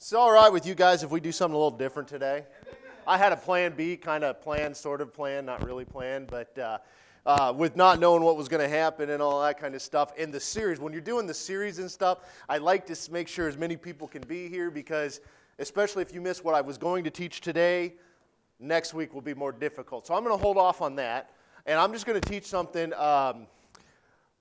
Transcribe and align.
It's 0.00 0.12
all 0.12 0.30
right 0.30 0.50
with 0.50 0.64
you 0.64 0.76
guys 0.76 1.02
if 1.02 1.10
we 1.10 1.18
do 1.18 1.32
something 1.32 1.56
a 1.56 1.58
little 1.58 1.76
different 1.76 2.08
today. 2.08 2.44
I 3.04 3.18
had 3.18 3.32
a 3.32 3.36
plan 3.36 3.74
B, 3.76 3.96
kind 3.96 4.22
of 4.22 4.40
plan, 4.40 4.72
sort 4.72 5.00
of 5.00 5.12
plan, 5.12 5.44
not 5.44 5.66
really 5.66 5.84
plan, 5.84 6.24
but 6.30 6.56
uh, 6.56 6.78
uh, 7.26 7.52
with 7.54 7.74
not 7.74 7.98
knowing 7.98 8.22
what 8.22 8.36
was 8.36 8.46
going 8.46 8.62
to 8.62 8.68
happen 8.68 9.10
and 9.10 9.20
all 9.20 9.42
that 9.42 9.58
kind 9.58 9.74
of 9.74 9.82
stuff. 9.82 10.16
In 10.16 10.30
the 10.30 10.38
series, 10.38 10.78
when 10.78 10.92
you're 10.92 11.02
doing 11.02 11.26
the 11.26 11.34
series 11.34 11.80
and 11.80 11.90
stuff, 11.90 12.20
I 12.48 12.58
like 12.58 12.86
to 12.86 13.12
make 13.12 13.26
sure 13.26 13.48
as 13.48 13.56
many 13.56 13.76
people 13.76 14.06
can 14.06 14.22
be 14.22 14.48
here 14.48 14.70
because, 14.70 15.20
especially 15.58 16.02
if 16.02 16.14
you 16.14 16.20
miss 16.20 16.44
what 16.44 16.54
I 16.54 16.60
was 16.60 16.78
going 16.78 17.02
to 17.02 17.10
teach 17.10 17.40
today, 17.40 17.94
next 18.60 18.94
week 18.94 19.12
will 19.12 19.20
be 19.20 19.34
more 19.34 19.50
difficult. 19.50 20.06
So 20.06 20.14
I'm 20.14 20.22
going 20.22 20.34
to 20.34 20.40
hold 20.40 20.58
off 20.58 20.80
on 20.80 20.94
that, 20.94 21.32
and 21.66 21.76
I'm 21.76 21.92
just 21.92 22.06
going 22.06 22.20
to 22.20 22.28
teach 22.28 22.44
something. 22.44 22.94
Um, 22.94 23.48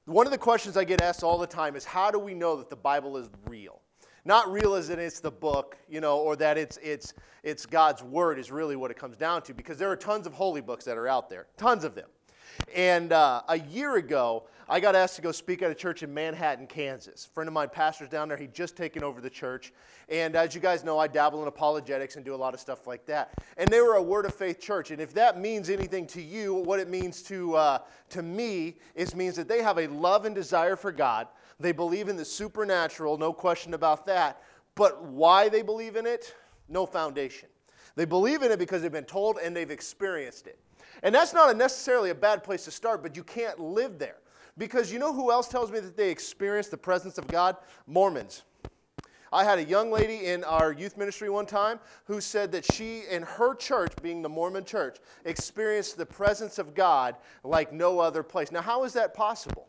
one 0.06 0.28
of 0.28 0.32
the 0.32 0.38
questions 0.38 0.78
I 0.78 0.84
get 0.84 1.02
asked 1.02 1.24
all 1.24 1.40
the 1.40 1.48
time 1.48 1.76
is 1.76 1.84
how 1.84 2.12
do 2.12 2.20
we 2.20 2.36
know 2.36 2.58
that 2.58 2.70
the 2.70 2.76
Bible 2.76 3.18
is 3.18 3.28
real? 3.48 3.82
Not 4.28 4.52
real 4.52 4.76
as 4.76 4.90
in 4.90 5.00
it's 5.00 5.22
the 5.22 5.32
book, 5.32 5.78
you 5.88 6.02
know, 6.02 6.18
or 6.18 6.36
that 6.36 6.58
it's, 6.58 6.76
it's, 6.84 7.14
it's 7.44 7.66
God's 7.66 8.04
word 8.04 8.38
is 8.38 8.52
really 8.52 8.76
what 8.76 8.92
it 8.92 8.98
comes 8.98 9.16
down 9.16 9.42
to 9.44 9.54
because 9.54 9.78
there 9.78 9.90
are 9.90 9.96
tons 9.96 10.28
of 10.28 10.34
holy 10.34 10.60
books 10.60 10.84
that 10.84 10.98
are 10.98 11.08
out 11.08 11.30
there, 11.30 11.48
tons 11.56 11.86
of 11.86 11.96
them. 11.96 12.10
And 12.76 13.14
uh, 13.14 13.44
a 13.48 13.58
year 13.58 13.96
ago, 13.96 14.44
I 14.68 14.82
got 14.82 14.96
asked 14.96 15.16
to 15.16 15.22
go 15.22 15.32
speak 15.32 15.62
at 15.62 15.72
a 15.72 15.76
church 15.76 16.04
in 16.04 16.14
Manhattan, 16.14 16.68
Kansas. 16.68 17.26
A 17.26 17.30
friend 17.30 17.48
of 17.48 17.54
mine 17.54 17.70
pastors 17.70 18.10
down 18.10 18.28
there. 18.28 18.36
He'd 18.36 18.54
just 18.54 18.76
taken 18.76 19.02
over 19.02 19.22
the 19.22 19.30
church. 19.30 19.72
And 20.10 20.36
as 20.36 20.54
you 20.54 20.60
guys 20.60 20.84
know, 20.84 21.00
I 21.00 21.08
dabble 21.08 21.42
in 21.42 21.48
apologetics 21.48 22.18
and 22.18 22.26
do 22.26 22.36
a 22.36 22.38
lot 22.38 22.54
of 22.54 22.60
stuff 22.60 22.86
like 22.86 23.06
that. 23.06 23.32
And 23.56 23.70
they 23.70 23.80
were 23.80 23.94
a 23.94 24.02
word 24.02 24.26
of 24.26 24.36
faith 24.36 24.60
church. 24.60 24.92
And 24.92 25.00
if 25.00 25.14
that 25.14 25.40
means 25.40 25.70
anything 25.70 26.06
to 26.08 26.22
you, 26.22 26.54
what 26.54 26.82
it 26.82 26.90
means 26.90 27.22
to, 27.24 27.56
uh, 27.56 27.80
to 28.10 28.22
me 28.22 28.76
is 28.94 29.16
means 29.16 29.38
that 29.38 29.48
they 29.48 29.62
have 29.62 29.78
a 29.78 29.88
love 29.88 30.26
and 30.26 30.36
desire 30.36 30.76
for 30.76 30.92
God. 30.92 31.28
They 31.60 31.72
believe 31.72 32.08
in 32.08 32.16
the 32.16 32.26
supernatural, 32.26 33.18
no 33.18 33.34
question 33.34 33.74
about 33.74 34.06
that. 34.06 34.42
But 34.76 35.04
why 35.04 35.50
they 35.50 35.64
believe 35.64 35.96
in 35.96 36.06
it, 36.06 36.36
no 36.70 36.86
foundation. 36.86 37.50
They 37.96 38.06
believe 38.06 38.44
in 38.44 38.52
it 38.52 38.60
because 38.60 38.82
they've 38.84 38.92
been 38.92 39.06
told 39.06 39.40
and 39.40 39.56
they've 39.56 39.72
experienced 39.72 40.46
it. 40.46 40.60
And 41.04 41.14
that's 41.14 41.34
not 41.34 41.50
a 41.50 41.54
necessarily 41.54 42.12
a 42.12 42.16
bad 42.16 42.44
place 42.44 42.66
to 42.66 42.72
start, 42.72 43.02
but 43.02 43.16
you 43.16 43.24
can't 43.24 43.60
live 43.60 43.98
there. 43.98 44.18
Because 44.58 44.92
you 44.92 45.00
know 45.00 45.14
who 45.14 45.32
else 45.32 45.48
tells 45.48 45.72
me 45.72 45.80
that 45.80 45.98
they 45.98 46.10
experience 46.10 46.68
the 46.68 46.78
presence 46.78 47.18
of 47.18 47.28
God? 47.28 47.58
Mormons. 47.86 48.44
I 49.32 49.44
had 49.44 49.60
a 49.60 49.64
young 49.64 49.92
lady 49.92 50.28
in 50.28 50.44
our 50.44 50.72
youth 50.72 50.98
ministry 50.98 51.30
one 51.30 51.46
time 51.46 51.80
who 52.06 52.22
said 52.22 52.52
that 52.54 52.72
she, 52.72 53.02
in 53.10 53.24
her 53.24 53.54
church, 53.56 53.92
being 54.02 54.22
the 54.22 54.30
Mormon 54.30 54.64
church, 54.64 54.98
experienced 55.26 55.98
the 55.98 56.06
presence 56.06 56.60
of 56.60 56.74
God 56.74 57.16
like 57.44 57.74
no 57.74 58.00
other 58.00 58.24
place. 58.24 58.52
Now, 58.52 58.62
how 58.62 58.84
is 58.84 58.94
that 58.94 59.14
possible? 59.14 59.67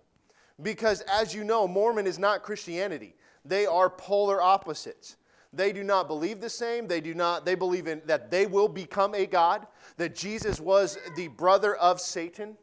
Because, 0.61 1.03
as 1.03 1.35
you 1.35 1.45
know, 1.45 1.69
Mormon 1.69 2.07
is 2.07 2.19
not 2.19 2.43
Christianity, 2.43 3.15
they 3.45 3.67
are 3.67 3.89
polar 3.89 4.43
opposites. 4.43 5.17
They 5.53 5.73
do 5.73 5.83
not 5.83 6.09
believe 6.09 6.41
the 6.41 6.51
same. 6.51 6.87
They 6.87 7.01
do 7.01 7.15
not, 7.15 7.47
they 7.47 7.55
believe 7.55 7.87
in 7.87 8.03
that 8.07 8.31
they 8.31 8.47
will 8.47 8.69
become 8.69 9.15
a 9.15 9.25
God, 9.25 9.67
that 9.97 10.15
Jesus 10.15 10.61
was 10.61 10.99
the 11.17 11.29
brother 11.29 11.77
of 11.77 12.01
Satan, 12.01 12.57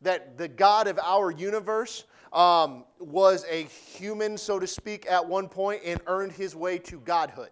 that 0.00 0.38
the 0.38 0.48
God 0.48 0.86
of 0.86 0.98
our 1.00 1.30
universe 1.30 2.04
um, 2.32 2.84
was 2.98 3.44
a 3.50 3.64
human, 3.64 4.38
so 4.38 4.58
to 4.58 4.66
speak, 4.66 5.06
at 5.10 5.26
one 5.26 5.48
point 5.48 5.82
and 5.84 6.00
earned 6.06 6.32
his 6.32 6.56
way 6.56 6.78
to 6.78 7.00
godhood. 7.00 7.50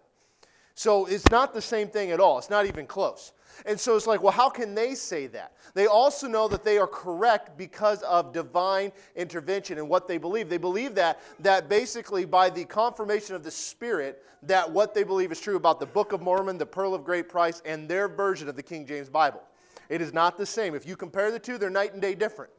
So 0.73 1.05
it's 1.05 1.29
not 1.29 1.53
the 1.53 1.61
same 1.61 1.89
thing 1.89 2.11
at 2.11 2.19
all. 2.19 2.37
It's 2.37 2.49
not 2.49 2.65
even 2.65 2.87
close. 2.87 3.33
And 3.65 3.79
so 3.79 3.95
it's 3.95 4.07
like, 4.07 4.21
well, 4.21 4.31
how 4.31 4.49
can 4.49 4.73
they 4.73 4.95
say 4.95 5.27
that? 5.27 5.53
They 5.73 5.87
also 5.87 6.27
know 6.27 6.47
that 6.47 6.63
they 6.63 6.77
are 6.77 6.87
correct 6.87 7.57
because 7.57 8.01
of 8.03 8.33
divine 8.33 8.91
intervention 9.15 9.77
and 9.77 9.89
what 9.89 10.07
they 10.07 10.17
believe. 10.17 10.49
They 10.49 10.57
believe 10.57 10.95
that 10.95 11.21
that 11.39 11.69
basically 11.69 12.25
by 12.25 12.49
the 12.49 12.65
confirmation 12.65 13.35
of 13.35 13.43
the 13.43 13.51
Spirit, 13.51 14.23
that 14.43 14.69
what 14.69 14.93
they 14.93 15.03
believe 15.03 15.31
is 15.31 15.39
true 15.39 15.57
about 15.57 15.79
the 15.79 15.85
Book 15.85 16.11
of 16.11 16.21
Mormon, 16.21 16.57
the 16.57 16.65
Pearl 16.65 16.93
of 16.93 17.03
Great 17.03 17.29
Price, 17.29 17.61
and 17.65 17.87
their 17.87 18.07
version 18.07 18.47
of 18.47 18.55
the 18.55 18.63
King 18.63 18.85
James 18.85 19.09
Bible. 19.09 19.41
It 19.89 20.01
is 20.01 20.13
not 20.13 20.37
the 20.37 20.45
same. 20.45 20.75
If 20.75 20.87
you 20.87 20.95
compare 20.95 21.31
the 21.31 21.39
two, 21.39 21.57
they're 21.57 21.69
night 21.69 21.93
and 21.93 22.01
day 22.01 22.15
different. 22.15 22.51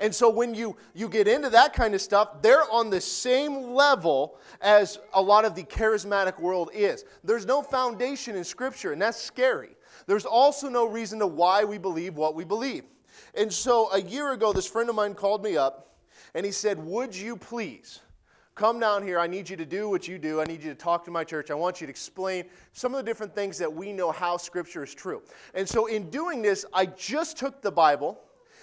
And 0.00 0.14
so 0.14 0.28
when 0.28 0.54
you, 0.54 0.76
you 0.94 1.08
get 1.08 1.28
into 1.28 1.50
that 1.50 1.72
kind 1.72 1.94
of 1.94 2.00
stuff, 2.00 2.42
they're 2.42 2.68
on 2.70 2.90
the 2.90 3.00
same 3.00 3.70
level 3.70 4.38
as 4.60 4.98
a 5.14 5.22
lot 5.22 5.44
of 5.44 5.54
the 5.54 5.62
charismatic 5.62 6.38
world 6.40 6.70
is. 6.72 7.04
There's 7.22 7.46
no 7.46 7.62
foundation 7.62 8.36
in 8.36 8.44
Scripture, 8.44 8.92
and 8.92 9.00
that's 9.00 9.20
scary. 9.20 9.70
There's 10.08 10.24
also 10.24 10.70
no 10.70 10.86
reason 10.86 11.18
to 11.18 11.26
why 11.26 11.64
we 11.64 11.76
believe 11.76 12.16
what 12.16 12.34
we 12.34 12.42
believe. 12.42 12.84
And 13.34 13.52
so 13.52 13.92
a 13.92 14.00
year 14.00 14.32
ago, 14.32 14.54
this 14.54 14.66
friend 14.66 14.88
of 14.88 14.94
mine 14.94 15.14
called 15.14 15.44
me 15.44 15.58
up 15.58 15.98
and 16.34 16.46
he 16.46 16.50
said, 16.50 16.82
Would 16.82 17.14
you 17.14 17.36
please 17.36 18.00
come 18.54 18.80
down 18.80 19.02
here? 19.02 19.18
I 19.18 19.26
need 19.26 19.50
you 19.50 19.56
to 19.58 19.66
do 19.66 19.90
what 19.90 20.08
you 20.08 20.18
do. 20.18 20.40
I 20.40 20.44
need 20.44 20.62
you 20.62 20.70
to 20.70 20.74
talk 20.74 21.04
to 21.04 21.10
my 21.10 21.24
church. 21.24 21.50
I 21.50 21.54
want 21.54 21.82
you 21.82 21.86
to 21.86 21.90
explain 21.90 22.46
some 22.72 22.94
of 22.94 22.96
the 22.96 23.02
different 23.04 23.34
things 23.34 23.58
that 23.58 23.70
we 23.70 23.92
know 23.92 24.10
how 24.10 24.38
Scripture 24.38 24.82
is 24.82 24.94
true. 24.94 25.20
And 25.52 25.68
so 25.68 25.86
in 25.86 26.08
doing 26.08 26.40
this, 26.40 26.64
I 26.72 26.86
just 26.86 27.36
took 27.36 27.60
the 27.60 27.70
Bible 27.70 28.18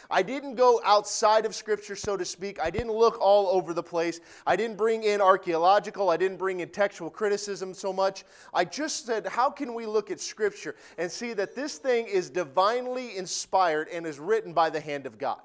I 0.10 0.22
didn't 0.22 0.56
go 0.56 0.82
outside 0.84 1.46
of 1.46 1.56
Scripture, 1.56 1.96
so 1.96 2.18
to 2.18 2.26
speak. 2.26 2.60
I 2.62 2.70
didn't 2.70 2.92
look 2.92 3.18
all 3.20 3.48
over 3.48 3.74
the 3.74 3.84
place. 3.84 4.20
I 4.46 4.56
didn't 4.56 4.78
bring 4.78 5.04
in 5.04 5.22
archaeological. 5.22 6.10
I 6.10 6.18
didn't 6.18 6.38
bring 6.38 6.60
in 6.60 6.70
textual 6.70 7.10
criticism 7.10 7.74
so 7.74 7.92
much. 7.92 8.24
I 8.54 8.66
just 8.66 9.06
said, 9.06 9.28
how 9.28 9.50
can 9.50 9.74
we 9.74 9.86
look 9.86 10.12
at 10.12 10.20
Scripture 10.20 10.76
and 10.98 11.12
see 11.12 11.34
that 11.34 11.56
this 11.56 11.78
thing 11.78 12.08
is 12.08 12.30
divinely 12.30 13.18
inspired 13.18 13.88
and 13.90 14.06
is 14.06 14.20
written 14.20 14.54
by 14.54 14.70
the 14.70 14.80
hand 14.80 15.06
of 15.06 15.18
God? 15.18 15.40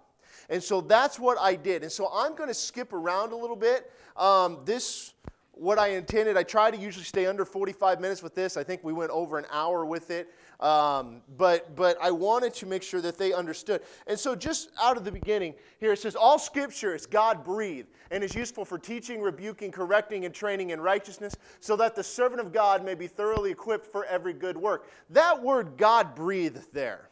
And 0.51 0.63
so 0.63 0.81
that's 0.81 1.19
what 1.19 1.39
I 1.39 1.55
did. 1.55 1.83
And 1.83 1.93
so 1.93 2.11
I'm 2.13 2.35
going 2.35 2.49
to 2.49 2.55
skip 2.55 2.93
around 2.93 3.33
a 3.33 3.37
little 3.37 3.57
bit. 3.57 3.91
Um, 4.17 4.59
this 4.65 5.15
what 5.53 5.79
I 5.79 5.89
intended. 5.89 6.37
I 6.37 6.43
try 6.43 6.71
to 6.71 6.77
usually 6.77 7.05
stay 7.05 7.27
under 7.27 7.45
45 7.45 8.01
minutes 8.01 8.23
with 8.23 8.35
this. 8.35 8.57
I 8.57 8.65
think 8.65 8.83
we 8.83 8.93
went 8.93 9.11
over 9.11 9.39
an 9.39 9.47
hour 9.51 9.85
with 9.85 10.11
it. 10.11 10.33
Um, 10.61 11.23
but, 11.39 11.75
but 11.75 11.97
I 12.03 12.11
wanted 12.11 12.53
to 12.55 12.67
make 12.67 12.83
sure 12.83 13.01
that 13.01 13.17
they 13.17 13.33
understood. 13.33 13.81
And 14.07 14.19
so, 14.19 14.37
just 14.37 14.71
out 14.81 14.97
of 14.97 15.05
the 15.05 15.13
beginning, 15.13 15.55
here 15.79 15.93
it 15.93 15.99
says, 15.99 16.15
All 16.15 16.39
scripture 16.39 16.95
is 16.95 17.07
God 17.07 17.45
breathed 17.45 17.89
and 18.11 18.23
is 18.23 18.35
useful 18.35 18.65
for 18.65 18.79
teaching, 18.79 19.23
rebuking, 19.23 19.71
correcting, 19.71 20.27
and 20.27 20.35
training 20.35 20.71
in 20.71 20.81
righteousness, 20.81 21.35
so 21.61 21.77
that 21.77 21.95
the 21.95 22.03
servant 22.03 22.41
of 22.41 22.53
God 22.53 22.85
may 22.85 22.95
be 22.95 23.07
thoroughly 23.07 23.51
equipped 23.51 23.87
for 23.87 24.05
every 24.05 24.35
good 24.35 24.57
work. 24.57 24.87
That 25.09 25.43
word 25.43 25.79
God 25.79 26.15
breathed 26.15 26.75
there. 26.75 27.09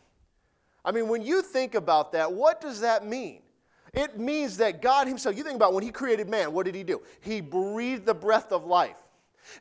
I 0.85 0.93
mean, 0.93 1.09
when 1.09 1.23
you 1.23 1.43
think 1.43 1.75
about 1.75 2.13
that, 2.13 2.33
what 2.33 2.61
does 2.61 2.81
that 2.81 3.07
mean? 3.07 3.41
It 3.93 4.19
means 4.19 4.57
that 4.59 4.83
God 4.83 5.09
Himself, 5.09 5.37
you 5.37 5.45
think 5.45 5.57
about 5.57 5.73
when 5.73 5.85
He 5.85 5.91
created 5.91 6.29
man, 6.29 6.53
what 6.53 6.67
did 6.67 6.75
He 6.75 6.85
do? 6.85 7.03
He 7.21 7.41
breathed 7.41 8.07
the 8.07 8.15
breath 8.15 8.53
of 8.53 8.65
life. 8.65 8.99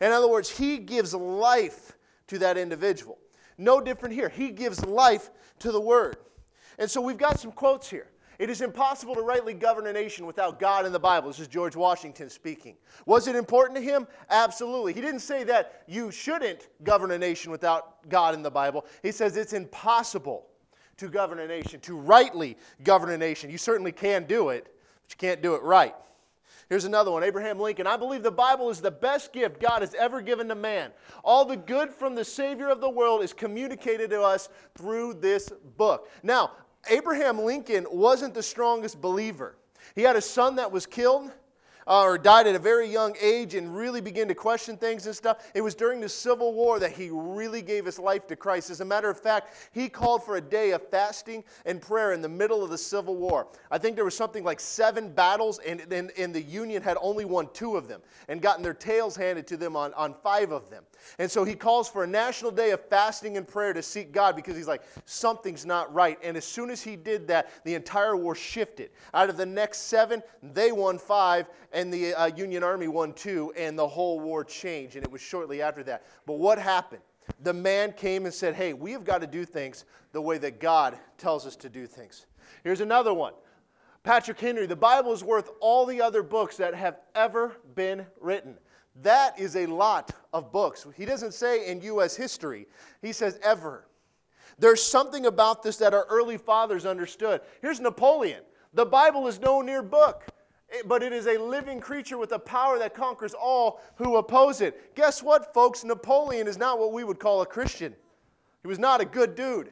In 0.02 0.12
other 0.12 0.28
words, 0.28 0.50
He 0.50 0.78
gives 0.78 1.14
life 1.14 1.94
to 2.28 2.40
that 2.40 2.58
individual. 2.58 3.18
No 3.58 3.82
different 3.82 4.14
here. 4.14 4.30
He 4.30 4.52
gives 4.52 4.86
life 4.86 5.32
to 5.60 5.72
the 5.72 5.82
word. 5.82 6.18
And 6.78 6.90
so 6.90 7.02
we've 7.02 7.18
got 7.18 7.40
some 7.40 7.52
quotes 7.52 7.90
here. 7.90 8.08
It 8.40 8.52
is 8.52 8.62
impossible 8.62 9.16
to 9.16 9.22
rightly 9.22 9.56
govern 9.56 9.88
a 9.88 9.94
nation 9.94 10.28
without 10.28 10.60
God 10.60 10.86
in 10.86 10.92
the 10.92 11.00
Bible. 11.00 11.30
This 11.30 11.40
is 11.40 11.48
George 11.48 11.76
Washington 11.76 12.30
speaking. 12.30 12.76
Was 13.08 13.28
it 13.28 13.36
important 13.36 13.76
to 13.78 13.82
him? 13.82 14.06
Absolutely. 14.30 14.94
He 14.94 15.02
didn't 15.02 15.22
say 15.22 15.44
that 15.46 15.84
you 15.88 16.12
shouldn't 16.12 16.70
govern 16.84 17.12
a 17.12 17.18
nation 17.18 17.52
without 17.52 18.08
God 18.10 18.36
in 18.36 18.44
the 18.44 18.52
Bible. 18.52 18.86
He 19.02 19.12
says 19.12 19.38
it's 19.38 19.54
impossible 19.54 20.46
to 20.98 21.08
govern 21.10 21.40
a 21.40 21.48
nation, 21.48 21.80
to 21.82 21.96
rightly 21.96 22.58
govern 22.84 23.12
a 23.12 23.18
nation. 23.18 23.50
You 23.50 23.58
certainly 23.58 23.92
can 23.92 24.26
do 24.26 24.50
it, 24.50 24.66
but 24.66 25.12
you 25.12 25.18
can't 25.18 25.42
do 25.42 25.56
it 25.56 25.64
right. 25.64 25.96
Here's 26.70 26.86
another 26.86 27.12
one 27.12 27.24
Abraham 27.24 27.60
Lincoln. 27.60 27.88
I 27.88 27.96
believe 27.96 28.24
the 28.24 28.32
Bible 28.32 28.70
is 28.70 28.82
the 28.82 28.92
best 28.92 29.32
gift 29.32 29.62
God 29.62 29.82
has 29.82 29.94
ever 29.94 30.22
given 30.22 30.50
to 30.50 30.56
man. 30.56 30.92
All 31.24 31.46
the 31.46 31.56
good 31.56 31.94
from 31.94 32.14
the 32.14 32.26
Savior 32.26 32.70
of 32.70 32.82
the 32.82 32.90
world 32.90 33.24
is 33.24 33.32
communicated 33.32 34.10
to 34.10 34.22
us 34.22 34.50
through 34.76 35.16
this 35.16 35.50
book. 35.78 36.10
Now, 36.24 36.52
Abraham 36.90 37.40
Lincoln 37.40 37.86
wasn't 37.90 38.34
the 38.34 38.44
strongest 38.44 39.00
believer. 39.00 39.56
He 39.96 40.02
had 40.02 40.16
a 40.16 40.22
son 40.22 40.56
that 40.58 40.72
was 40.72 40.86
killed 40.86 41.32
uh, 41.88 42.04
or 42.04 42.18
died 42.18 42.48
at 42.48 42.56
a 42.56 42.60
very 42.60 42.88
young 42.88 43.16
age 43.22 43.56
and 43.56 43.76
really 43.76 44.02
began 44.02 44.28
to 44.28 44.36
question 44.36 44.78
things 44.78 45.06
and 45.06 45.16
stuff. 45.16 45.50
It 45.54 45.62
was 45.62 45.74
during 45.74 46.02
the 46.02 46.10
Civil 46.10 46.54
War 46.54 46.80
that 46.80 46.92
he 46.92 47.10
really 47.12 47.62
gave 47.62 47.86
his 47.86 47.98
life 47.98 48.28
to 48.28 48.36
Christ. 48.36 48.70
As 48.70 48.82
a 48.82 48.86
matter 48.86 49.10
of 49.10 49.20
fact, 49.20 49.54
he 49.72 49.90
called 49.90 50.24
for 50.24 50.38
a 50.38 50.42
day 50.42 50.72
of 50.72 50.88
fasting 50.90 51.44
and 51.66 51.82
prayer 51.82 52.14
in 52.14 52.22
the 52.22 52.30
middle 52.30 52.64
of 52.64 52.70
the 52.70 52.78
Civil 52.78 53.16
War. 53.16 53.48
I 53.72 53.78
think 53.78 53.96
there 53.96 54.06
was 54.06 54.16
something 54.16 54.44
like 54.44 54.60
seven 54.60 55.12
battles, 55.12 55.60
and, 55.60 55.82
and, 55.92 56.12
and 56.18 56.34
the 56.34 56.42
Union 56.42 56.82
had 56.82 56.98
only 57.02 57.26
won 57.26 57.50
two 57.54 57.78
of 57.78 57.88
them 57.88 58.02
and 58.28 58.42
gotten 58.42 58.64
their 58.64 58.74
tails 58.74 59.16
handed 59.16 59.48
to 59.48 59.58
them 59.58 59.76
on, 59.76 59.94
on 59.94 60.14
five 60.14 60.52
of 60.52 60.70
them. 60.70 60.84
And 61.20 61.30
so 61.30 61.44
he 61.44 61.56
calls 61.56 61.90
for 61.90 62.04
a 62.04 62.08
national 62.08 62.52
day 62.52 62.72
of 62.72 62.84
fasting 62.86 63.38
and 63.38 63.48
prayer 63.48 63.74
to 63.74 63.82
seek 63.82 64.12
God 64.12 64.36
because 64.36 64.56
he's 64.56 64.68
like, 64.68 64.82
something's 65.06 65.66
not 65.66 65.94
right. 65.94 66.18
And 66.24 66.36
as 66.36 66.46
soon 66.46 66.70
as 66.70 66.82
he 66.82 66.96
did 66.96 67.28
that, 67.28 67.50
the 67.64 67.76
entire 67.76 68.16
war 68.16 68.36
shifted. 68.36 68.90
Out 69.14 69.30
of 69.30 69.38
the 69.38 69.46
next 69.46 69.84
seven, 69.84 70.22
they 70.42 70.72
won 70.72 70.98
five, 70.98 71.48
and 71.78 71.94
the 71.94 72.16
uh, 72.16 72.26
Union 72.36 72.64
Army 72.64 72.88
won 72.88 73.14
too, 73.14 73.54
and 73.56 73.78
the 73.78 73.88
whole 73.88 74.20
war 74.20 74.44
changed. 74.44 74.96
And 74.96 75.06
it 75.06 75.12
was 75.12 75.22
shortly 75.22 75.62
after 75.62 75.84
that. 75.84 76.08
But 76.26 76.40
what 76.40 76.58
happened? 76.58 77.04
The 77.44 77.54
man 77.54 77.94
came 77.94 78.26
and 78.26 78.34
said, 78.34 78.56
Hey, 78.56 78.74
we 78.74 78.92
have 78.94 79.04
got 79.04 79.22
to 79.22 79.28
do 79.28 79.46
things 79.46 79.86
the 80.12 80.20
way 80.20 80.40
that 80.40 80.60
God 80.60 80.98
tells 81.20 81.46
us 81.46 81.56
to 81.58 81.70
do 81.70 81.86
things. 81.86 82.26
Here's 82.64 82.82
another 82.82 83.14
one. 83.14 83.34
Patrick 84.02 84.40
Henry, 84.40 84.66
the 84.66 84.76
Bible 84.76 85.14
is 85.14 85.24
worth 85.24 85.52
all 85.60 85.86
the 85.86 86.02
other 86.02 86.24
books 86.24 86.58
that 86.58 86.74
have 86.74 86.98
ever 87.14 87.58
been 87.76 88.08
written. 88.20 88.58
That 89.04 89.40
is 89.40 89.56
a 89.56 89.68
lot 89.68 90.14
of 90.34 90.52
books. 90.52 90.88
He 90.96 91.06
doesn't 91.06 91.36
say 91.36 91.68
in 91.68 91.82
U.S. 91.82 92.16
history, 92.16 92.66
he 93.04 93.12
says 93.12 93.40
ever. 93.44 93.88
There's 94.58 94.82
something 94.82 95.28
about 95.28 95.62
this 95.62 95.78
that 95.78 95.94
our 95.94 96.08
early 96.10 96.38
fathers 96.38 96.88
understood. 96.88 97.42
Here's 97.62 97.80
Napoleon. 97.80 98.42
The 98.74 98.86
Bible 98.86 99.28
is 99.28 99.40
no 99.40 99.62
near 99.62 99.84
book, 99.84 100.24
Eh, 100.72 100.82
but 100.86 101.04
it 101.04 101.14
is 101.14 101.28
a 101.28 101.38
living 101.38 101.80
creature 101.80 102.18
with 102.18 102.32
a 102.32 102.40
power 102.40 102.78
that 102.80 102.94
conquers 102.94 103.34
all 103.34 103.82
who 103.96 104.18
oppose 104.18 104.62
it. 104.62 104.96
Guess 104.96 105.24
what, 105.24 105.54
folks? 105.54 105.84
Napoleon 105.84 106.48
is 106.48 106.58
not 106.58 106.80
what 106.80 106.94
we 106.94 107.04
would 107.04 107.20
call 107.20 107.42
a 107.42 107.46
Christian. 107.46 107.96
He 108.62 108.68
was 108.68 108.80
not 108.80 109.02
a 109.02 109.06
good 109.06 109.36
dude. 109.36 109.72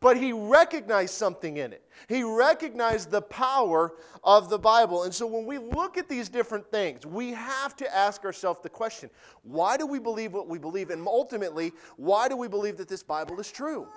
But 0.00 0.18
he 0.18 0.34
recognized 0.34 1.14
something 1.14 1.56
in 1.56 1.72
it. 1.72 1.82
He 2.08 2.22
recognized 2.22 3.10
the 3.10 3.22
power 3.22 3.94
of 4.22 4.50
the 4.50 4.58
Bible. 4.58 5.04
And 5.04 5.14
so 5.14 5.26
when 5.26 5.46
we 5.46 5.56
look 5.56 5.96
at 5.96 6.10
these 6.10 6.28
different 6.28 6.70
things, 6.70 7.06
we 7.06 7.30
have 7.30 7.74
to 7.76 7.96
ask 7.96 8.22
ourselves 8.22 8.60
the 8.62 8.68
question 8.68 9.08
why 9.44 9.78
do 9.78 9.86
we 9.86 9.98
believe 9.98 10.34
what 10.34 10.46
we 10.46 10.58
believe? 10.58 10.90
And 10.90 11.06
ultimately, 11.06 11.72
why 11.96 12.28
do 12.28 12.36
we 12.36 12.48
believe 12.48 12.76
that 12.76 12.88
this 12.88 13.02
Bible 13.02 13.40
is 13.40 13.50
true? 13.50 13.88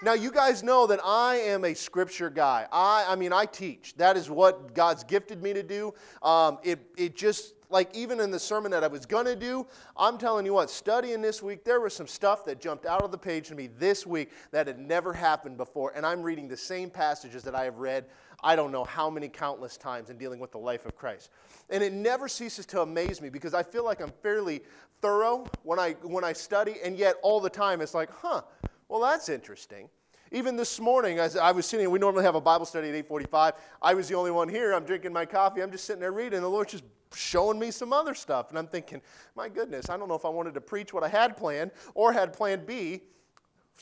Now, 0.00 0.12
you 0.12 0.30
guys 0.30 0.62
know 0.62 0.86
that 0.86 1.00
I 1.04 1.36
am 1.36 1.64
a 1.64 1.74
scripture 1.74 2.30
guy. 2.30 2.68
I, 2.70 3.06
I 3.08 3.16
mean, 3.16 3.32
I 3.32 3.46
teach. 3.46 3.96
That 3.96 4.16
is 4.16 4.30
what 4.30 4.72
God's 4.72 5.02
gifted 5.02 5.42
me 5.42 5.52
to 5.52 5.62
do. 5.64 5.92
Um, 6.22 6.58
it, 6.62 6.78
it 6.96 7.16
just 7.16 7.54
like 7.68 7.94
even 7.96 8.20
in 8.20 8.30
the 8.30 8.38
sermon 8.38 8.70
that 8.70 8.84
I 8.84 8.86
was 8.86 9.04
going 9.06 9.26
to 9.26 9.34
do, 9.34 9.66
I'm 9.96 10.16
telling 10.16 10.46
you 10.46 10.54
what, 10.54 10.70
studying 10.70 11.20
this 11.20 11.42
week, 11.42 11.64
there 11.64 11.80
was 11.80 11.94
some 11.94 12.06
stuff 12.06 12.44
that 12.44 12.60
jumped 12.60 12.86
out 12.86 13.02
of 13.02 13.10
the 13.10 13.18
page 13.18 13.48
to 13.48 13.56
me 13.56 13.70
this 13.76 14.06
week 14.06 14.30
that 14.52 14.68
had 14.68 14.78
never 14.78 15.12
happened 15.12 15.56
before. 15.56 15.92
And 15.96 16.06
I'm 16.06 16.22
reading 16.22 16.46
the 16.46 16.56
same 16.56 16.90
passages 16.90 17.42
that 17.42 17.56
I 17.56 17.64
have 17.64 17.78
read, 17.78 18.06
I 18.42 18.54
don't 18.54 18.70
know 18.70 18.84
how 18.84 19.10
many 19.10 19.28
countless 19.28 19.76
times 19.76 20.10
in 20.10 20.16
dealing 20.16 20.38
with 20.38 20.52
the 20.52 20.58
life 20.58 20.86
of 20.86 20.94
Christ. 20.94 21.30
And 21.70 21.82
it 21.82 21.92
never 21.92 22.28
ceases 22.28 22.66
to 22.66 22.82
amaze 22.82 23.20
me 23.20 23.30
because 23.30 23.52
I 23.52 23.64
feel 23.64 23.84
like 23.84 24.00
I'm 24.00 24.12
fairly 24.22 24.62
thorough 25.02 25.44
when 25.64 25.80
I, 25.80 25.92
when 26.02 26.22
I 26.22 26.34
study, 26.34 26.76
and 26.84 26.96
yet 26.96 27.16
all 27.22 27.40
the 27.40 27.50
time 27.50 27.80
it's 27.80 27.94
like, 27.94 28.10
huh, 28.12 28.42
well, 28.88 29.00
that's 29.00 29.28
interesting. 29.28 29.88
Even 30.30 30.56
this 30.56 30.78
morning, 30.78 31.18
as 31.18 31.36
I 31.36 31.52
was 31.52 31.66
sitting, 31.66 31.90
we 31.90 31.98
normally 31.98 32.24
have 32.24 32.34
a 32.34 32.40
Bible 32.40 32.66
study 32.66 32.88
at 32.88 32.94
8:45. 32.94 33.54
I 33.80 33.94
was 33.94 34.08
the 34.08 34.14
only 34.14 34.30
one 34.30 34.48
here. 34.48 34.72
I'm 34.72 34.84
drinking 34.84 35.12
my 35.12 35.24
coffee. 35.24 35.62
I'm 35.62 35.70
just 35.70 35.84
sitting 35.84 36.00
there 36.00 36.12
reading. 36.12 36.40
The 36.40 36.48
Lord's 36.48 36.72
just 36.72 36.84
showing 37.14 37.58
me 37.58 37.70
some 37.70 37.92
other 37.92 38.14
stuff. 38.14 38.50
And 38.50 38.58
I'm 38.58 38.66
thinking, 38.66 39.00
my 39.34 39.48
goodness, 39.48 39.88
I 39.88 39.96
don't 39.96 40.08
know 40.08 40.14
if 40.14 40.26
I 40.26 40.28
wanted 40.28 40.54
to 40.54 40.60
preach 40.60 40.92
what 40.92 41.02
I 41.02 41.08
had 41.08 41.36
planned 41.36 41.70
or 41.94 42.12
had 42.12 42.32
plan 42.32 42.64
B. 42.66 43.02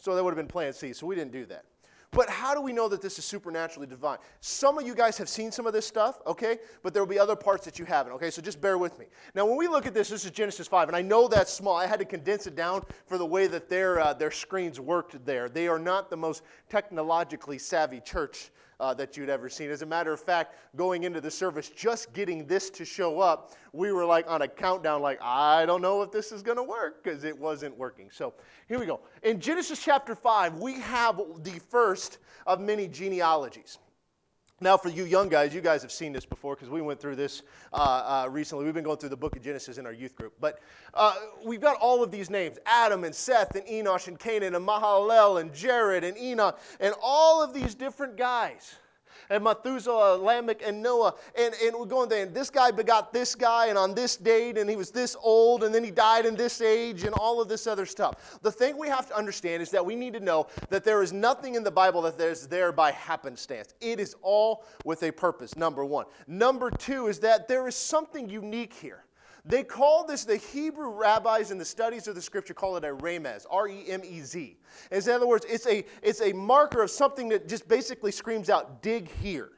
So 0.01 0.15
that 0.15 0.23
would 0.23 0.31
have 0.31 0.37
been 0.37 0.47
plan 0.47 0.73
C. 0.73 0.93
So 0.93 1.07
we 1.07 1.15
didn't 1.15 1.33
do 1.33 1.47
that. 1.47 1.65
But 2.13 2.31
how 2.31 2.55
do 2.55 2.61
we 2.61 2.73
know 2.73 2.89
that 2.89 3.03
this 3.03 3.19
is 3.19 3.25
supernaturally 3.25 3.87
divine? 3.87 4.19
Some 4.41 4.79
of 4.79 4.87
you 4.87 4.95
guys 4.95 5.19
have 5.19 5.29
seen 5.29 5.51
some 5.53 5.67
of 5.67 5.73
this 5.73 5.87
stuff, 5.87 6.21
okay? 6.27 6.59
But 6.83 6.95
there 6.95 7.03
will 7.03 7.11
be 7.11 7.19
other 7.19 7.37
parts 7.37 7.65
that 7.65 7.79
you 7.79 7.85
haven't, 7.85 8.13
okay? 8.15 8.31
So 8.31 8.41
just 8.41 8.61
bear 8.61 8.79
with 8.79 8.99
me. 8.99 9.07
Now, 9.35 9.47
when 9.47 9.57
we 9.57 9.69
look 9.69 9.87
at 9.87 9.95
this, 9.95 10.09
this 10.09 10.25
is 10.25 10.31
Genesis 10.31 10.69
5, 10.69 10.89
and 10.89 10.97
I 10.97 11.03
know 11.03 11.29
that's 11.29 11.53
small. 11.53 11.77
I 11.77 11.87
had 11.87 11.99
to 11.99 12.05
condense 12.05 12.47
it 12.47 12.55
down 12.55 12.85
for 13.07 13.19
the 13.19 13.27
way 13.27 13.47
that 13.49 13.69
their, 13.69 14.01
uh, 14.01 14.13
their 14.15 14.31
screens 14.31 14.81
worked 14.81 15.25
there. 15.25 15.49
They 15.49 15.69
are 15.69 15.79
not 15.79 16.11
the 16.11 16.17
most 16.17 16.43
technologically 16.69 17.59
savvy 17.59 18.01
church 18.01 18.51
uh, 18.81 18.95
that 18.95 19.17
you'd 19.17 19.29
ever 19.29 19.49
seen. 19.49 19.71
As 19.71 19.83
a 19.83 19.87
matter 19.87 20.13
of 20.13 20.21
fact, 20.21 20.55
going 20.77 21.05
into 21.05 21.21
the 21.21 21.31
service, 21.31 21.69
just 21.69 22.13
getting 22.13 22.47
this 22.47 22.71
to 22.71 22.85
show 22.85 23.21
up, 23.21 23.53
we 23.73 23.93
were 23.93 24.05
like 24.05 24.29
on 24.31 24.43
a 24.43 24.49
countdown, 24.49 25.03
like, 25.03 25.19
I 25.23 25.67
don't 25.67 25.83
know 25.83 26.03
if 26.03 26.11
this 26.11 26.33
is 26.33 26.43
going 26.43 26.59
to 26.59 26.63
work 26.63 27.03
because 27.03 27.25
it 27.25 27.39
wasn't 27.39 27.77
working. 27.77 28.11
So 28.13 28.35
here 28.69 28.79
we 28.79 28.87
go. 28.87 29.01
In 29.23 29.41
Genesis 29.41 29.83
chapter 29.83 30.15
5, 30.15 30.59
we 30.59 30.75
have 30.81 31.21
the 31.43 31.59
first 31.71 32.19
of 32.47 32.61
many 32.61 32.89
genealogies. 32.89 33.79
Now, 34.59 34.79
for 34.79 34.89
you 34.89 35.05
young 35.05 35.29
guys, 35.29 35.55
you 35.55 35.61
guys 35.61 35.83
have 35.83 35.93
seen 35.93 36.15
this 36.15 36.25
before 36.25 36.55
because 36.55 36.71
we 36.71 36.81
went 36.81 36.99
through 36.99 37.17
this 37.17 37.43
uh, 37.75 38.25
uh, 38.25 38.29
recently. 38.31 38.65
We've 38.65 38.73
been 38.73 38.85
going 38.85 38.97
through 38.97 39.11
the 39.11 39.17
book 39.17 39.37
of 39.37 39.43
Genesis 39.43 39.77
in 39.77 39.85
our 39.85 39.93
youth 39.93 40.17
group. 40.17 40.33
But 40.41 40.61
uh, 40.95 41.15
we've 41.45 41.61
got 41.61 41.77
all 41.79 42.03
of 42.03 42.11
these 42.11 42.31
names 42.31 42.57
Adam 42.65 43.05
and 43.05 43.15
Seth 43.15 43.55
and 43.55 43.67
Enosh 43.67 44.09
and 44.09 44.19
Kenan 44.19 44.55
and 44.55 44.67
Mahalalel 44.67 45.43
and 45.43 45.53
Jared 45.53 46.05
and 46.05 46.17
Enoch 46.17 46.59
and 46.81 46.95
all 47.03 47.43
of 47.43 47.53
these 47.53 47.75
different 47.75 48.17
guys 48.17 48.77
and 49.31 49.45
Methuselah, 49.45 50.17
Lamech, 50.17 50.63
and 50.65 50.83
Noah. 50.83 51.15
And, 51.39 51.55
and 51.63 51.75
we're 51.77 51.87
going 51.87 52.09
there, 52.09 52.23
and 52.23 52.35
this 52.35 52.51
guy 52.51 52.71
begot 52.71 53.13
this 53.13 53.35
guy, 53.35 53.67
and 53.67 53.79
on 53.79 53.95
this 53.95 54.17
date, 54.17 54.59
and 54.59 54.69
he 54.69 54.77
was 54.77 54.91
this 54.91 55.17
old, 55.23 55.65
and 55.65 55.75
then 55.75 55.83
he 55.83 55.91
died 55.91 56.27
in 56.27 56.37
this 56.37 56.61
age, 56.61 57.05
and 57.05 57.15
all 57.15 57.41
of 57.41 57.49
this 57.49 57.67
other 57.67 57.87
stuff. 57.87 58.39
The 58.43 58.53
thing 58.53 58.77
we 58.77 58.89
have 58.89 59.09
to 59.09 59.17
understand 59.17 59.63
is 59.63 59.71
that 59.71 59.85
we 59.85 59.97
need 59.97 60.13
to 60.15 60.21
know 60.21 60.47
that 60.71 60.85
there 60.85 61.03
is 61.03 61.13
nothing 61.13 61.55
in 61.55 61.65
the 61.65 61.71
Bible 61.71 62.03
that 62.03 62.21
is 62.21 62.47
there 62.47 62.73
by 62.73 62.93
happenstance. 62.93 63.75
It 63.81 64.01
is 64.01 64.15
all 64.23 64.65
with 64.85 65.03
a 65.03 65.11
purpose, 65.11 65.57
number 65.57 65.85
one. 65.85 66.07
Number 66.27 66.71
two 66.71 67.07
is 67.07 67.19
that 67.21 67.49
there 67.49 67.67
is 67.67 67.75
something 67.75 68.29
unique 68.29 68.75
here. 68.75 69.06
They 69.49 69.63
call 69.63 70.05
this, 70.05 70.25
the 70.25 70.37
Hebrew 70.37 70.91
rabbis 70.91 71.53
in 71.53 71.59
the 71.59 71.65
studies 71.65 72.09
of 72.09 72.17
the 72.17 72.23
scripture 72.23 72.53
call 72.53 72.77
it 72.77 72.85
a 72.85 72.89
remez, 72.89 73.47
R 73.49 73.69
E 73.69 73.85
M 73.89 74.03
E 74.05 74.21
Z. 74.21 74.57
In 74.91 75.09
other 75.09 75.27
words, 75.27 75.47
it's 75.49 75.67
a, 75.69 75.85
it's 76.03 76.21
a 76.21 76.33
marker 76.33 76.83
of 76.83 76.91
something 76.91 77.29
that 77.29 77.49
just 77.49 77.69
basically 77.69 78.11
screams 78.11 78.51
out, 78.51 78.83
dig 78.83 79.09
here. 79.09 79.51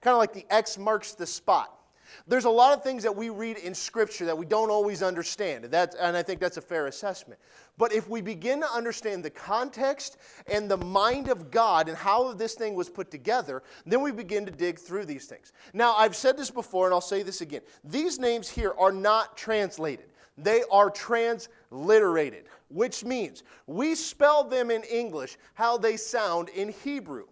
Kind 0.00 0.12
of 0.12 0.18
like 0.18 0.32
the 0.32 0.44
X 0.50 0.76
marks 0.76 1.12
the 1.14 1.26
spot. 1.26 1.78
There's 2.26 2.44
a 2.44 2.50
lot 2.50 2.76
of 2.76 2.82
things 2.82 3.02
that 3.02 3.14
we 3.14 3.30
read 3.30 3.58
in 3.58 3.74
Scripture 3.74 4.24
that 4.26 4.36
we 4.36 4.46
don't 4.46 4.70
always 4.70 5.02
understand, 5.02 5.64
and, 5.64 5.74
and 5.74 6.16
I 6.16 6.22
think 6.22 6.40
that's 6.40 6.56
a 6.56 6.62
fair 6.62 6.86
assessment. 6.86 7.40
But 7.78 7.92
if 7.92 8.08
we 8.08 8.20
begin 8.20 8.60
to 8.60 8.70
understand 8.70 9.24
the 9.24 9.30
context 9.30 10.16
and 10.46 10.70
the 10.70 10.78
mind 10.78 11.28
of 11.28 11.50
God 11.50 11.88
and 11.88 11.96
how 11.96 12.32
this 12.32 12.54
thing 12.54 12.74
was 12.74 12.88
put 12.88 13.10
together, 13.10 13.62
then 13.84 14.00
we 14.00 14.12
begin 14.12 14.46
to 14.46 14.52
dig 14.52 14.78
through 14.78 15.04
these 15.04 15.26
things. 15.26 15.52
Now, 15.74 15.94
I've 15.94 16.16
said 16.16 16.36
this 16.36 16.50
before, 16.50 16.86
and 16.86 16.94
I'll 16.94 17.00
say 17.00 17.22
this 17.22 17.40
again. 17.40 17.60
These 17.84 18.18
names 18.18 18.48
here 18.48 18.74
are 18.78 18.92
not 18.92 19.36
translated, 19.36 20.06
they 20.38 20.62
are 20.70 20.90
transliterated, 20.90 22.44
which 22.68 23.04
means 23.04 23.42
we 23.66 23.94
spell 23.94 24.44
them 24.44 24.70
in 24.70 24.82
English 24.84 25.36
how 25.54 25.78
they 25.78 25.96
sound 25.96 26.48
in 26.50 26.70
Hebrew. 26.84 27.26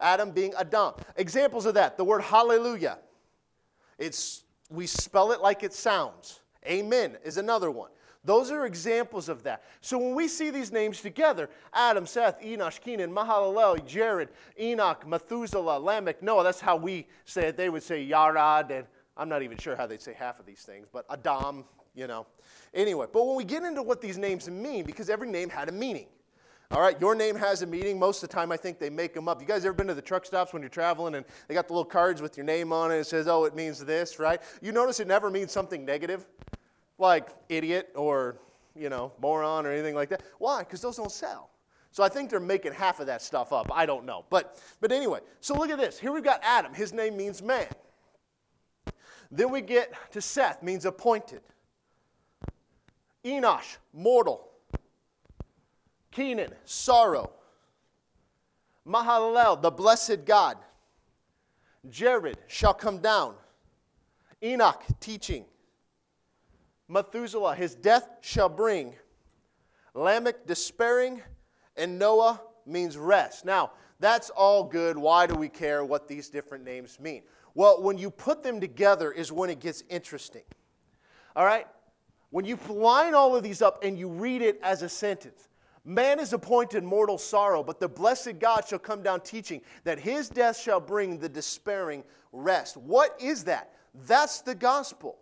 Adam 0.00 0.30
being 0.30 0.54
Adam. 0.54 0.94
Examples 1.16 1.66
of 1.66 1.74
that 1.74 1.96
the 1.96 2.04
word 2.04 2.22
hallelujah 2.22 2.98
it's, 4.00 4.42
we 4.68 4.86
spell 4.86 5.30
it 5.30 5.40
like 5.40 5.62
it 5.62 5.72
sounds. 5.72 6.40
Amen 6.66 7.16
is 7.24 7.36
another 7.36 7.70
one. 7.70 7.90
Those 8.24 8.50
are 8.50 8.66
examples 8.66 9.28
of 9.30 9.42
that. 9.44 9.62
So 9.80 9.96
when 9.96 10.14
we 10.14 10.28
see 10.28 10.50
these 10.50 10.72
names 10.72 11.00
together 11.00 11.48
Adam, 11.72 12.06
Seth, 12.06 12.40
Enosh, 12.42 12.80
Kenan, 12.80 13.10
Mahalalel, 13.10 13.86
Jared, 13.86 14.28
Enoch, 14.58 15.06
Methuselah, 15.06 15.78
Lamech, 15.78 16.22
Noah 16.22 16.44
that's 16.44 16.60
how 16.60 16.76
we 16.76 17.06
say 17.24 17.48
it. 17.48 17.56
They 17.56 17.70
would 17.70 17.82
say 17.82 18.06
Yarad, 18.06 18.70
and 18.70 18.86
I'm 19.16 19.28
not 19.28 19.42
even 19.42 19.56
sure 19.56 19.76
how 19.76 19.86
they'd 19.86 20.02
say 20.02 20.12
half 20.12 20.38
of 20.38 20.44
these 20.44 20.62
things, 20.62 20.86
but 20.92 21.06
Adam, 21.10 21.64
you 21.94 22.06
know. 22.06 22.26
Anyway, 22.74 23.06
but 23.10 23.26
when 23.26 23.36
we 23.36 23.44
get 23.44 23.62
into 23.64 23.82
what 23.82 24.00
these 24.00 24.18
names 24.18 24.50
mean, 24.50 24.84
because 24.84 25.08
every 25.08 25.30
name 25.30 25.48
had 25.48 25.68
a 25.68 25.72
meaning. 25.72 26.06
All 26.72 26.80
right, 26.80 27.00
your 27.00 27.16
name 27.16 27.34
has 27.34 27.62
a 27.62 27.66
meaning. 27.66 27.98
Most 27.98 28.22
of 28.22 28.28
the 28.28 28.34
time, 28.34 28.52
I 28.52 28.56
think 28.56 28.78
they 28.78 28.90
make 28.90 29.12
them 29.12 29.26
up. 29.26 29.40
You 29.40 29.46
guys 29.46 29.64
ever 29.64 29.72
been 29.72 29.88
to 29.88 29.94
the 29.94 30.00
truck 30.00 30.24
stops 30.24 30.52
when 30.52 30.62
you're 30.62 30.68
traveling 30.68 31.16
and 31.16 31.24
they 31.48 31.54
got 31.54 31.66
the 31.66 31.72
little 31.72 31.84
cards 31.84 32.22
with 32.22 32.36
your 32.36 32.46
name 32.46 32.72
on 32.72 32.92
it? 32.92 32.94
And 32.94 33.00
it 33.00 33.08
says, 33.08 33.26
oh, 33.26 33.44
it 33.44 33.56
means 33.56 33.84
this, 33.84 34.20
right? 34.20 34.40
You 34.62 34.70
notice 34.70 35.00
it 35.00 35.08
never 35.08 35.30
means 35.30 35.50
something 35.50 35.84
negative, 35.84 36.26
like 36.96 37.30
idiot 37.48 37.90
or, 37.96 38.36
you 38.76 38.88
know, 38.88 39.10
moron 39.20 39.66
or 39.66 39.72
anything 39.72 39.96
like 39.96 40.10
that. 40.10 40.22
Why? 40.38 40.60
Because 40.60 40.80
those 40.80 40.96
don't 40.96 41.10
sell. 41.10 41.50
So 41.90 42.04
I 42.04 42.08
think 42.08 42.30
they're 42.30 42.38
making 42.38 42.72
half 42.72 43.00
of 43.00 43.06
that 43.06 43.20
stuff 43.20 43.52
up. 43.52 43.68
I 43.74 43.84
don't 43.84 44.04
know. 44.04 44.24
But, 44.30 44.62
but 44.80 44.92
anyway, 44.92 45.18
so 45.40 45.56
look 45.56 45.70
at 45.70 45.78
this. 45.78 45.98
Here 45.98 46.12
we've 46.12 46.22
got 46.22 46.38
Adam. 46.44 46.72
His 46.72 46.92
name 46.92 47.16
means 47.16 47.42
man. 47.42 47.66
Then 49.32 49.50
we 49.50 49.60
get 49.60 49.92
to 50.12 50.20
Seth, 50.20 50.62
means 50.62 50.84
appointed. 50.84 51.40
Enosh, 53.24 53.78
mortal. 53.92 54.49
Kenan, 56.20 56.52
sorrow. 56.66 57.30
Mahalalel, 58.86 59.62
the 59.62 59.70
blessed 59.70 60.26
God. 60.26 60.58
Jared 61.88 62.36
shall 62.46 62.74
come 62.74 62.98
down. 62.98 63.36
Enoch, 64.42 64.82
teaching. 65.00 65.46
Methuselah, 66.88 67.54
his 67.54 67.74
death 67.74 68.06
shall 68.20 68.50
bring. 68.50 68.94
Lamech, 69.94 70.46
despairing. 70.46 71.22
And 71.78 71.98
Noah 71.98 72.42
means 72.66 72.98
rest. 72.98 73.46
Now, 73.46 73.70
that's 73.98 74.28
all 74.28 74.62
good. 74.62 74.98
Why 74.98 75.26
do 75.26 75.34
we 75.34 75.48
care 75.48 75.86
what 75.86 76.06
these 76.06 76.28
different 76.28 76.64
names 76.64 77.00
mean? 77.00 77.22
Well, 77.54 77.82
when 77.82 77.96
you 77.96 78.10
put 78.10 78.42
them 78.42 78.60
together 78.60 79.10
is 79.10 79.32
when 79.32 79.48
it 79.48 79.58
gets 79.58 79.84
interesting. 79.88 80.44
All 81.34 81.46
right? 81.46 81.66
When 82.28 82.44
you 82.44 82.58
line 82.68 83.14
all 83.14 83.34
of 83.34 83.42
these 83.42 83.62
up 83.62 83.82
and 83.82 83.98
you 83.98 84.10
read 84.10 84.42
it 84.42 84.60
as 84.62 84.82
a 84.82 84.88
sentence, 84.90 85.48
Man 85.90 86.20
is 86.20 86.32
appointed 86.32 86.84
mortal 86.84 87.18
sorrow, 87.18 87.64
but 87.64 87.80
the 87.80 87.88
blessed 87.88 88.38
God 88.38 88.62
shall 88.68 88.78
come 88.78 89.02
down 89.02 89.22
teaching 89.22 89.60
that 89.82 89.98
his 89.98 90.28
death 90.28 90.56
shall 90.56 90.78
bring 90.78 91.18
the 91.18 91.28
despairing 91.28 92.04
rest. 92.30 92.76
What 92.76 93.16
is 93.20 93.42
that? 93.44 93.72
That's 94.06 94.40
the 94.40 94.54
gospel. 94.54 95.18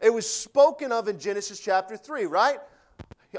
It 0.00 0.08
was 0.08 0.26
spoken 0.26 0.90
of 0.90 1.08
in 1.08 1.18
Genesis 1.18 1.60
chapter 1.60 1.98
3, 1.98 2.24
right? 2.24 2.60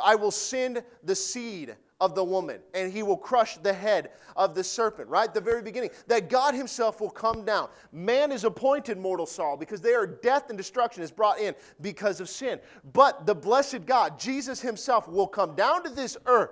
I 0.04 0.14
will 0.14 0.30
send 0.30 0.84
the 1.04 1.16
seed 1.16 1.76
of 2.00 2.14
the 2.14 2.24
woman, 2.24 2.60
and 2.76 2.94
he 2.94 3.02
will 3.02 3.18
crush 3.18 3.58
the 3.58 3.74
head 3.74 4.12
of 4.36 4.54
the 4.54 4.64
serpent, 4.64 5.10
right? 5.10 5.34
The 5.34 5.42
very 5.42 5.64
beginning. 5.64 5.90
That 6.06 6.30
God 6.30 6.54
himself 6.54 7.02
will 7.02 7.10
come 7.10 7.44
down. 7.44 7.70
Man 7.92 8.32
is 8.32 8.44
appointed 8.44 9.00
mortal 9.00 9.26
sorrow 9.26 9.58
because 9.58 9.82
they 9.82 9.96
are 9.96 10.06
death 10.06 10.50
and 10.50 10.58
destruction 10.60 11.02
is 11.02 11.10
brought 11.10 11.40
in 11.40 11.56
because 11.82 12.22
of 12.22 12.30
sin. 12.30 12.60
But 12.94 13.26
the 13.26 13.34
blessed 13.34 13.88
God, 13.88 14.20
Jesus 14.20 14.62
himself, 14.62 15.08
will 15.08 15.26
come 15.26 15.56
down 15.56 15.84
to 15.84 15.90
this 15.90 16.16
earth 16.28 16.52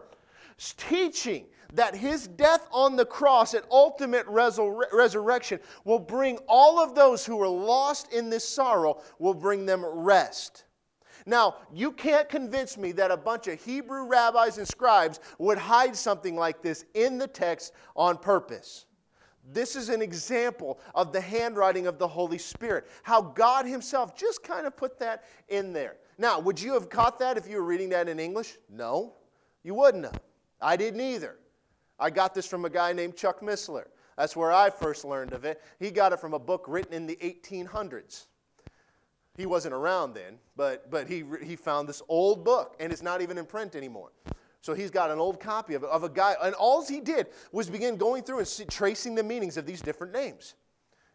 teaching 0.58 1.46
that 1.74 1.96
his 1.96 2.28
death 2.28 2.68
on 2.72 2.96
the 2.96 3.06
cross 3.06 3.54
and 3.54 3.64
ultimate 3.70 4.26
resur- 4.28 4.92
resurrection 4.94 5.60
will 5.84 6.00
bring 6.00 6.38
all 6.48 6.80
of 6.80 6.96
those 6.96 7.26
who 7.26 7.42
are 7.42 7.48
lost 7.48 8.12
in 8.14 8.30
this 8.30 8.48
sorrow, 8.48 9.02
will 9.20 9.34
bring 9.34 9.66
them 9.66 9.86
rest. 9.86 10.66
Now, 11.26 11.56
you 11.74 11.92
can't 11.92 12.30
convince 12.30 12.78
me 12.78 12.92
that 12.94 13.12
a 13.12 13.18
bunch 13.18 13.48
of 13.48 13.62
Hebrew 13.62 14.06
rabbis 14.06 14.58
and 14.58 14.68
scribes 14.68 15.20
would 15.40 15.58
hide 15.58 15.96
something 15.96 16.36
like 16.36 16.62
this 16.62 16.86
in 16.94 17.18
the 17.18 17.28
text 17.28 17.74
on 17.96 18.18
purpose. 18.18 18.86
This 19.52 19.76
is 19.76 19.90
an 19.90 20.02
example 20.02 20.80
of 20.94 21.12
the 21.12 21.22
handwriting 21.22 21.88
of 21.88 22.00
the 22.00 22.08
Holy 22.08 22.38
Spirit, 22.38 22.88
how 23.04 23.22
God 23.22 23.66
Himself 23.66 24.16
just 24.16 24.44
kind 24.44 24.66
of 24.66 24.76
put 24.76 25.00
that 25.00 25.24
in 25.50 25.74
there. 25.74 25.98
Now, 26.18 26.40
would 26.40 26.62
you 26.62 26.74
have 26.74 26.90
caught 26.90 27.20
that 27.20 27.38
if 27.38 27.48
you 27.48 27.58
were 27.58 27.64
reading 27.64 27.90
that 27.90 28.08
in 28.08 28.20
English? 28.20 28.58
No, 28.70 29.14
you 29.64 29.74
wouldn't 29.74 30.06
have. 30.06 30.20
I 30.62 30.76
didn't 30.78 31.02
either. 31.02 31.38
I 32.00 32.10
got 32.10 32.34
this 32.34 32.46
from 32.46 32.66
a 32.66 32.70
guy 32.70 32.94
named 32.94 33.16
Chuck 33.16 33.42
Missler. 33.42 33.86
That's 34.18 34.36
where 34.36 34.52
I 34.52 34.70
first 34.70 35.06
learned 35.06 35.34
of 35.34 35.46
it. 35.46 35.62
He 35.80 35.92
got 35.92 36.14
it 36.14 36.20
from 36.20 36.34
a 36.34 36.40
book 36.40 36.66
written 36.68 36.94
in 36.94 37.06
the 37.06 37.18
1800s. 37.18 38.28
He 39.38 39.46
wasn't 39.46 39.74
around 39.74 40.14
then, 40.14 40.40
but, 40.56 40.90
but 40.90 41.08
he, 41.08 41.24
he 41.44 41.58
found 41.58 41.90
this 41.90 42.02
old 42.08 42.46
book, 42.46 42.76
and 42.80 42.94
it's 42.94 43.02
not 43.02 43.22
even 43.22 43.38
in 43.38 43.46
print 43.46 43.76
anymore. 43.76 44.12
So 44.62 44.74
he's 44.74 44.90
got 44.90 45.12
an 45.12 45.20
old 45.20 45.40
copy 45.40 45.74
of, 45.74 45.84
of 45.84 46.04
a 46.04 46.10
guy, 46.10 46.36
and 46.42 46.56
all 46.56 46.86
he 46.86 47.02
did 47.02 47.28
was 47.52 47.70
begin 47.70 47.98
going 47.98 48.24
through 48.24 48.40
and 48.40 48.48
see, 48.48 48.66
tracing 48.66 49.14
the 49.14 49.24
meanings 49.24 49.58
of 49.58 49.66
these 49.66 49.82
different 49.82 50.14
names. 50.14 50.56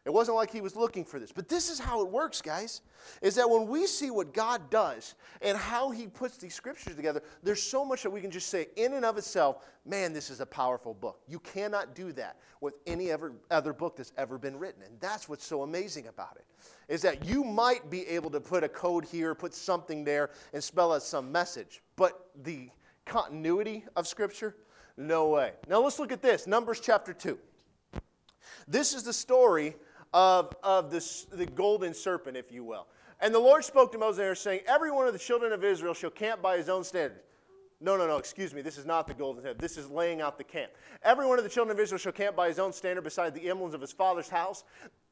It 0.06 0.10
wasn't 0.10 0.36
like 0.38 0.50
he 0.50 0.62
was 0.62 0.76
looking 0.76 1.04
for 1.04 1.18
this. 1.18 1.30
But 1.30 1.48
this 1.48 1.68
is 1.68 1.78
how 1.78 2.00
it 2.00 2.08
works, 2.08 2.40
guys. 2.40 2.80
Is 3.20 3.34
that 3.34 3.48
when 3.48 3.66
we 3.68 3.86
see 3.86 4.10
what 4.10 4.32
God 4.32 4.70
does 4.70 5.14
and 5.42 5.58
how 5.58 5.90
he 5.90 6.06
puts 6.06 6.38
these 6.38 6.54
scriptures 6.54 6.96
together, 6.96 7.22
there's 7.42 7.62
so 7.62 7.84
much 7.84 8.02
that 8.04 8.10
we 8.10 8.22
can 8.22 8.30
just 8.30 8.48
say 8.48 8.68
in 8.76 8.94
and 8.94 9.04
of 9.04 9.18
itself, 9.18 9.66
man, 9.84 10.14
this 10.14 10.30
is 10.30 10.40
a 10.40 10.46
powerful 10.46 10.94
book. 10.94 11.20
You 11.28 11.38
cannot 11.40 11.94
do 11.94 12.12
that 12.12 12.38
with 12.62 12.74
any 12.86 13.10
ever, 13.10 13.34
other 13.50 13.74
book 13.74 13.96
that's 13.96 14.12
ever 14.16 14.38
been 14.38 14.58
written. 14.58 14.82
And 14.82 14.98
that's 15.00 15.28
what's 15.28 15.44
so 15.44 15.62
amazing 15.64 16.06
about 16.06 16.36
it. 16.36 16.46
Is 16.88 17.02
that 17.02 17.26
you 17.26 17.44
might 17.44 17.90
be 17.90 18.06
able 18.06 18.30
to 18.30 18.40
put 18.40 18.64
a 18.64 18.68
code 18.68 19.04
here, 19.04 19.34
put 19.34 19.52
something 19.52 20.02
there, 20.02 20.30
and 20.54 20.64
spell 20.64 20.94
out 20.94 21.02
some 21.02 21.30
message. 21.30 21.82
But 21.96 22.30
the 22.42 22.70
continuity 23.04 23.84
of 23.96 24.08
scripture, 24.08 24.56
no 24.96 25.28
way. 25.28 25.52
Now 25.68 25.82
let's 25.82 25.98
look 25.98 26.10
at 26.10 26.22
this. 26.22 26.46
Numbers 26.46 26.80
chapter 26.80 27.12
2. 27.12 27.38
This 28.66 28.94
is 28.94 29.02
the 29.02 29.12
story 29.12 29.76
of, 30.12 30.54
of 30.62 30.90
this, 30.90 31.26
the 31.32 31.46
golden 31.46 31.94
serpent, 31.94 32.36
if 32.36 32.50
you 32.50 32.64
will. 32.64 32.86
And 33.20 33.34
the 33.34 33.38
Lord 33.38 33.64
spoke 33.64 33.92
to 33.92 33.98
Moses 33.98 34.18
there, 34.18 34.34
saying, 34.34 34.60
Every 34.66 34.90
one 34.90 35.06
of 35.06 35.12
the 35.12 35.18
children 35.18 35.52
of 35.52 35.62
Israel 35.62 35.94
shall 35.94 36.10
camp 36.10 36.40
by 36.40 36.56
his 36.56 36.68
own 36.68 36.84
standard. 36.84 37.20
No, 37.82 37.96
no, 37.96 38.06
no, 38.06 38.18
excuse 38.18 38.52
me. 38.52 38.60
This 38.60 38.76
is 38.76 38.84
not 38.84 39.06
the 39.06 39.14
golden 39.14 39.42
head. 39.42 39.58
This 39.58 39.78
is 39.78 39.88
laying 39.90 40.20
out 40.20 40.36
the 40.36 40.44
camp. 40.44 40.72
Every 41.02 41.26
one 41.26 41.38
of 41.38 41.44
the 41.44 41.50
children 41.50 41.74
of 41.74 41.80
Israel 41.80 41.98
shall 41.98 42.12
camp 42.12 42.36
by 42.36 42.48
his 42.48 42.58
own 42.58 42.72
standard 42.72 43.02
beside 43.02 43.34
the 43.34 43.48
emblems 43.48 43.72
of 43.72 43.80
his 43.80 43.92
father's 43.92 44.28
house. 44.28 44.64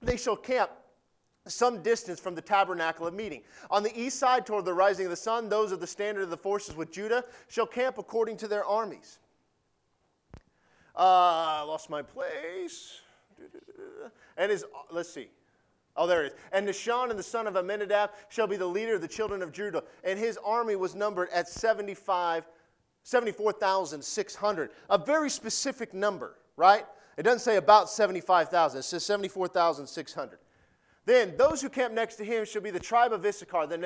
They 0.02 0.18
shall 0.18 0.36
camp 0.36 0.70
some 1.46 1.82
distance 1.82 2.20
from 2.20 2.34
the 2.34 2.42
tabernacle 2.42 3.06
of 3.06 3.14
meeting. 3.14 3.42
On 3.70 3.82
the 3.82 3.98
east 3.98 4.18
side, 4.18 4.44
toward 4.44 4.66
the 4.66 4.74
rising 4.74 5.06
of 5.06 5.10
the 5.10 5.16
sun, 5.16 5.48
those 5.48 5.72
of 5.72 5.80
the 5.80 5.86
standard 5.86 6.22
of 6.24 6.30
the 6.30 6.36
forces 6.36 6.76
with 6.76 6.92
Judah 6.92 7.24
shall 7.48 7.66
camp 7.66 7.96
according 7.96 8.36
to 8.38 8.48
their 8.48 8.66
armies. 8.66 9.18
Uh, 10.94 11.60
I 11.60 11.62
lost 11.62 11.88
my 11.88 12.02
place. 12.02 13.00
And 14.36 14.50
his, 14.50 14.64
uh, 14.64 14.66
let's 14.90 15.08
see. 15.08 15.28
Oh, 15.96 16.06
there 16.06 16.24
it 16.24 16.32
is. 16.32 16.38
And 16.52 16.66
Nahshon 16.66 17.10
and 17.10 17.18
the 17.18 17.24
son 17.24 17.46
of 17.46 17.56
Amminadab 17.56 18.10
shall 18.28 18.46
be 18.46 18.56
the 18.56 18.66
leader 18.66 18.94
of 18.94 19.00
the 19.00 19.08
children 19.08 19.42
of 19.42 19.52
Judah. 19.52 19.82
And 20.04 20.18
his 20.18 20.38
army 20.44 20.76
was 20.76 20.94
numbered 20.94 21.28
at 21.30 21.48
75, 21.48 22.46
74,600. 23.02 24.70
A 24.90 24.98
very 24.98 25.28
specific 25.28 25.92
number, 25.92 26.36
right? 26.56 26.86
It 27.16 27.24
doesn't 27.24 27.40
say 27.40 27.56
about 27.56 27.90
75,000. 27.90 28.78
It 28.78 28.82
says 28.82 29.04
74,600. 29.04 30.38
Then 31.04 31.34
those 31.36 31.62
who 31.62 31.68
camp 31.68 31.94
next 31.94 32.16
to 32.16 32.24
him 32.24 32.44
shall 32.44 32.62
be 32.62 32.70
the 32.70 32.78
tribe 32.78 33.12
of 33.12 33.24
Issachar, 33.24 33.66
the 33.66 33.78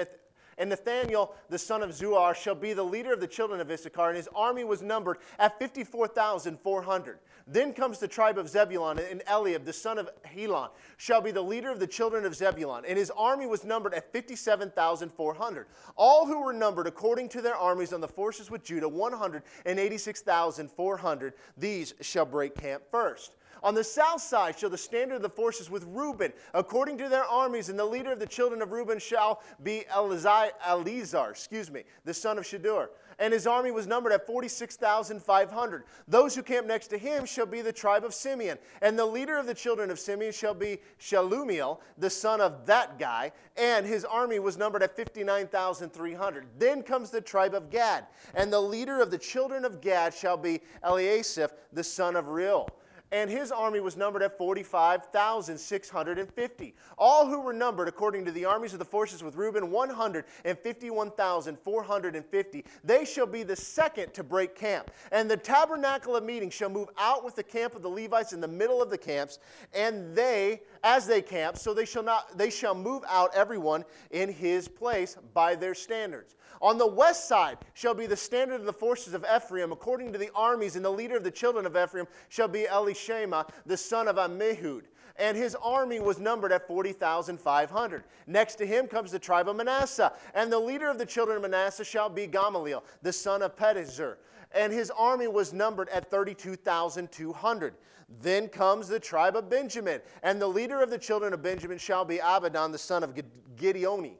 and 0.58 0.70
Nathaniel, 0.70 1.34
the 1.48 1.58
son 1.58 1.82
of 1.82 1.90
Zuar, 1.90 2.34
shall 2.34 2.54
be 2.54 2.72
the 2.72 2.82
leader 2.82 3.12
of 3.12 3.20
the 3.20 3.26
children 3.26 3.60
of 3.60 3.70
Issachar, 3.70 4.08
and 4.08 4.16
his 4.16 4.28
army 4.34 4.64
was 4.64 4.80
numbered 4.82 5.18
at 5.38 5.58
54,400. 5.58 7.18
Then 7.46 7.72
comes 7.72 7.98
the 7.98 8.08
tribe 8.08 8.36
of 8.38 8.48
Zebulun, 8.48 8.98
and 8.98 9.22
Eliab, 9.26 9.64
the 9.64 9.72
son 9.72 9.98
of 9.98 10.10
Helon, 10.24 10.70
shall 10.96 11.20
be 11.20 11.32
the 11.32 11.42
leader 11.42 11.70
of 11.70 11.80
the 11.80 11.86
children 11.86 12.24
of 12.24 12.34
Zebulun, 12.34 12.84
and 12.86 12.98
his 12.98 13.10
army 13.10 13.46
was 13.46 13.64
numbered 13.64 13.94
at 13.94 14.12
57,400. 14.12 15.66
All 15.96 16.26
who 16.26 16.42
were 16.42 16.52
numbered 16.52 16.86
according 16.86 17.28
to 17.30 17.42
their 17.42 17.56
armies 17.56 17.92
on 17.92 18.00
the 18.00 18.08
forces 18.08 18.50
with 18.50 18.64
Judah, 18.64 18.88
186,400. 18.88 21.34
These 21.56 21.94
shall 22.00 22.26
break 22.26 22.54
camp 22.54 22.84
first. 22.90 23.34
On 23.62 23.74
the 23.74 23.84
south 23.84 24.20
side 24.20 24.58
shall 24.58 24.70
the 24.70 24.78
standard 24.78 25.16
of 25.16 25.22
the 25.22 25.28
forces 25.28 25.70
with 25.70 25.84
Reuben, 25.88 26.32
according 26.52 26.98
to 26.98 27.08
their 27.08 27.24
armies, 27.24 27.68
and 27.68 27.78
the 27.78 27.84
leader 27.84 28.12
of 28.12 28.18
the 28.18 28.26
children 28.26 28.60
of 28.60 28.72
Reuben 28.72 28.98
shall 28.98 29.40
be 29.62 29.84
Eleazar, 29.94 31.30
excuse 31.30 31.70
me, 31.70 31.84
the 32.04 32.14
son 32.14 32.38
of 32.38 32.44
Shedeur. 32.44 32.88
And 33.18 33.32
his 33.32 33.46
army 33.46 33.70
was 33.70 33.86
numbered 33.86 34.12
at 34.12 34.26
46,500. 34.26 35.84
Those 36.08 36.34
who 36.34 36.42
camp 36.42 36.66
next 36.66 36.88
to 36.88 36.98
him 36.98 37.24
shall 37.24 37.46
be 37.46 37.60
the 37.60 37.72
tribe 37.72 38.04
of 38.04 38.14
Simeon. 38.14 38.58
And 38.80 38.98
the 38.98 39.06
leader 39.06 39.38
of 39.38 39.46
the 39.46 39.54
children 39.54 39.90
of 39.90 40.00
Simeon 40.00 40.32
shall 40.32 40.54
be 40.54 40.80
Shelumiel, 40.98 41.78
the 41.98 42.10
son 42.10 42.40
of 42.40 42.66
that 42.66 42.98
guy. 42.98 43.30
And 43.56 43.86
his 43.86 44.04
army 44.04 44.38
was 44.38 44.56
numbered 44.56 44.82
at 44.82 44.96
59,300. 44.96 46.46
Then 46.58 46.82
comes 46.82 47.10
the 47.10 47.20
tribe 47.20 47.54
of 47.54 47.70
Gad. 47.70 48.06
And 48.34 48.52
the 48.52 48.60
leader 48.60 49.00
of 49.00 49.10
the 49.10 49.18
children 49.18 49.64
of 49.64 49.80
Gad 49.80 50.14
shall 50.14 50.38
be 50.38 50.60
Eliasaph, 50.82 51.50
the 51.72 51.84
son 51.84 52.16
of 52.16 52.28
Reuel 52.28 52.68
and 53.12 53.30
his 53.30 53.52
army 53.52 53.78
was 53.78 53.96
numbered 53.96 54.22
at 54.22 54.36
45,650. 54.38 56.74
All 56.98 57.26
who 57.26 57.40
were 57.40 57.52
numbered 57.52 57.86
according 57.86 58.24
to 58.24 58.32
the 58.32 58.46
armies 58.46 58.72
of 58.72 58.78
the 58.78 58.84
forces 58.84 59.22
with 59.22 59.36
Reuben, 59.36 59.70
151,450. 59.70 62.64
They 62.82 63.04
shall 63.04 63.26
be 63.26 63.42
the 63.42 63.54
second 63.54 64.14
to 64.14 64.24
break 64.24 64.54
camp. 64.54 64.90
And 65.12 65.30
the 65.30 65.36
tabernacle 65.36 66.16
of 66.16 66.24
meeting 66.24 66.48
shall 66.48 66.70
move 66.70 66.88
out 66.98 67.22
with 67.22 67.36
the 67.36 67.42
camp 67.42 67.76
of 67.76 67.82
the 67.82 67.90
Levites 67.90 68.32
in 68.32 68.40
the 68.40 68.48
middle 68.48 68.80
of 68.80 68.88
the 68.88 68.96
camps, 68.96 69.38
and 69.74 70.16
they, 70.16 70.62
as 70.82 71.06
they 71.06 71.22
camp, 71.22 71.56
so 71.56 71.72
they 71.72 71.84
shall 71.84 72.02
not 72.02 72.36
they 72.36 72.50
shall 72.50 72.74
move 72.74 73.02
out 73.08 73.30
everyone 73.34 73.84
in 74.10 74.32
his 74.32 74.68
place 74.68 75.16
by 75.34 75.54
their 75.54 75.74
standards. 75.74 76.36
On 76.60 76.78
the 76.78 76.86
west 76.86 77.28
side 77.28 77.58
shall 77.74 77.94
be 77.94 78.06
the 78.06 78.16
standard 78.16 78.60
of 78.60 78.66
the 78.66 78.72
forces 78.72 79.14
of 79.14 79.24
Ephraim, 79.34 79.72
according 79.72 80.12
to 80.12 80.18
the 80.18 80.30
armies, 80.34 80.76
and 80.76 80.84
the 80.84 80.90
leader 80.90 81.16
of 81.16 81.24
the 81.24 81.30
children 81.30 81.66
of 81.66 81.76
Ephraim 81.76 82.06
shall 82.28 82.48
be 82.48 82.66
Elishama, 82.70 83.48
the 83.66 83.76
son 83.76 84.06
of 84.06 84.16
Ammihud. 84.16 84.82
And 85.16 85.36
his 85.36 85.54
army 85.56 86.00
was 86.00 86.18
numbered 86.18 86.52
at 86.52 86.66
40,500. 86.66 88.04
Next 88.26 88.54
to 88.56 88.66
him 88.66 88.86
comes 88.86 89.10
the 89.10 89.18
tribe 89.18 89.48
of 89.48 89.56
Manasseh, 89.56 90.12
and 90.34 90.50
the 90.50 90.58
leader 90.58 90.88
of 90.88 90.98
the 90.98 91.04
children 91.04 91.36
of 91.36 91.42
Manasseh 91.42 91.84
shall 91.84 92.08
be 92.08 92.26
Gamaliel, 92.26 92.82
the 93.02 93.12
son 93.12 93.42
of 93.42 93.54
Pedahzur. 93.54 94.16
And 94.54 94.72
his 94.72 94.90
army 94.90 95.28
was 95.28 95.52
numbered 95.52 95.88
at 95.88 96.10
32,200. 96.10 97.74
Then 98.20 98.48
comes 98.48 98.88
the 98.88 99.00
tribe 99.00 99.36
of 99.36 99.48
Benjamin, 99.48 100.00
and 100.22 100.40
the 100.40 100.46
leader 100.46 100.82
of 100.82 100.90
the 100.90 100.98
children 100.98 101.32
of 101.32 101.42
Benjamin 101.42 101.78
shall 101.78 102.04
be 102.04 102.18
Abidan, 102.18 102.70
the 102.70 102.78
son 102.78 103.02
of 103.02 103.18
Gideoni 103.56 104.16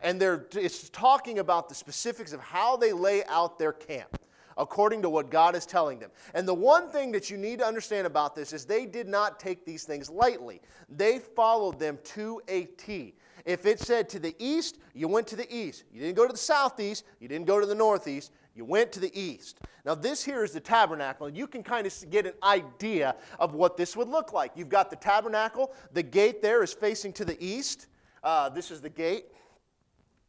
and 0.00 0.20
they're, 0.20 0.46
it's 0.52 0.88
talking 0.90 1.38
about 1.38 1.68
the 1.68 1.74
specifics 1.74 2.32
of 2.32 2.40
how 2.40 2.76
they 2.76 2.92
lay 2.92 3.24
out 3.24 3.58
their 3.58 3.72
camp 3.72 4.18
according 4.58 5.00
to 5.02 5.08
what 5.08 5.30
God 5.30 5.54
is 5.54 5.64
telling 5.64 5.98
them. 5.98 6.10
And 6.34 6.46
the 6.46 6.54
one 6.54 6.88
thing 6.88 7.12
that 7.12 7.30
you 7.30 7.36
need 7.36 7.60
to 7.60 7.66
understand 7.66 8.06
about 8.06 8.34
this 8.34 8.52
is 8.52 8.64
they 8.64 8.86
did 8.86 9.08
not 9.08 9.40
take 9.40 9.64
these 9.64 9.84
things 9.84 10.10
lightly. 10.10 10.60
They 10.88 11.20
followed 11.20 11.78
them 11.78 11.98
to 12.04 12.42
a 12.48 12.64
T. 12.64 13.14
If 13.44 13.64
it 13.64 13.80
said 13.80 14.08
to 14.10 14.18
the 14.18 14.34
east, 14.38 14.78
you 14.94 15.08
went 15.08 15.26
to 15.28 15.36
the 15.36 15.50
east. 15.54 15.84
You 15.92 16.00
didn't 16.00 16.16
go 16.16 16.26
to 16.26 16.32
the 16.32 16.38
southeast, 16.38 17.04
you 17.20 17.28
didn't 17.28 17.46
go 17.46 17.60
to 17.60 17.66
the 17.66 17.74
northeast, 17.74 18.32
you 18.58 18.64
went 18.64 18.90
to 18.92 19.00
the 19.00 19.18
east. 19.18 19.60
Now, 19.86 19.94
this 19.94 20.24
here 20.24 20.42
is 20.42 20.50
the 20.50 20.60
tabernacle, 20.60 21.28
you 21.30 21.46
can 21.46 21.62
kind 21.62 21.86
of 21.86 22.10
get 22.10 22.26
an 22.26 22.34
idea 22.42 23.14
of 23.38 23.54
what 23.54 23.76
this 23.76 23.96
would 23.96 24.08
look 24.08 24.32
like. 24.32 24.50
You've 24.56 24.68
got 24.68 24.90
the 24.90 24.96
tabernacle, 24.96 25.72
the 25.92 26.02
gate 26.02 26.42
there 26.42 26.62
is 26.64 26.74
facing 26.74 27.12
to 27.14 27.24
the 27.24 27.42
east. 27.42 27.86
Uh, 28.24 28.48
this 28.48 28.72
is 28.72 28.80
the 28.80 28.90
gate. 28.90 29.26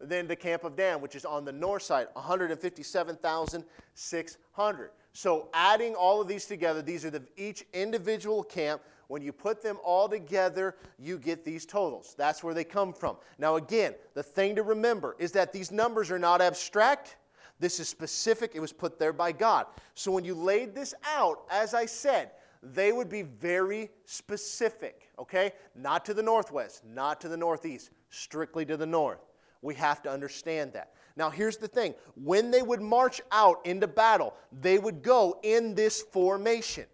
Then 0.00 0.26
the 0.26 0.34
camp 0.34 0.64
of 0.64 0.74
Dan, 0.76 1.00
which 1.00 1.14
is 1.14 1.24
on 1.24 1.44
the 1.44 1.52
north 1.52 1.82
side, 1.82 2.08
157,600. 2.14 4.90
So 5.12 5.48
adding 5.54 5.94
all 5.94 6.20
of 6.20 6.26
these 6.26 6.46
together, 6.46 6.82
these 6.82 7.04
are 7.04 7.10
the, 7.10 7.22
each 7.36 7.64
individual 7.72 8.42
camp. 8.42 8.82
When 9.06 9.22
you 9.22 9.32
put 9.32 9.62
them 9.62 9.78
all 9.84 10.08
together, 10.08 10.74
you 10.98 11.18
get 11.18 11.44
these 11.44 11.64
totals. 11.66 12.14
That's 12.16 12.42
where 12.42 12.54
they 12.54 12.64
come 12.64 12.94
from. 12.94 13.16
Now, 13.38 13.56
again, 13.56 13.94
the 14.14 14.22
thing 14.22 14.56
to 14.56 14.62
remember 14.62 15.16
is 15.18 15.32
that 15.32 15.52
these 15.52 15.70
numbers 15.70 16.10
are 16.10 16.18
not 16.18 16.40
abstract. 16.40 17.16
This 17.60 17.78
is 17.78 17.88
specific. 17.88 18.52
It 18.54 18.60
was 18.60 18.72
put 18.72 18.98
there 18.98 19.12
by 19.12 19.32
God. 19.32 19.66
So 19.94 20.10
when 20.10 20.24
you 20.24 20.34
laid 20.34 20.74
this 20.74 20.94
out, 21.04 21.42
as 21.50 21.74
I 21.74 21.84
said, 21.84 22.30
they 22.62 22.92
would 22.92 23.08
be 23.08 23.22
very 23.22 23.90
specific, 24.04 25.10
okay? 25.18 25.52
Not 25.74 26.04
to 26.04 26.14
the 26.14 26.22
northwest, 26.22 26.84
not 26.84 27.20
to 27.22 27.28
the 27.28 27.36
northeast, 27.36 27.90
strictly 28.10 28.64
to 28.66 28.76
the 28.76 28.86
north. 28.86 29.20
We 29.62 29.74
have 29.74 30.02
to 30.02 30.10
understand 30.10 30.72
that. 30.72 30.92
Now, 31.16 31.28
here's 31.28 31.56
the 31.56 31.68
thing 31.68 31.94
when 32.14 32.50
they 32.50 32.62
would 32.62 32.80
march 32.80 33.20
out 33.32 33.64
into 33.64 33.86
battle, 33.86 34.34
they 34.60 34.78
would 34.78 35.02
go 35.02 35.38
in 35.42 35.74
this 35.74 36.02
formation. 36.02 36.86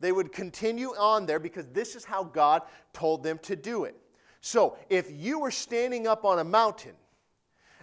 They 0.00 0.12
would 0.12 0.32
continue 0.32 0.90
on 0.96 1.26
there 1.26 1.38
because 1.38 1.66
this 1.68 1.94
is 1.94 2.04
how 2.04 2.24
God 2.24 2.62
told 2.94 3.22
them 3.22 3.38
to 3.42 3.54
do 3.54 3.84
it. 3.84 3.96
So, 4.40 4.78
if 4.88 5.10
you 5.10 5.38
were 5.38 5.50
standing 5.50 6.06
up 6.06 6.24
on 6.24 6.38
a 6.38 6.44
mountain 6.44 6.94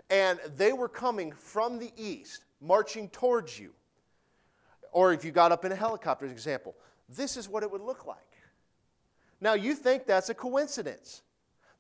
and 0.09 0.39
they 0.55 0.73
were 0.73 0.89
coming 0.89 1.31
from 1.31 1.77
the 1.77 1.91
east, 1.95 2.45
marching 2.59 3.09
towards 3.09 3.59
you, 3.59 3.71
or 4.91 5.13
if 5.13 5.23
you 5.23 5.31
got 5.31 5.51
up 5.51 5.63
in 5.63 5.71
a 5.71 5.75
helicopter, 5.75 6.25
example, 6.25 6.75
this 7.09 7.37
is 7.37 7.47
what 7.47 7.63
it 7.63 7.71
would 7.71 7.81
look 7.81 8.05
like. 8.05 8.17
Now, 9.39 9.53
you 9.53 9.75
think 9.75 10.05
that's 10.05 10.29
a 10.29 10.33
coincidence, 10.33 11.21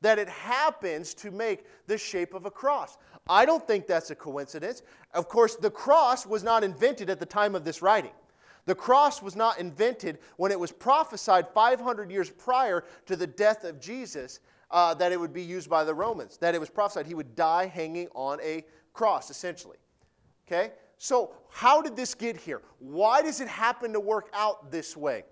that 0.01 0.19
it 0.19 0.29
happens 0.29 1.13
to 1.15 1.31
make 1.31 1.65
the 1.87 1.97
shape 1.97 2.33
of 2.33 2.45
a 2.45 2.51
cross. 2.51 2.97
I 3.27 3.45
don't 3.45 3.65
think 3.65 3.87
that's 3.87 4.11
a 4.11 4.15
coincidence. 4.15 4.83
Of 5.13 5.27
course, 5.27 5.55
the 5.55 5.71
cross 5.71 6.25
was 6.25 6.43
not 6.43 6.63
invented 6.63 7.09
at 7.09 7.19
the 7.19 7.25
time 7.25 7.55
of 7.55 7.65
this 7.65 7.81
writing. 7.81 8.11
The 8.65 8.75
cross 8.75 9.21
was 9.21 9.35
not 9.35 9.59
invented 9.59 10.19
when 10.35 10.51
it 10.51 10.59
was 10.59 10.71
prophesied 10.71 11.47
500 11.53 12.11
years 12.11 12.29
prior 12.29 12.83
to 13.05 13.15
the 13.15 13.25
death 13.25 13.63
of 13.63 13.79
Jesus 13.79 14.39
uh, 14.69 14.93
that 14.95 15.11
it 15.11 15.19
would 15.19 15.33
be 15.33 15.41
used 15.41 15.69
by 15.69 15.83
the 15.83 15.93
Romans, 15.93 16.37
that 16.37 16.53
it 16.53 16.59
was 16.59 16.69
prophesied 16.69 17.07
he 17.07 17.15
would 17.15 17.35
die 17.35 17.65
hanging 17.65 18.07
on 18.13 18.39
a 18.41 18.65
cross, 18.93 19.29
essentially. 19.29 19.77
Okay? 20.45 20.73
So, 20.97 21.33
how 21.49 21.81
did 21.81 21.95
this 21.95 22.15
get 22.15 22.37
here? 22.37 22.61
Why 22.79 23.21
does 23.21 23.39
it 23.39 23.47
happen 23.47 23.93
to 23.93 23.99
work 23.99 24.29
out 24.33 24.71
this 24.71 24.97
way? 24.97 25.23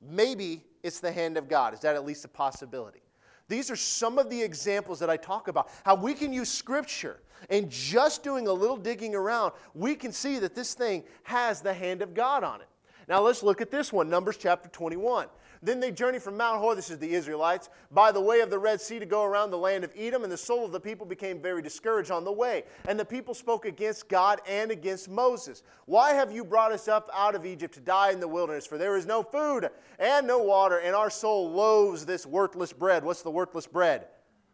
Maybe 0.00 0.64
it's 0.82 1.00
the 1.00 1.12
hand 1.12 1.36
of 1.36 1.48
God. 1.48 1.74
Is 1.74 1.80
that 1.80 1.94
at 1.94 2.04
least 2.04 2.24
a 2.24 2.28
possibility? 2.28 3.00
These 3.48 3.70
are 3.70 3.76
some 3.76 4.18
of 4.18 4.30
the 4.30 4.40
examples 4.40 5.00
that 5.00 5.10
I 5.10 5.16
talk 5.16 5.48
about. 5.48 5.68
How 5.84 5.96
we 5.96 6.14
can 6.14 6.32
use 6.32 6.48
Scripture 6.48 7.20
and 7.48 7.68
just 7.68 8.22
doing 8.22 8.46
a 8.46 8.52
little 8.52 8.76
digging 8.76 9.14
around, 9.14 9.52
we 9.74 9.96
can 9.96 10.12
see 10.12 10.38
that 10.38 10.54
this 10.54 10.74
thing 10.74 11.02
has 11.24 11.60
the 11.60 11.74
hand 11.74 12.02
of 12.02 12.14
God 12.14 12.44
on 12.44 12.60
it. 12.60 12.68
Now 13.08 13.20
let's 13.20 13.42
look 13.42 13.60
at 13.60 13.72
this 13.72 13.92
one, 13.92 14.08
Numbers 14.08 14.36
chapter 14.36 14.68
21. 14.68 15.26
Then 15.62 15.78
they 15.78 15.90
journeyed 15.90 16.22
from 16.22 16.38
Mount 16.38 16.58
Hor, 16.58 16.74
this 16.74 16.90
is 16.90 16.98
the 16.98 17.12
Israelites, 17.12 17.68
by 17.90 18.12
the 18.12 18.20
way 18.20 18.40
of 18.40 18.48
the 18.48 18.58
Red 18.58 18.80
Sea 18.80 18.98
to 18.98 19.04
go 19.04 19.24
around 19.24 19.50
the 19.50 19.58
land 19.58 19.84
of 19.84 19.92
Edom, 19.94 20.22
and 20.22 20.32
the 20.32 20.36
soul 20.36 20.64
of 20.64 20.72
the 20.72 20.80
people 20.80 21.04
became 21.04 21.38
very 21.38 21.60
discouraged 21.60 22.10
on 22.10 22.24
the 22.24 22.32
way. 22.32 22.64
And 22.88 22.98
the 22.98 23.04
people 23.04 23.34
spoke 23.34 23.66
against 23.66 24.08
God 24.08 24.40
and 24.48 24.70
against 24.70 25.10
Moses. 25.10 25.62
Why 25.84 26.12
have 26.12 26.32
you 26.32 26.44
brought 26.44 26.72
us 26.72 26.88
up 26.88 27.10
out 27.12 27.34
of 27.34 27.44
Egypt 27.44 27.74
to 27.74 27.80
die 27.80 28.10
in 28.10 28.20
the 28.20 28.28
wilderness? 28.28 28.66
For 28.66 28.78
there 28.78 28.96
is 28.96 29.04
no 29.04 29.22
food 29.22 29.68
and 29.98 30.26
no 30.26 30.38
water, 30.38 30.78
and 30.78 30.96
our 30.96 31.10
soul 31.10 31.50
loathes 31.50 32.06
this 32.06 32.24
worthless 32.24 32.72
bread. 32.72 33.04
What's 33.04 33.22
the 33.22 33.30
worthless 33.30 33.66
bread? 33.66 34.06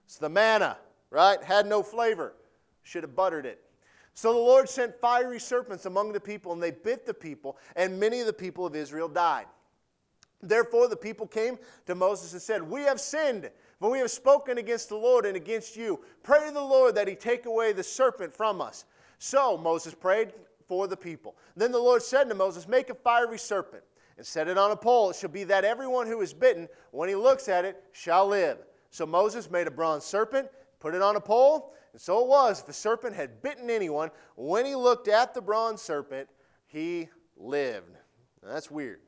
It's 0.07 0.19
the 0.19 0.29
manna, 0.29 0.77
right? 1.11 1.41
Had 1.41 1.67
no 1.67 1.85
flavor. 1.85 2.35
Should 2.83 3.05
have 3.05 3.15
buttered 3.15 3.47
it. 3.47 3.61
So 4.15 4.33
the 4.33 4.39
Lord 4.39 4.69
sent 4.69 4.99
fiery 5.01 5.39
serpents 5.39 5.87
among 5.87 6.13
the 6.13 6.21
people, 6.21 6.53
and 6.53 6.63
they 6.63 6.71
bit 6.71 7.07
the 7.07 7.15
people, 7.15 7.59
and 7.77 8.01
many 8.01 8.21
of 8.21 8.27
the 8.27 8.33
people 8.33 8.65
of 8.65 8.75
Israel 8.75 9.09
died. 9.09 9.47
Therefore, 10.43 10.89
the 10.89 10.97
people 10.97 11.27
came 11.27 11.59
to 11.87 11.95
Moses 11.95 12.33
and 12.33 12.43
said, 12.43 12.63
We 12.63 12.83
have 12.83 13.01
sinned, 13.01 13.51
for 13.81 13.91
we 13.91 13.99
have 13.99 14.11
spoken 14.11 14.59
against 14.59 14.89
the 14.89 14.97
Lord 14.97 15.25
and 15.25 15.37
against 15.37 15.77
you. 15.77 16.01
Pray 16.23 16.47
to 16.47 16.53
the 16.53 16.61
Lord 16.61 16.95
that 16.95 17.09
he 17.09 17.15
take 17.15 17.47
away 17.47 17.73
the 17.73 17.83
serpent 17.83 18.35
from 18.35 18.61
us. 18.61 18.85
So 19.19 19.57
Moses 19.57 19.95
prayed 19.95 20.33
for 20.69 20.87
the 20.87 20.97
people. 20.97 21.37
Then 21.57 21.73
the 21.73 21.79
Lord 21.79 22.03
said 22.03 22.29
to 22.29 22.35
Moses, 22.35 22.69
Make 22.69 22.91
a 22.91 22.95
fiery 22.95 23.39
serpent 23.39 23.83
and 24.17 24.27
set 24.27 24.49
it 24.49 24.59
on 24.59 24.71
a 24.71 24.77
pole. 24.77 25.11
It 25.11 25.17
shall 25.17 25.31
be 25.31 25.45
that 25.45 25.65
everyone 25.65 26.07
who 26.07 26.21
is 26.21 26.33
bitten, 26.33 26.69
when 26.91 27.09
he 27.09 27.15
looks 27.15 27.49
at 27.49 27.65
it, 27.65 27.83
shall 27.93 28.27
live. 28.27 28.59
So 28.91 29.07
Moses 29.07 29.51
made 29.51 29.67
a 29.67 29.71
bronze 29.71 30.05
serpent, 30.05 30.49
put 30.81 30.95
it 30.95 31.03
on 31.03 31.17
a 31.17 31.21
pole, 31.21 31.75
and 31.93 32.01
so 32.01 32.21
it 32.21 32.29
was, 32.29 32.61
if 32.61 32.67
the 32.67 32.73
serpent 32.73 33.15
had 33.15 33.43
bitten 33.43 33.71
anyone, 33.71 34.11
when 34.37 34.67
he 34.67 34.75
looked 34.75 35.09
at 35.09 35.33
the 35.33 35.41
bronze 35.41 35.81
serpent, 35.81 36.29
he 36.67 37.09
lived. 37.37 37.97
Now, 38.43 38.53
that's 38.53 38.71
weird. 38.71 39.01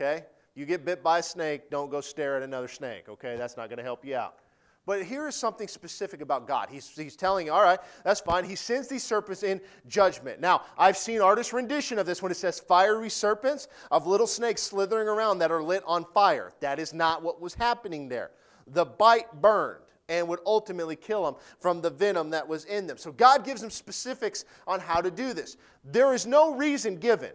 Okay? 0.00 0.24
You 0.56 0.64
get 0.64 0.84
bit 0.84 1.02
by 1.02 1.18
a 1.18 1.22
snake, 1.22 1.70
don't 1.70 1.90
go 1.90 2.00
stare 2.00 2.38
at 2.38 2.42
another 2.42 2.66
snake. 2.66 3.08
Okay? 3.08 3.36
That's 3.36 3.56
not 3.56 3.68
going 3.68 3.76
to 3.76 3.84
help 3.84 4.04
you 4.04 4.16
out. 4.16 4.38
But 4.86 5.02
here 5.02 5.26
is 5.26 5.34
something 5.34 5.66
specific 5.66 6.20
about 6.20 6.46
God. 6.46 6.68
He's, 6.70 6.88
he's 6.88 7.16
telling 7.16 7.46
you, 7.46 7.52
all 7.52 7.62
right, 7.62 7.80
that's 8.04 8.20
fine. 8.20 8.44
He 8.44 8.54
sends 8.54 8.86
these 8.86 9.02
serpents 9.02 9.42
in 9.42 9.60
judgment. 9.88 10.40
Now, 10.40 10.62
I've 10.78 10.96
seen 10.96 11.20
artist 11.20 11.52
rendition 11.52 11.98
of 11.98 12.06
this 12.06 12.22
when 12.22 12.30
it 12.30 12.36
says 12.36 12.60
fiery 12.60 13.10
serpents 13.10 13.66
of 13.90 14.06
little 14.06 14.28
snakes 14.28 14.62
slithering 14.62 15.08
around 15.08 15.38
that 15.38 15.50
are 15.50 15.62
lit 15.62 15.82
on 15.86 16.04
fire. 16.14 16.52
That 16.60 16.78
is 16.78 16.94
not 16.94 17.20
what 17.20 17.40
was 17.40 17.52
happening 17.52 18.08
there. 18.08 18.30
The 18.68 18.86
bite 18.86 19.42
burned 19.42 19.82
and 20.08 20.26
would 20.28 20.40
ultimately 20.46 20.94
kill 20.94 21.24
them 21.24 21.34
from 21.58 21.80
the 21.80 21.90
venom 21.90 22.30
that 22.30 22.46
was 22.46 22.64
in 22.66 22.86
them. 22.86 22.96
So 22.96 23.10
God 23.10 23.44
gives 23.44 23.60
them 23.60 23.70
specifics 23.70 24.44
on 24.68 24.78
how 24.78 25.00
to 25.00 25.10
do 25.10 25.34
this. 25.34 25.56
There 25.84 26.14
is 26.14 26.26
no 26.26 26.54
reason 26.54 26.96
given. 26.96 27.32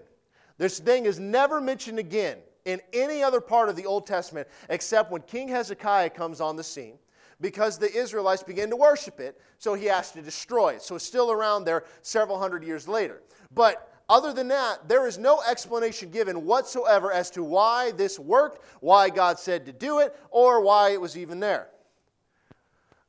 This 0.58 0.80
thing 0.80 1.06
is 1.06 1.20
never 1.20 1.60
mentioned 1.60 2.00
again 2.00 2.38
in 2.66 2.82
any 2.94 3.24
other 3.24 3.42
part 3.42 3.70
of 3.70 3.76
the 3.76 3.86
Old 3.86 4.06
Testament 4.06 4.48
except 4.70 5.12
when 5.12 5.22
King 5.24 5.48
Hezekiah 5.48 6.12
comes 6.12 6.42
on 6.42 6.56
the 6.56 6.64
scene 6.64 6.98
because 7.42 7.78
the 7.78 7.92
Israelites 7.92 8.44
begin 8.44 8.70
to 8.70 8.76
worship 8.76 9.20
it, 9.20 9.42
so 9.58 9.74
he 9.74 9.86
has 9.86 10.12
to 10.12 10.22
destroy 10.22 10.74
it. 10.74 10.82
So 10.82 10.96
it's 10.96 11.06
still 11.06 11.32
around 11.32 11.66
there 11.66 11.86
several 12.04 12.40
hundred 12.40 12.64
years 12.64 12.88
later. 12.88 13.22
But 13.54 13.92
other 14.10 14.34
than 14.34 14.48
that, 14.50 14.88
there 14.88 15.08
is 15.08 15.18
no 15.18 15.42
explanation 15.50 16.12
given 16.12 16.46
whatsoever 16.46 17.12
as 17.12 17.32
to 17.32 17.44
why 17.44 17.92
this 17.92 18.20
worked, 18.20 18.64
why 18.82 19.10
God 19.10 19.40
said 19.40 19.66
to 19.66 19.72
do 19.72 20.00
it, 20.00 20.16
or 20.30 20.62
why 20.62 20.92
it 20.92 21.02
was 21.02 21.18
even 21.18 21.40
there 21.40 21.68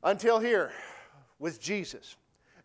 until 0.03 0.39
here 0.39 0.71
with 1.39 1.61
Jesus. 1.61 2.15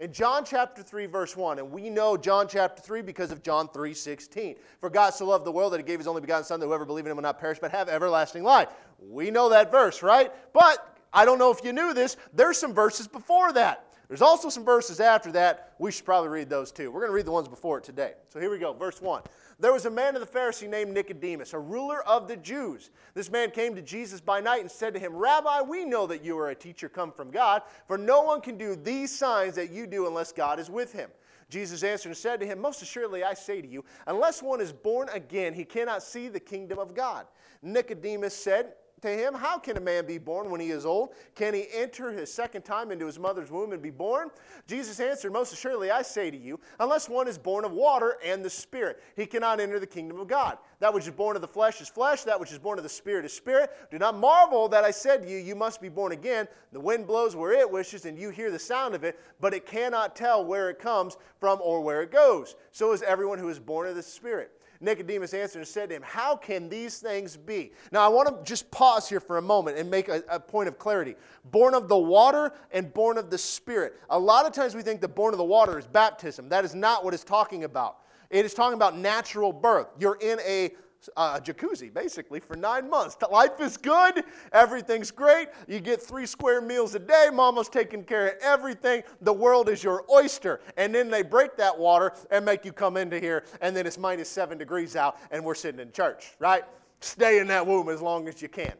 In 0.01 0.13
John 0.13 0.45
chapter 0.45 0.81
3 0.81 1.07
verse 1.07 1.37
1, 1.37 1.59
and 1.59 1.73
we 1.73 1.91
know 1.91 2.17
John 2.17 2.47
chapter 2.49 2.81
3 2.81 3.03
because 3.03 3.33
of 3.33 3.43
John 3.43 3.69
3:16. 3.69 4.57
For 4.81 4.89
God 4.91 5.11
so 5.11 5.27
loved 5.27 5.45
the 5.45 5.51
world 5.51 5.73
that 5.73 5.79
he 5.79 5.83
gave 5.83 5.99
his 5.99 6.07
only 6.07 6.21
begotten 6.21 6.45
son 6.45 6.61
that 6.61 6.67
whoever 6.67 6.85
believes 6.85 7.07
in 7.07 7.11
him 7.11 7.17
will 7.17 7.23
not 7.23 7.41
perish 7.41 7.59
but 7.59 7.73
have 7.73 7.89
everlasting 7.89 8.45
life. 8.45 8.69
We 9.01 9.33
know 9.33 9.49
that 9.49 9.73
verse, 9.73 10.01
right? 10.01 10.33
But 10.53 10.97
I 11.13 11.25
don't 11.25 11.41
know 11.41 11.51
if 11.51 11.65
you 11.65 11.73
knew 11.73 11.95
this, 11.95 12.17
there's 12.33 12.59
some 12.59 12.73
verses 12.75 13.09
before 13.09 13.53
that. 13.55 13.87
There's 14.07 14.23
also 14.23 14.49
some 14.51 14.65
verses 14.65 15.01
after 15.01 15.33
that. 15.33 15.75
We 15.81 15.91
should 15.91 16.05
probably 16.05 16.31
read 16.31 16.49
those 16.49 16.71
too. 16.71 16.93
We're 16.93 17.01
going 17.01 17.11
to 17.11 17.17
read 17.17 17.27
the 17.27 17.33
ones 17.33 17.49
before 17.49 17.79
it 17.79 17.85
today. 17.85 18.15
So 18.29 18.39
here 18.39 18.51
we 18.51 18.59
go, 18.59 18.73
verse 18.73 19.03
1. 19.03 19.23
There 19.61 19.73
was 19.73 19.87
a 19.87 19.91
man 19.91 20.15
of 20.15 20.21
the 20.21 20.39
Pharisee 20.39 20.69
named 20.69 20.93
Nicodemus, 20.93 21.53
a 21.53 21.59
ruler 21.59 22.03
of 22.05 22.29
the 22.29 22.37
Jews. 22.37 22.91
This 23.15 23.31
man 23.31 23.51
came 23.51 23.75
to 23.75 23.83
Jesus 23.83 24.21
by 24.21 24.41
night 24.41 24.61
and 24.61 24.71
said 24.71 24.95
to 24.95 25.01
him, 25.01 25.17
Rabbi, 25.17 25.63
we 25.63 25.85
know 25.85 26.07
that 26.07 26.25
you 26.25 26.39
are 26.39 26.51
a 26.51 26.55
teacher 26.55 26.89
come 26.89 27.11
from 27.11 27.33
God, 27.33 27.63
for 27.89 27.99
no 27.99 28.23
one 28.23 28.41
can 28.41 28.57
do 28.57 28.77
these 28.77 29.17
signs 29.17 29.57
that 29.57 29.73
you 29.73 29.89
do 29.89 30.07
unless 30.07 30.31
God 30.31 30.61
is 30.61 30.71
with 30.71 30.93
him. 30.93 31.11
Jesus 31.51 31.83
answered 31.83 32.11
and 32.11 32.17
said 32.17 32.39
to 32.39 32.47
him, 32.47 32.61
Most 32.61 32.83
assuredly 32.83 33.25
I 33.25 33.35
say 33.35 33.61
to 33.61 33.67
you, 33.67 33.85
unless 34.07 34.43
one 34.43 34.61
is 34.61 34.73
born 34.73 35.09
again, 35.09 35.55
he 35.55 35.65
cannot 35.65 36.05
see 36.05 36.29
the 36.29 36.39
kingdom 36.39 36.79
of 36.79 36.95
God. 36.95 37.27
Nicodemus 37.61 38.35
said, 38.35 38.75
to 39.03 39.09
him, 39.09 39.35
How 39.35 39.59
can 39.59 39.77
a 39.77 39.81
man 39.81 40.07
be 40.07 40.19
born 40.19 40.51
when 40.51 40.61
he 40.61 40.71
is 40.71 40.87
old? 40.87 41.11
Can 41.35 41.55
he 41.55 41.67
enter 41.73 42.13
his 42.13 42.33
second 42.33 42.63
time 42.63 42.91
into 42.91 43.07
his 43.07 43.19
mother's 43.19 43.51
womb 43.51 43.73
and 43.73 43.83
be 43.83 43.91
born? 43.91 44.31
Jesus 44.67 45.01
answered, 45.01 45.33
Most 45.33 45.53
assuredly 45.53 45.91
I 45.91 46.03
say 46.03 46.31
to 46.31 46.37
you, 46.37 46.59
unless 46.81 47.09
one 47.09 47.29
is 47.29 47.39
born 47.39 47.65
of 47.65 47.73
water 47.73 48.17
and 48.25 48.45
the 48.45 48.51
Spirit, 48.51 49.03
he 49.17 49.27
cannot 49.27 49.61
enter 49.61 49.79
the 49.79 49.87
kingdom 49.87 50.19
of 50.19 50.29
God. 50.29 50.59
That 50.81 50.95
which 50.95 51.07
is 51.07 51.13
born 51.13 51.37
of 51.37 51.43
the 51.43 51.49
flesh 51.49 51.81
is 51.81 51.89
flesh, 51.89 52.23
that 52.25 52.39
which 52.39 52.53
is 52.53 52.59
born 52.59 52.79
of 52.79 52.83
the 52.83 52.89
Spirit 52.89 53.25
is 53.25 53.33
spirit. 53.33 53.71
Do 53.91 53.99
not 53.99 54.17
marvel 54.17 54.69
that 54.69 54.85
I 54.85 54.91
said 54.91 55.23
to 55.23 55.31
you, 55.31 55.39
You 55.39 55.55
must 55.55 55.81
be 55.81 55.89
born 55.89 56.13
again. 56.13 56.47
The 56.73 56.81
wind 56.81 57.07
blows 57.07 57.35
where 57.35 57.53
it 57.53 57.71
wishes, 57.71 58.05
and 58.05 58.19
you 58.19 58.31
hear 58.31 58.51
the 58.51 58.59
sound 58.59 58.95
of 58.95 59.05
it, 59.05 59.19
but 59.41 59.55
it 59.55 59.67
cannot 59.67 60.17
tell 60.17 60.45
where 60.45 60.71
it 60.71 60.79
comes 60.79 61.17
from 61.41 61.61
or 61.63 61.81
where 61.81 62.03
it 62.03 62.11
goes. 62.11 62.57
So 62.73 62.93
is 62.93 63.03
everyone 63.03 63.39
who 63.39 63.49
is 63.49 63.59
born 63.59 63.89
of 63.89 63.97
the 63.97 64.03
Spirit. 64.03 64.53
Nicodemus 64.81 65.35
answered 65.35 65.59
and 65.59 65.69
said 65.69 65.89
to 65.89 65.97
him, 65.97 66.03
How 66.03 66.37
can 66.37 66.69
these 66.69 66.99
things 66.99 67.37
be? 67.37 67.73
Now, 67.91 68.05
I 68.05 68.09
want 68.09 68.29
to 68.29 68.49
just 68.49 68.71
pause 68.71 69.09
here 69.09 69.21
for 69.21 69.39
a 69.39 69.43
moment 69.43 69.77
and 69.77 69.91
make 69.91 70.09
a, 70.09 70.23
a, 70.31 70.39
point 70.39 70.69
of 70.69 70.79
clarity. 70.79 71.17
Born 71.47 71.75
of 71.75 71.89
the 71.89 71.99
water 71.99 72.53
and 72.71 72.93
born 72.95 73.19
of 73.19 73.31
the 73.31 73.39
Spirit. 73.39 74.01
A 74.11 74.19
lot 74.19 74.47
of 74.47 74.53
times 74.53 74.75
we 74.75 74.83
think 74.83 75.01
the 75.01 75.09
born 75.09 75.35
of 75.35 75.39
the 75.39 75.45
water 75.45 75.79
is 75.79 75.87
baptism. 75.87 76.49
That 76.49 76.65
is 76.65 76.75
not 76.75 77.05
what 77.05 77.13
it's 77.13 77.25
talking 77.25 77.65
about. 77.65 77.99
It 78.31 78.45
is 78.45 78.55
talking 78.55 78.75
about 78.75 78.97
natural 78.97 79.53
birth. 79.53 79.89
You're 79.99 80.19
in 80.21 80.39
a 80.47 80.73
uh, 81.17 81.39
jacuzzi 81.41 81.93
basically 81.93 82.41
for 82.41 82.57
nine 82.57 82.89
months. 82.89 83.17
Life 83.31 83.61
is 83.61 83.77
good, 83.77 84.25
everything's 84.53 85.11
great. 85.11 85.49
You 85.67 85.81
get 85.81 86.03
three 86.03 86.27
square 86.27 86.61
meals 86.61 86.95
a 86.95 86.99
day, 86.99 87.29
mama's 87.33 87.69
taking 87.69 88.05
care 88.05 88.29
of 88.29 88.35
everything. 88.43 89.03
The 89.21 89.33
world 89.33 89.69
is 89.69 89.83
your 89.83 90.05
oyster. 90.11 90.61
And 90.77 90.95
then 90.95 91.11
they 91.11 91.23
break 91.23 91.57
that 91.57 91.77
water 91.77 92.13
and 92.31 92.45
make 92.45 92.65
you 92.65 92.73
come 92.73 92.97
into 92.97 93.19
here, 93.19 93.45
and 93.61 93.77
then 93.77 93.87
it's 93.87 93.99
minus 93.99 94.29
seven 94.29 94.59
degrees 94.59 94.97
out, 94.97 95.19
and 95.31 95.45
we're 95.45 95.55
sitting 95.55 95.81
in 95.81 95.93
church, 95.93 96.33
right? 96.39 96.65
Stay 97.01 97.39
in 97.39 97.47
that 97.49 97.67
womb 97.67 97.89
as 97.89 98.03
long 98.03 98.29
as 98.29 98.43
you 98.43 98.49
can. 98.49 98.73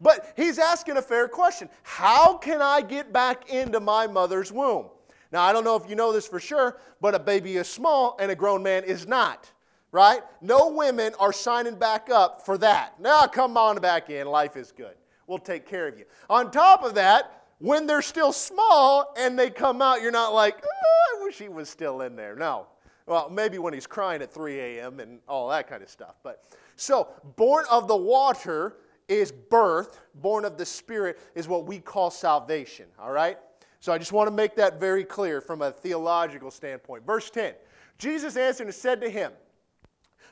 But 0.00 0.32
he's 0.36 0.58
asking 0.58 0.96
a 0.96 1.02
fair 1.02 1.28
question 1.28 1.68
How 1.82 2.36
can 2.36 2.60
I 2.60 2.82
get 2.82 3.12
back 3.12 3.50
into 3.50 3.80
my 3.80 4.06
mother's 4.06 4.52
womb? 4.52 4.86
Now, 5.32 5.42
I 5.42 5.52
don't 5.52 5.64
know 5.64 5.74
if 5.74 5.88
you 5.88 5.96
know 5.96 6.12
this 6.12 6.28
for 6.28 6.38
sure, 6.38 6.78
but 7.00 7.14
a 7.14 7.18
baby 7.18 7.56
is 7.56 7.66
small 7.66 8.16
and 8.20 8.30
a 8.30 8.36
grown 8.36 8.62
man 8.62 8.84
is 8.84 9.08
not 9.08 9.50
right? 9.94 10.22
No 10.40 10.70
women 10.70 11.14
are 11.20 11.32
signing 11.32 11.76
back 11.76 12.10
up 12.10 12.44
for 12.44 12.58
that. 12.58 13.00
Now, 13.00 13.28
come 13.28 13.56
on 13.56 13.76
back 13.76 14.10
in. 14.10 14.26
Life 14.26 14.56
is 14.56 14.72
good. 14.72 14.96
We'll 15.28 15.38
take 15.38 15.68
care 15.68 15.86
of 15.86 15.96
you. 15.96 16.04
On 16.28 16.50
top 16.50 16.82
of 16.82 16.96
that, 16.96 17.44
when 17.60 17.86
they're 17.86 18.02
still 18.02 18.32
small 18.32 19.14
and 19.16 19.38
they 19.38 19.50
come 19.50 19.80
out, 19.80 20.02
you're 20.02 20.10
not 20.10 20.34
like, 20.34 20.56
oh, 20.64 21.20
I 21.20 21.22
wish 21.22 21.38
he 21.38 21.48
was 21.48 21.68
still 21.68 22.00
in 22.00 22.16
there. 22.16 22.34
No. 22.34 22.66
Well, 23.06 23.30
maybe 23.30 23.58
when 23.58 23.72
he's 23.72 23.86
crying 23.86 24.20
at 24.20 24.34
3 24.34 24.58
a.m. 24.58 24.98
and 24.98 25.20
all 25.28 25.48
that 25.50 25.68
kind 25.68 25.80
of 25.80 25.88
stuff. 25.88 26.16
But 26.24 26.42
so, 26.74 27.06
born 27.36 27.64
of 27.70 27.86
the 27.86 27.96
water 27.96 28.78
is 29.06 29.30
birth, 29.30 30.00
born 30.16 30.44
of 30.44 30.58
the 30.58 30.66
Spirit 30.66 31.20
is 31.36 31.46
what 31.46 31.66
we 31.66 31.78
call 31.78 32.10
salvation, 32.10 32.86
all 32.98 33.12
right? 33.12 33.38
So 33.78 33.92
I 33.92 33.98
just 33.98 34.12
want 34.12 34.26
to 34.26 34.34
make 34.34 34.56
that 34.56 34.80
very 34.80 35.04
clear 35.04 35.40
from 35.40 35.62
a 35.62 35.70
theological 35.70 36.50
standpoint. 36.50 37.06
Verse 37.06 37.30
10 37.30 37.54
Jesus 37.96 38.36
answered 38.36 38.66
and 38.66 38.74
said 38.74 39.00
to 39.00 39.08
him, 39.08 39.30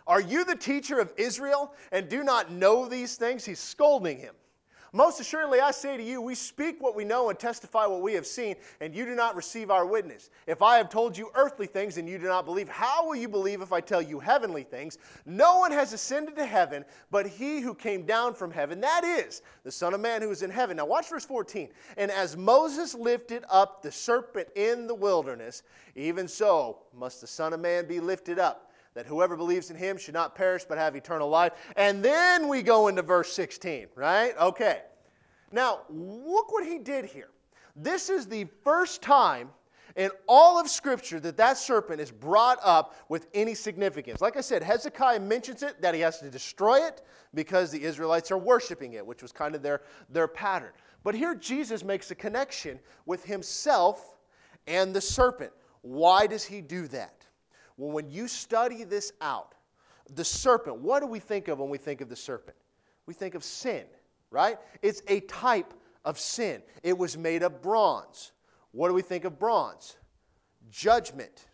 are 0.07 0.21
you 0.21 0.45
the 0.45 0.57
teacher 0.57 0.99
of 0.99 1.13
Israel 1.17 1.75
and 1.91 2.09
do 2.09 2.23
not 2.25 2.51
know 2.51 2.89
these 2.89 3.17
things? 3.17 3.45
He's 3.45 3.61
scolding 3.61 4.19
him. 4.19 4.35
Most 4.95 5.21
assuredly, 5.21 5.59
I 5.59 5.71
say 5.71 5.97
to 5.97 6.03
you, 6.03 6.21
we 6.21 6.35
speak 6.35 6.83
what 6.83 6.95
we 6.95 7.03
know 7.03 7.31
and 7.31 7.39
testify 7.39 7.87
what 7.87 8.03
we 8.03 8.13
have 8.13 8.27
seen, 8.27 8.57
and 8.83 8.95
you 8.95 9.07
do 9.07 9.15
not 9.15 9.35
receive 9.35 9.71
our 9.71 9.87
witness. 9.87 10.29
If 10.47 10.61
I 10.61 10.77
have 10.77 10.91
told 10.91 11.17
you 11.17 11.31
earthly 11.35 11.67
things 11.67 11.97
and 11.97 12.07
you 12.07 12.19
do 12.19 12.27
not 12.27 12.45
believe, 12.45 12.69
how 12.69 13.07
will 13.07 13.17
you 13.17 13.29
believe 13.29 13.63
if 13.63 13.73
I 13.73 13.81
tell 13.81 14.03
you 14.03 14.21
heavenly 14.21 14.65
things? 14.65 14.99
No 15.25 15.61
one 15.61 15.73
has 15.73 15.95
ascended 15.95 16.37
to 16.37 16.45
heaven 16.45 16.85
but 17.11 17.27
he 17.27 17.61
who 17.61 17.75
came 17.75 18.05
down 18.05 18.35
from 18.35 18.51
heaven, 18.51 18.83
that 18.83 19.03
is, 19.03 19.41
the 19.65 19.73
Son 19.73 19.95
of 19.95 20.01
Man 20.01 20.21
who 20.21 20.31
is 20.31 20.43
in 20.43 20.51
heaven. 20.51 20.77
Now, 20.77 20.85
watch 20.85 21.09
verse 21.09 21.25
14. 21.25 21.71
And 21.97 22.11
as 22.11 22.37
Moses 22.37 22.95
lifted 22.95 23.45
up 23.49 23.81
the 23.81 23.93
serpent 23.93 24.49
in 24.57 24.87
the 24.87 24.95
wilderness, 24.95 25.63
even 25.97 26.29
so 26.29 26.81
must 26.95 27.23
the 27.23 27.27
Son 27.27 27.55
of 27.55 27.61
Man 27.61 27.87
be 27.87 27.99
lifted 27.99 28.39
up 28.39 28.72
that 28.95 29.07
whoever 29.07 29.37
believes 29.37 29.71
in 29.71 29.77
him 29.77 29.97
should 29.97 30.15
not 30.15 30.35
perish 30.35 30.65
but 30.69 30.79
have 30.79 30.97
eternal 30.97 31.29
life. 31.29 31.53
And 31.77 32.05
then 32.05 32.49
we 32.49 32.63
go 32.63 32.89
into 32.89 33.03
verse 33.03 33.33
16, 33.33 33.89
right? 33.95 34.37
Okay. 34.39 34.83
Now, 35.51 35.81
look 35.91 36.53
what 36.53 36.67
he 36.67 36.79
did 36.79 37.05
here. 37.05 37.29
This 37.77 38.11
is 38.11 38.27
the 38.27 38.47
first 38.65 39.03
time 39.03 39.51
in 39.97 40.11
all 40.27 40.59
of 40.59 40.69
Scripture 40.69 41.21
that 41.21 41.37
that 41.37 41.59
serpent 41.59 42.01
is 42.01 42.11
brought 42.11 42.59
up 42.63 42.95
with 43.09 43.29
any 43.35 43.55
significance. 43.55 44.21
Like 44.21 44.37
I 44.37 44.41
said, 44.41 44.63
Hezekiah 44.63 45.21
mentions 45.21 45.63
it 45.63 45.81
that 45.83 45.95
he 45.95 46.01
has 46.01 46.19
to 46.21 46.31
destroy 46.31 46.87
it 46.87 47.03
because 47.35 47.71
the 47.71 47.83
Israelites 47.83 48.31
are 48.31 48.39
worshiping 48.39 48.95
it, 48.95 49.07
which 49.07 49.23
was 49.23 49.33
kind 49.33 49.55
of 49.55 49.63
their, 49.63 49.83
their 50.09 50.29
pattern. 50.29 50.73
But 51.05 51.15
here 51.15 51.35
Jesus 51.35 51.85
makes 51.85 52.11
a 52.11 52.15
connection 52.15 52.79
with 53.07 53.25
himself 53.25 54.17
and 54.67 54.95
the 54.95 55.01
serpent. 55.01 55.53
Why 55.83 56.27
does 56.27 56.45
he 56.45 56.61
do 56.61 56.87
that? 56.89 57.22
Well, 57.77 57.91
when 57.91 58.11
you 58.11 58.29
study 58.29 58.85
this 58.85 59.13
out, 59.21 59.55
the 60.15 60.25
serpent, 60.25 60.79
what 60.79 61.01
do 61.01 61.07
we 61.07 61.19
think 61.19 61.49
of 61.49 61.59
when 61.59 61.71
we 61.71 61.79
think 61.79 62.01
of 62.01 62.09
the 62.09 62.17
serpent? 62.17 62.57
We 63.07 63.15
think 63.15 63.35
of 63.35 63.45
sin, 63.45 63.85
right? 64.31 64.59
It's 64.83 65.03
a 65.09 65.21
type 65.21 65.73
of 66.05 66.19
sin. 66.19 66.63
It 66.83 66.97
was 66.97 67.17
made 67.17 67.43
of 67.43 67.63
bronze. 67.63 68.33
What 68.73 68.89
do 68.89 68.95
we 68.95 69.03
think 69.03 69.25
of 69.25 69.39
bronze? 69.39 69.97
Judgment, 70.71 71.47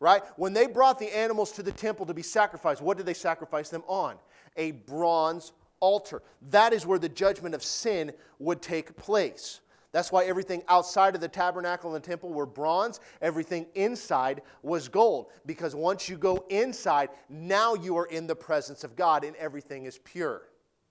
right? 0.00 0.22
When 0.36 0.52
they 0.52 0.66
brought 0.66 0.98
the 0.98 1.16
animals 1.16 1.52
to 1.52 1.62
the 1.62 1.72
temple 1.72 2.06
to 2.06 2.14
be 2.14 2.22
sacrificed, 2.22 2.82
what 2.82 2.96
did 2.96 3.06
they 3.06 3.14
sacrifice 3.14 3.68
them 3.68 3.82
on? 3.86 4.16
A 4.56 4.72
bronze 4.72 5.52
altar. 5.80 6.22
That 6.50 6.72
is 6.72 6.86
where 6.86 6.98
the 6.98 7.08
judgment 7.08 7.54
of 7.54 7.62
sin 7.62 8.12
would 8.38 8.62
take 8.62 8.96
place. 8.96 9.60
That's 9.92 10.12
why 10.12 10.24
everything 10.24 10.62
outside 10.68 11.14
of 11.14 11.20
the 11.20 11.28
tabernacle 11.28 11.94
and 11.94 12.02
the 12.02 12.06
temple 12.06 12.30
were 12.30 12.46
bronze. 12.46 13.00
Everything 13.22 13.66
inside 13.74 14.42
was 14.62 14.88
gold. 14.88 15.28
Because 15.46 15.74
once 15.74 16.08
you 16.08 16.18
go 16.18 16.44
inside, 16.50 17.08
now 17.30 17.74
you 17.74 17.96
are 17.96 18.06
in 18.06 18.26
the 18.26 18.36
presence 18.36 18.84
of 18.84 18.96
God 18.96 19.24
and 19.24 19.34
everything 19.36 19.86
is 19.86 19.98
pure. 20.04 20.42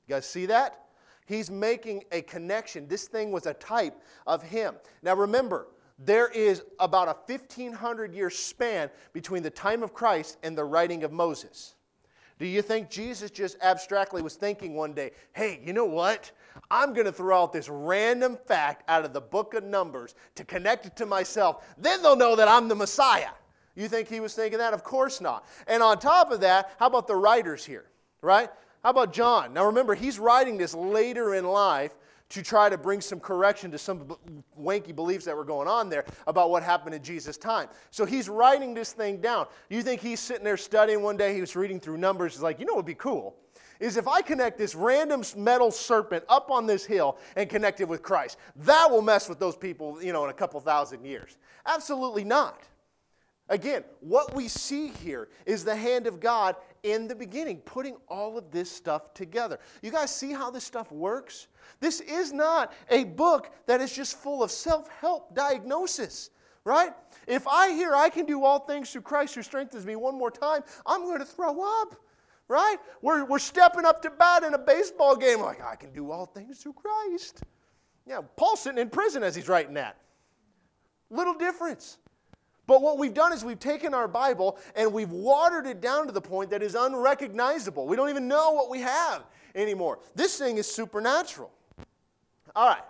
You 0.07 0.15
guys 0.15 0.25
see 0.25 0.47
that? 0.47 0.85
He's 1.27 1.51
making 1.51 2.05
a 2.11 2.21
connection. 2.21 2.87
This 2.87 3.07
thing 3.07 3.31
was 3.31 3.45
a 3.45 3.53
type 3.53 4.01
of 4.25 4.41
him. 4.41 4.75
Now 5.03 5.13
remember, 5.13 5.67
there 5.99 6.29
is 6.29 6.63
about 6.79 7.07
a 7.07 7.17
1500 7.31 8.13
year 8.13 8.29
span 8.29 8.89
between 9.13 9.43
the 9.43 9.49
time 9.49 9.83
of 9.83 9.93
Christ 9.93 10.37
and 10.41 10.57
the 10.57 10.63
writing 10.63 11.03
of 11.03 11.11
Moses. 11.11 11.75
Do 12.39 12.45
you 12.45 12.61
think 12.61 12.89
Jesus 12.89 13.31
just 13.31 13.57
abstractly 13.61 14.21
was 14.21 14.35
thinking 14.35 14.75
one 14.75 14.93
day, 14.93 15.11
hey, 15.33 15.59
you 15.63 15.73
know 15.73 15.85
what? 15.85 16.31
I'm 16.69 16.93
going 16.93 17.05
to 17.05 17.11
throw 17.11 17.43
out 17.43 17.53
this 17.53 17.69
random 17.69 18.37
fact 18.45 18.83
out 18.87 19.05
of 19.05 19.13
the 19.13 19.21
book 19.21 19.53
of 19.53 19.63
Numbers 19.63 20.15
to 20.35 20.43
connect 20.43 20.85
it 20.85 20.95
to 20.97 21.05
myself. 21.05 21.65
Then 21.77 22.01
they'll 22.01 22.15
know 22.15 22.35
that 22.35 22.47
I'm 22.47 22.67
the 22.67 22.75
Messiah. 22.75 23.29
You 23.75 23.87
think 23.87 24.09
he 24.09 24.19
was 24.19 24.33
thinking 24.33 24.59
that? 24.59 24.73
Of 24.73 24.83
course 24.83 25.21
not. 25.21 25.45
And 25.67 25.83
on 25.83 25.99
top 25.99 26.31
of 26.31 26.41
that, 26.41 26.71
how 26.79 26.87
about 26.87 27.07
the 27.07 27.15
writers 27.15 27.63
here, 27.63 27.85
right? 28.21 28.49
How 28.83 28.89
about 28.89 29.13
John? 29.13 29.53
Now 29.53 29.65
remember, 29.65 29.95
he's 29.95 30.17
writing 30.17 30.57
this 30.57 30.73
later 30.73 31.35
in 31.35 31.45
life 31.45 31.93
to 32.29 32.43
try 32.43 32.69
to 32.69 32.77
bring 32.77 32.99
some 32.99 33.19
correction 33.19 33.71
to 33.71 33.77
some 33.77 34.17
wanky 34.59 34.93
beliefs 34.93 35.25
that 35.25 35.35
were 35.35 35.45
going 35.45 35.67
on 35.67 35.89
there 35.89 36.05
about 36.25 36.49
what 36.49 36.61
happened 36.61 36.93
in 36.93 37.01
Jesus' 37.01 37.37
time. 37.37 37.69
So 37.91 38.05
he's 38.05 38.27
writing 38.27 38.73
this 38.73 38.91
thing 38.91 39.21
down. 39.21 39.47
You 39.69 39.81
think 39.81 40.01
he's 40.01 40.19
sitting 40.19 40.43
there 40.43 40.57
studying 40.57 41.01
one 41.01 41.15
day, 41.15 41.33
he 41.33 41.41
was 41.41 41.55
reading 41.55 41.79
through 41.79 41.97
Numbers, 41.97 42.33
he's 42.33 42.41
like, 42.41 42.59
you 42.59 42.65
know 42.65 42.73
what 42.73 42.79
would 42.79 42.85
be 42.85 42.95
cool? 42.95 43.35
Is 43.79 43.97
if 43.97 44.07
I 44.07 44.21
connect 44.21 44.57
this 44.57 44.75
random 44.75 45.23
metal 45.35 45.71
serpent 45.71 46.23
up 46.29 46.49
on 46.49 46.65
this 46.65 46.85
hill 46.85 47.17
and 47.35 47.49
connect 47.49 47.81
it 47.81 47.87
with 47.87 48.01
Christ. 48.01 48.37
That 48.55 48.89
will 48.89 49.01
mess 49.01 49.29
with 49.29 49.39
those 49.39 49.55
people, 49.55 50.01
you 50.01 50.13
know, 50.13 50.23
in 50.23 50.29
a 50.29 50.33
couple 50.33 50.59
thousand 50.59 51.05
years. 51.05 51.37
Absolutely 51.65 52.23
not. 52.23 52.63
Again, 53.49 53.83
what 54.01 54.35
we 54.35 54.47
see 54.49 54.89
here 54.89 55.29
is 55.45 55.63
the 55.63 55.75
hand 55.75 56.05
of 56.05 56.19
God 56.19 56.57
in 56.83 57.07
the 57.07 57.15
beginning, 57.15 57.57
putting 57.59 57.95
all 58.09 58.37
of 58.37 58.51
this 58.51 58.69
stuff 58.69 59.13
together. 59.13 59.59
You 59.81 59.91
guys 59.91 60.13
see 60.13 60.33
how 60.33 60.51
this 60.51 60.65
stuff 60.65 60.91
works? 60.91 61.47
This 61.79 62.01
is 62.01 62.33
not 62.33 62.73
a 62.89 63.05
book 63.05 63.51
that 63.65 63.79
is 63.79 63.93
just 63.93 64.17
full 64.17 64.43
of 64.43 64.51
self 64.51 64.89
help 64.89 65.33
diagnosis, 65.33 66.29
right? 66.65 66.91
If 67.25 67.47
I 67.47 67.71
hear 67.71 67.95
I 67.95 68.09
can 68.09 68.25
do 68.25 68.43
all 68.43 68.59
things 68.59 68.91
through 68.91 69.03
Christ 69.03 69.35
who 69.35 69.41
strengthens 69.43 69.85
me 69.85 69.95
one 69.95 70.15
more 70.15 70.31
time, 70.31 70.63
I'm 70.85 71.03
going 71.03 71.19
to 71.19 71.25
throw 71.25 71.61
up, 71.81 71.95
right? 72.47 72.77
We're, 73.01 73.25
we're 73.25 73.39
stepping 73.39 73.85
up 73.85 74.01
to 74.03 74.09
bat 74.09 74.43
in 74.43 74.53
a 74.53 74.57
baseball 74.57 75.15
game, 75.15 75.41
like, 75.41 75.63
I 75.63 75.75
can 75.75 75.91
do 75.91 76.11
all 76.11 76.25
things 76.25 76.59
through 76.59 76.73
Christ. 76.73 77.41
Yeah, 78.05 78.21
Paul's 78.35 78.61
sitting 78.61 78.79
in 78.79 78.89
prison 78.89 79.23
as 79.23 79.35
he's 79.35 79.49
writing 79.49 79.73
that. 79.75 79.97
Little 81.09 81.33
difference. 81.33 81.97
But 82.67 82.81
what 82.81 82.97
we've 82.97 83.13
done 83.13 83.31
is 83.31 83.45
we've 83.45 83.59
taken 83.59 83.93
our 83.93 84.07
Bible 84.07 84.57
and 84.75 84.91
we've 84.91 85.11
watered 85.11 85.65
it 85.67 85.81
down 85.81 86.05
to 86.07 86.11
the 86.11 86.21
point 86.21 86.49
that 86.51 86.61
is 86.61 86.75
unrecognizable. 86.75 87.87
We 87.87 87.95
don't 87.95 88.09
even 88.09 88.27
know 88.27 88.51
what 88.51 88.69
we 88.69 88.79
have 88.79 89.23
anymore. 89.55 89.99
This 90.15 90.37
thing 90.37 90.57
is 90.57 90.69
supernatural. 90.69 91.49
All 92.55 92.67
right. 92.67 92.83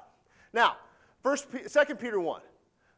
Now, 0.51 0.77
first, 1.21 1.47
Second 1.67 1.97
Peter 1.97 2.19
1. 2.19 2.41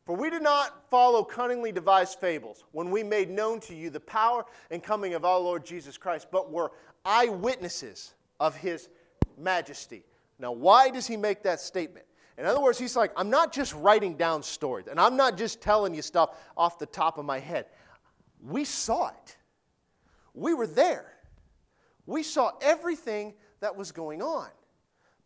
For 0.10 0.16
we 0.16 0.32
did 0.32 0.42
not 0.42 0.90
follow 0.90 1.24
cunningly 1.24 1.72
devised 1.72 2.18
fables 2.18 2.64
when 2.72 2.90
we 2.90 3.04
made 3.04 3.30
known 3.30 3.60
to 3.60 3.76
you 3.76 3.92
the 3.92 4.00
power 4.00 4.44
and 4.72 4.82
coming 4.82 5.14
of 5.14 5.24
our 5.24 5.38
Lord 5.38 5.64
Jesus 5.64 6.00
Christ, 6.00 6.30
but 6.32 6.52
were 6.52 6.72
eyewitnesses 7.06 8.16
of 8.40 8.56
his 8.56 8.90
majesty. 9.38 10.04
Now, 10.40 10.52
why 10.52 10.90
does 10.90 11.06
he 11.06 11.16
make 11.16 11.44
that 11.44 11.60
statement? 11.60 12.08
In 12.40 12.48
other 12.48 12.60
words, 12.60 12.80
he's 12.80 12.96
like, 12.96 13.12
I'm 13.16 13.30
not 13.30 13.54
just 13.54 13.76
writing 13.76 14.16
down 14.16 14.42
stories, 14.42 14.88
and 14.88 15.00
I'm 15.00 15.16
not 15.16 15.38
just 15.38 15.62
telling 15.62 15.94
you 15.94 16.02
stuff 16.02 16.32
off 16.58 16.80
the 16.80 16.88
top 16.88 17.20
of 17.20 17.26
my 17.26 17.38
head. 17.38 17.68
We 18.42 18.66
saw 18.66 19.10
it. 19.10 19.38
We 20.34 20.56
were 20.56 20.66
there. 20.66 21.14
We 22.08 22.24
saw 22.24 22.54
everything 22.64 23.36
that 23.60 23.76
was 23.76 23.92
going 23.92 24.24
on. 24.24 24.48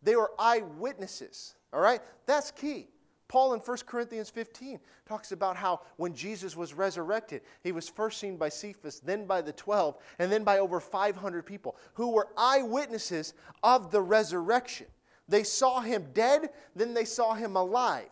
They 0.02 0.14
were 0.14 0.32
eyewitnesses, 0.38 1.54
all 1.72 1.80
right? 1.80 2.02
That's 2.26 2.50
key. 2.50 2.88
Paul 3.28 3.54
in 3.54 3.60
1 3.60 3.78
Corinthians 3.86 4.30
15 4.30 4.78
talks 5.06 5.32
about 5.32 5.56
how 5.56 5.80
when 5.96 6.14
Jesus 6.14 6.56
was 6.56 6.74
resurrected, 6.74 7.42
he 7.62 7.72
was 7.72 7.88
first 7.88 8.20
seen 8.20 8.36
by 8.36 8.48
Cephas, 8.48 9.00
then 9.00 9.26
by 9.26 9.40
the 9.40 9.52
12, 9.52 9.96
and 10.18 10.30
then 10.30 10.44
by 10.44 10.58
over 10.58 10.78
500 10.78 11.46
people 11.46 11.76
who 11.94 12.10
were 12.10 12.28
eyewitnesses 12.36 13.34
of 13.62 13.90
the 13.90 14.00
resurrection. 14.00 14.86
They 15.26 15.42
saw 15.42 15.80
him 15.80 16.06
dead, 16.12 16.50
then 16.76 16.92
they 16.92 17.06
saw 17.06 17.34
him 17.34 17.56
alive. 17.56 18.10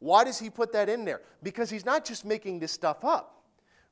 Why 0.00 0.24
does 0.24 0.38
he 0.38 0.50
put 0.50 0.72
that 0.72 0.88
in 0.88 1.04
there? 1.04 1.22
Because 1.42 1.70
he's 1.70 1.86
not 1.86 2.04
just 2.04 2.24
making 2.24 2.58
this 2.58 2.72
stuff 2.72 3.04
up 3.04 3.40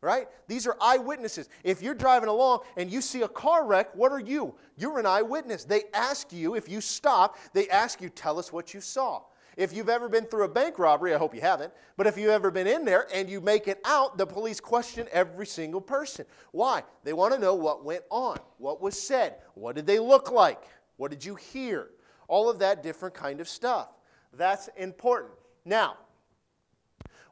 right? 0.00 0.28
These 0.46 0.66
are 0.66 0.76
eyewitnesses. 0.80 1.48
If 1.64 1.82
you're 1.82 1.94
driving 1.94 2.28
along 2.28 2.60
and 2.76 2.90
you 2.90 3.00
see 3.00 3.22
a 3.22 3.28
car 3.28 3.66
wreck, 3.66 3.94
what 3.94 4.12
are 4.12 4.20
you? 4.20 4.54
You're 4.76 4.98
an 4.98 5.06
eyewitness. 5.06 5.64
They 5.64 5.82
ask 5.92 6.32
you, 6.32 6.54
if 6.54 6.68
you 6.68 6.80
stop, 6.80 7.36
they 7.52 7.68
ask 7.68 8.00
you, 8.00 8.08
tell 8.08 8.38
us 8.38 8.52
what 8.52 8.72
you 8.72 8.80
saw. 8.80 9.22
If 9.58 9.74
you've 9.74 9.90
ever 9.90 10.08
been 10.08 10.24
through 10.24 10.44
a 10.44 10.48
bank 10.48 10.78
robbery, 10.78 11.14
I 11.14 11.18
hope 11.18 11.34
you 11.34 11.42
haven't, 11.42 11.74
but 11.98 12.06
if 12.06 12.16
you've 12.16 12.30
ever 12.30 12.50
been 12.50 12.66
in 12.66 12.86
there 12.86 13.06
and 13.12 13.28
you 13.28 13.42
make 13.42 13.68
it 13.68 13.78
out, 13.84 14.16
the 14.16 14.26
police 14.26 14.60
question 14.60 15.06
every 15.12 15.46
single 15.46 15.82
person. 15.82 16.24
Why? 16.52 16.84
They 17.04 17.12
want 17.12 17.34
to 17.34 17.38
know 17.38 17.54
what 17.54 17.84
went 17.84 18.04
on, 18.08 18.38
what 18.56 18.80
was 18.80 18.98
said, 18.98 19.34
what 19.54 19.76
did 19.76 19.86
they 19.86 19.98
look 19.98 20.30
like, 20.30 20.62
what 20.96 21.10
did 21.10 21.22
you 21.22 21.34
hear? 21.34 21.90
all 22.28 22.50
of 22.50 22.58
that 22.60 22.82
different 22.82 23.14
kind 23.14 23.40
of 23.40 23.48
stuff. 23.48 23.88
That's 24.34 24.68
important. 24.76 25.32
Now, 25.64 25.96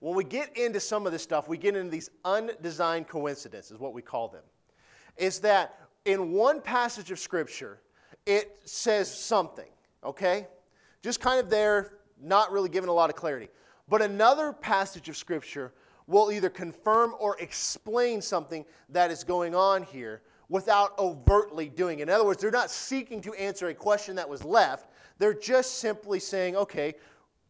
when 0.01 0.17
we 0.17 0.25
get 0.25 0.57
into 0.57 0.81
some 0.81 1.07
of 1.07 1.12
this 1.12 1.23
stuff, 1.23 1.49
we 1.49 1.59
get 1.59 1.77
into 1.77 1.91
these 1.91 2.11
undesigned 2.25 3.07
coincidences, 3.07 3.79
what 3.79 3.93
we 3.93 4.03
call 4.03 4.29
them. 4.29 4.43
Is 5.17 5.41
that 5.41 5.79
in 6.05 6.33
one 6.33 6.61
passage 6.61 7.11
of 7.11 7.19
Scripture, 7.19 7.81
it 8.25 8.59
says 8.65 9.12
something, 9.15 9.69
okay? 10.03 10.47
Just 11.03 11.21
kind 11.21 11.39
of 11.39 11.49
there, 11.51 11.95
not 12.20 12.52
really 12.52 12.68
giving 12.68 12.88
a 12.88 12.92
lot 12.92 13.11
of 13.11 13.16
clarity. 13.16 13.48
But 13.88 14.02
another 14.02 14.52
passage 14.52 15.09
of 15.09 15.16
Scripture 15.16 15.72
will 16.07 16.31
either 16.31 16.50
confirm 16.50 17.14
or 17.18 17.37
explain 17.38 18.20
something 18.22 18.64
that 18.88 19.11
is 19.11 19.24
going 19.24 19.55
on 19.55 19.83
here 19.83 20.22
without 20.48 20.96
overtly 20.98 21.68
doing 21.68 21.98
it. 21.98 22.02
In 22.02 22.11
other 22.11 22.24
words, 22.24 22.40
they're 22.40 22.50
not 22.50 22.70
seeking 22.70 23.20
to 23.22 23.35
answer 23.35 23.68
a 23.68 23.74
question 23.74 24.14
that 24.16 24.29
was 24.29 24.44
left. 24.44 24.90
They're 25.18 25.35
just 25.35 25.79
simply 25.79 26.20
saying, 26.20 26.57
okay, 26.57 26.94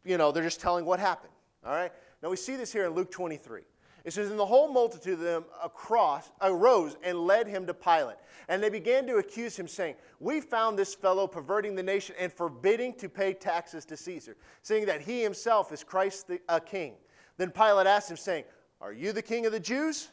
you 0.04 0.16
know, 0.16 0.32
they're 0.32 0.42
just 0.42 0.60
telling 0.60 0.84
what 0.84 0.98
happened. 0.98 1.32
All 1.64 1.72
right? 1.72 1.92
Now 2.22 2.30
we 2.30 2.36
see 2.36 2.56
this 2.56 2.72
here 2.72 2.86
in 2.86 2.92
Luke 2.92 3.10
23. 3.10 3.62
It 4.06 4.12
says, 4.12 4.30
And 4.30 4.38
the 4.38 4.46
whole 4.46 4.68
multitude 4.68 5.14
of 5.14 5.20
them 5.20 5.44
across, 5.62 6.30
arose 6.40 6.96
and 7.02 7.26
led 7.26 7.48
him 7.48 7.66
to 7.66 7.74
Pilate. 7.74 8.16
And 8.48 8.62
they 8.62 8.70
began 8.70 9.04
to 9.08 9.16
accuse 9.16 9.56
him, 9.56 9.66
saying, 9.66 9.96
We 10.20 10.40
found 10.40 10.78
this 10.78 10.94
fellow 10.94 11.26
perverting 11.26 11.74
the 11.74 11.82
nation 11.82 12.14
and 12.18 12.32
forbidding 12.32 12.94
to 12.94 13.08
pay 13.08 13.34
taxes 13.34 13.84
to 13.86 13.96
Caesar, 13.96 14.36
saying 14.62 14.86
that 14.86 15.00
he 15.00 15.22
himself 15.22 15.72
is 15.72 15.82
Christ 15.82 16.28
the 16.28 16.40
a 16.48 16.60
king. 16.60 16.94
Then 17.36 17.50
Pilate 17.50 17.88
asked 17.88 18.08
him, 18.08 18.16
saying, 18.16 18.44
Are 18.80 18.92
you 18.92 19.12
the 19.12 19.20
king 19.20 19.44
of 19.44 19.50
the 19.50 19.60
Jews? 19.60 20.08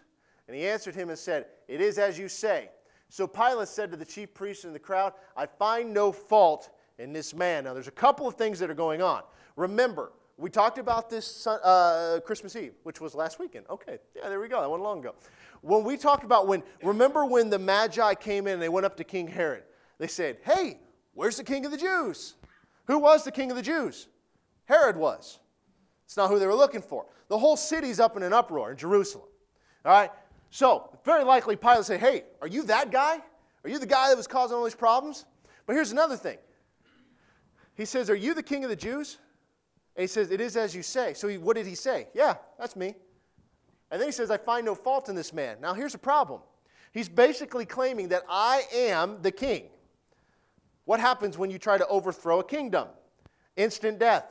And 0.47 0.57
he 0.57 0.65
answered 0.65 0.95
him 0.95 1.09
and 1.09 1.17
said, 1.17 1.45
It 1.67 1.79
is 1.79 1.99
as 1.99 2.17
you 2.17 2.27
say. 2.27 2.71
So 3.09 3.27
Pilate 3.27 3.67
said 3.67 3.91
to 3.91 3.97
the 3.97 4.05
chief 4.05 4.33
priests 4.33 4.65
and 4.65 4.73
the 4.73 4.79
crowd, 4.79 5.13
I 5.37 5.45
find 5.45 5.93
no 5.93 6.11
fault 6.11 6.71
in 6.97 7.13
this 7.13 7.35
man. 7.35 7.65
Now, 7.65 7.75
there's 7.75 7.87
a 7.87 7.91
couple 7.91 8.27
of 8.27 8.33
things 8.33 8.57
that 8.57 8.71
are 8.71 8.75
going 8.75 9.03
on. 9.03 9.21
Remember, 9.55 10.13
we 10.37 10.49
talked 10.49 10.77
about 10.77 11.09
this 11.09 11.45
uh, 11.45 12.19
Christmas 12.25 12.55
Eve, 12.55 12.73
which 12.83 12.99
was 12.99 13.13
last 13.13 13.39
weekend. 13.39 13.65
Okay, 13.69 13.99
yeah, 14.15 14.29
there 14.29 14.39
we 14.39 14.47
go. 14.47 14.61
That 14.61 14.69
wasn't 14.69 14.83
long 14.83 14.99
ago. 14.99 15.15
When 15.61 15.83
we 15.83 15.95
talked 15.95 16.23
about 16.23 16.47
when, 16.47 16.63
remember 16.81 17.25
when 17.25 17.49
the 17.49 17.59
Magi 17.59 18.15
came 18.15 18.47
in 18.47 18.53
and 18.53 18.61
they 18.61 18.69
went 18.69 18.85
up 18.85 18.97
to 18.97 19.03
King 19.03 19.27
Herod? 19.27 19.63
They 19.99 20.07
said, 20.07 20.37
Hey, 20.43 20.79
where's 21.13 21.37
the 21.37 21.43
king 21.43 21.65
of 21.65 21.71
the 21.71 21.77
Jews? 21.77 22.35
Who 22.87 22.99
was 22.99 23.23
the 23.23 23.31
king 23.31 23.51
of 23.51 23.57
the 23.57 23.63
Jews? 23.63 24.07
Herod 24.65 24.97
was. 24.97 25.39
It's 26.05 26.17
not 26.17 26.29
who 26.29 26.39
they 26.39 26.47
were 26.47 26.55
looking 26.55 26.81
for. 26.81 27.05
The 27.29 27.37
whole 27.37 27.55
city's 27.55 27.99
up 27.99 28.17
in 28.17 28.23
an 28.23 28.33
uproar 28.33 28.71
in 28.71 28.77
Jerusalem. 28.77 29.27
All 29.85 29.91
right? 29.91 30.11
So, 30.49 30.89
very 31.05 31.23
likely 31.23 31.55
Pilate 31.55 31.85
said, 31.85 31.99
Hey, 31.99 32.23
are 32.41 32.47
you 32.47 32.63
that 32.63 32.91
guy? 32.91 33.19
Are 33.63 33.69
you 33.69 33.79
the 33.79 33.85
guy 33.85 34.09
that 34.09 34.17
was 34.17 34.27
causing 34.27 34.57
all 34.57 34.63
these 34.63 34.75
problems? 34.75 35.25
But 35.65 35.73
here's 35.73 35.91
another 35.91 36.17
thing. 36.17 36.37
He 37.75 37.85
says, 37.85 38.09
Are 38.09 38.15
you 38.15 38.33
the 38.33 38.43
king 38.43 38.63
of 38.63 38.69
the 38.69 38.75
Jews? 38.75 39.17
And 39.95 40.01
he 40.01 40.07
says, 40.07 40.31
It 40.31 40.41
is 40.41 40.57
as 40.57 40.75
you 40.75 40.83
say. 40.83 41.13
So 41.13 41.27
he, 41.27 41.37
what 41.37 41.55
did 41.55 41.67
he 41.67 41.75
say? 41.75 42.07
Yeah, 42.13 42.35
that's 42.59 42.75
me. 42.75 42.95
And 43.91 44.01
then 44.01 44.07
he 44.07 44.11
says, 44.11 44.31
I 44.31 44.37
find 44.37 44.65
no 44.65 44.75
fault 44.75 45.09
in 45.09 45.15
this 45.15 45.33
man. 45.33 45.57
Now 45.61 45.73
here's 45.73 45.93
a 45.93 45.99
problem. 45.99 46.41
He's 46.91 47.09
basically 47.09 47.65
claiming 47.65 48.09
that 48.09 48.23
I 48.29 48.63
am 48.73 49.21
the 49.21 49.31
king. 49.31 49.65
What 50.85 50.99
happens 50.99 51.37
when 51.37 51.49
you 51.49 51.57
try 51.57 51.77
to 51.77 51.87
overthrow 51.87 52.39
a 52.39 52.43
kingdom? 52.43 52.87
Instant 53.55 53.99
death. 53.99 54.25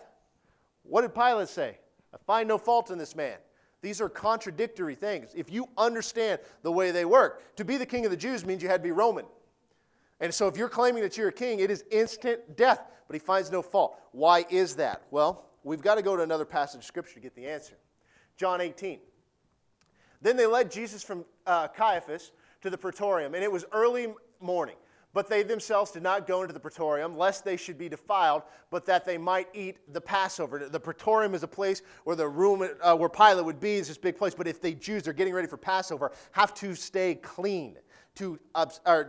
What 0.82 1.02
did 1.02 1.14
Pilate 1.14 1.48
say? 1.48 1.78
I 2.12 2.16
find 2.26 2.48
no 2.48 2.58
fault 2.58 2.90
in 2.90 2.98
this 2.98 3.16
man. 3.16 3.36
These 3.80 4.00
are 4.00 4.08
contradictory 4.08 4.94
things. 4.94 5.32
If 5.34 5.50
you 5.50 5.68
understand 5.76 6.40
the 6.62 6.70
way 6.70 6.90
they 6.90 7.04
work, 7.04 7.56
to 7.56 7.64
be 7.64 7.76
the 7.76 7.86
king 7.86 8.04
of 8.04 8.10
the 8.10 8.16
Jews 8.16 8.44
means 8.44 8.62
you 8.62 8.68
had 8.68 8.80
to 8.80 8.84
be 8.84 8.92
Roman. 8.92 9.24
And 10.20 10.32
so 10.32 10.46
if 10.46 10.56
you're 10.56 10.68
claiming 10.68 11.02
that 11.02 11.16
you're 11.16 11.28
a 11.28 11.32
king, 11.32 11.60
it 11.60 11.70
is 11.70 11.84
instant 11.90 12.56
death. 12.56 12.80
But 13.08 13.14
he 13.14 13.18
finds 13.18 13.50
no 13.50 13.60
fault. 13.60 14.00
Why 14.12 14.44
is 14.50 14.76
that? 14.76 15.02
Well, 15.10 15.46
we've 15.64 15.82
got 15.82 15.96
to 15.96 16.02
go 16.02 16.16
to 16.16 16.22
another 16.22 16.44
passage 16.44 16.78
of 16.78 16.84
scripture 16.84 17.14
to 17.14 17.20
get 17.20 17.34
the 17.34 17.46
answer. 17.46 17.74
John 18.36 18.60
18. 18.60 18.98
Then 20.20 20.36
they 20.36 20.46
led 20.46 20.70
Jesus 20.70 21.02
from 21.02 21.24
uh, 21.46 21.68
Caiaphas 21.68 22.32
to 22.62 22.70
the 22.70 22.78
praetorium, 22.78 23.34
and 23.34 23.42
it 23.42 23.50
was 23.50 23.64
early 23.72 24.14
morning. 24.40 24.76
But 25.14 25.28
they 25.28 25.42
themselves 25.42 25.90
did 25.90 26.02
not 26.02 26.26
go 26.26 26.40
into 26.40 26.54
the 26.54 26.60
praetorium, 26.60 27.18
lest 27.18 27.44
they 27.44 27.58
should 27.58 27.76
be 27.76 27.88
defiled, 27.88 28.42
but 28.70 28.86
that 28.86 29.04
they 29.04 29.18
might 29.18 29.48
eat 29.52 29.76
the 29.92 30.00
Passover. 30.00 30.68
The 30.70 30.80
praetorium 30.80 31.34
is 31.34 31.42
a 31.42 31.48
place 31.48 31.82
where 32.04 32.16
the 32.16 32.28
room 32.28 32.66
uh, 32.80 32.96
where 32.96 33.10
Pilate 33.10 33.44
would 33.44 33.60
be 33.60 33.74
is 33.74 33.88
this 33.88 33.98
big 33.98 34.16
place. 34.16 34.34
But 34.34 34.46
if 34.46 34.62
the 34.62 34.72
Jews 34.72 35.06
are 35.06 35.12
getting 35.12 35.34
ready 35.34 35.48
for 35.48 35.58
Passover, 35.58 36.12
have 36.30 36.54
to 36.54 36.74
stay 36.74 37.16
clean 37.16 37.76
to 38.16 38.38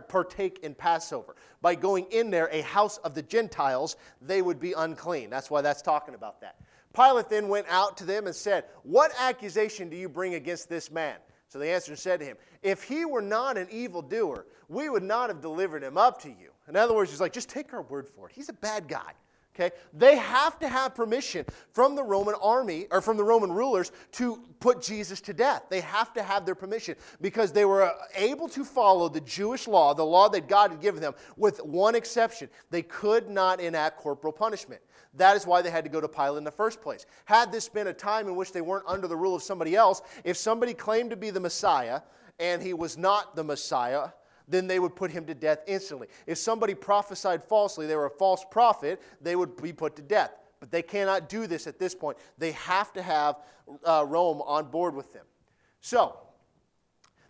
partake 0.08 0.60
in 0.62 0.74
Passover. 0.74 1.36
By 1.60 1.74
going 1.74 2.06
in 2.10 2.30
there, 2.30 2.48
a 2.52 2.62
house 2.62 2.98
of 2.98 3.14
the 3.14 3.22
Gentiles, 3.22 3.96
they 4.20 4.42
would 4.42 4.60
be 4.60 4.72
unclean. 4.72 5.30
That's 5.30 5.50
why 5.50 5.60
that's 5.60 5.82
talking 5.82 6.14
about 6.14 6.40
that. 6.40 6.56
Pilate 6.94 7.28
then 7.28 7.48
went 7.48 7.66
out 7.68 7.96
to 7.98 8.04
them 8.04 8.26
and 8.26 8.34
said, 8.34 8.64
What 8.84 9.12
accusation 9.18 9.90
do 9.90 9.96
you 9.96 10.08
bring 10.08 10.34
against 10.34 10.68
this 10.68 10.90
man? 10.90 11.16
So 11.48 11.58
the 11.58 11.68
answer 11.68 11.92
and 11.92 11.98
said 11.98 12.20
to 12.20 12.26
him, 12.26 12.36
If 12.62 12.84
he 12.84 13.04
were 13.04 13.22
not 13.22 13.58
an 13.58 13.68
evildoer, 13.70 14.46
we 14.68 14.88
would 14.88 15.02
not 15.02 15.28
have 15.28 15.40
delivered 15.40 15.82
him 15.82 15.98
up 15.98 16.22
to 16.22 16.28
you. 16.28 16.50
In 16.68 16.76
other 16.76 16.94
words, 16.94 17.10
he's 17.10 17.20
like, 17.20 17.32
Just 17.32 17.48
take 17.48 17.72
our 17.72 17.82
word 17.82 18.08
for 18.08 18.28
it. 18.28 18.34
He's 18.34 18.48
a 18.48 18.54
bad 18.54 18.88
guy. 18.88 19.12
Okay? 19.54 19.74
They 19.92 20.16
have 20.16 20.58
to 20.58 20.68
have 20.68 20.94
permission 20.94 21.46
from 21.72 21.94
the 21.94 22.02
Roman 22.02 22.34
army 22.42 22.86
or 22.90 23.00
from 23.00 23.16
the 23.16 23.22
Roman 23.22 23.52
rulers 23.52 23.92
to 24.12 24.42
put 24.58 24.82
Jesus 24.82 25.20
to 25.22 25.32
death. 25.32 25.64
They 25.70 25.80
have 25.80 26.12
to 26.14 26.22
have 26.22 26.44
their 26.44 26.56
permission 26.56 26.96
because 27.20 27.52
they 27.52 27.64
were 27.64 27.84
uh, 27.84 27.92
able 28.16 28.48
to 28.48 28.64
follow 28.64 29.08
the 29.08 29.20
Jewish 29.20 29.68
law, 29.68 29.94
the 29.94 30.04
law 30.04 30.28
that 30.30 30.48
God 30.48 30.72
had 30.72 30.80
given 30.80 31.00
them, 31.00 31.14
with 31.36 31.58
one 31.58 31.94
exception. 31.94 32.48
They 32.70 32.82
could 32.82 33.30
not 33.30 33.60
enact 33.60 33.98
corporal 33.98 34.32
punishment. 34.32 34.80
That 35.16 35.36
is 35.36 35.46
why 35.46 35.62
they 35.62 35.70
had 35.70 35.84
to 35.84 35.90
go 35.90 36.00
to 36.00 36.08
Pilate 36.08 36.38
in 36.38 36.44
the 36.44 36.50
first 36.50 36.82
place. 36.82 37.06
Had 37.24 37.52
this 37.52 37.68
been 37.68 37.86
a 37.86 37.92
time 37.92 38.26
in 38.26 38.34
which 38.34 38.52
they 38.52 38.60
weren't 38.60 38.86
under 38.88 39.06
the 39.06 39.16
rule 39.16 39.36
of 39.36 39.42
somebody 39.42 39.76
else, 39.76 40.02
if 40.24 40.36
somebody 40.36 40.74
claimed 40.74 41.10
to 41.10 41.16
be 41.16 41.30
the 41.30 41.38
Messiah 41.38 42.00
and 42.40 42.60
he 42.60 42.74
was 42.74 42.98
not 42.98 43.36
the 43.36 43.44
Messiah, 43.44 44.08
then 44.48 44.66
they 44.66 44.78
would 44.78 44.94
put 44.94 45.10
him 45.10 45.24
to 45.26 45.34
death 45.34 45.60
instantly. 45.66 46.08
If 46.26 46.38
somebody 46.38 46.74
prophesied 46.74 47.42
falsely, 47.44 47.86
they 47.86 47.96
were 47.96 48.06
a 48.06 48.10
false 48.10 48.44
prophet, 48.50 49.00
they 49.20 49.36
would 49.36 49.60
be 49.60 49.72
put 49.72 49.96
to 49.96 50.02
death. 50.02 50.32
But 50.60 50.70
they 50.70 50.82
cannot 50.82 51.28
do 51.28 51.46
this 51.46 51.66
at 51.66 51.78
this 51.78 51.94
point. 51.94 52.16
They 52.38 52.52
have 52.52 52.92
to 52.94 53.02
have 53.02 53.36
uh, 53.84 54.04
Rome 54.06 54.42
on 54.42 54.66
board 54.66 54.94
with 54.94 55.12
them. 55.12 55.24
So, 55.80 56.16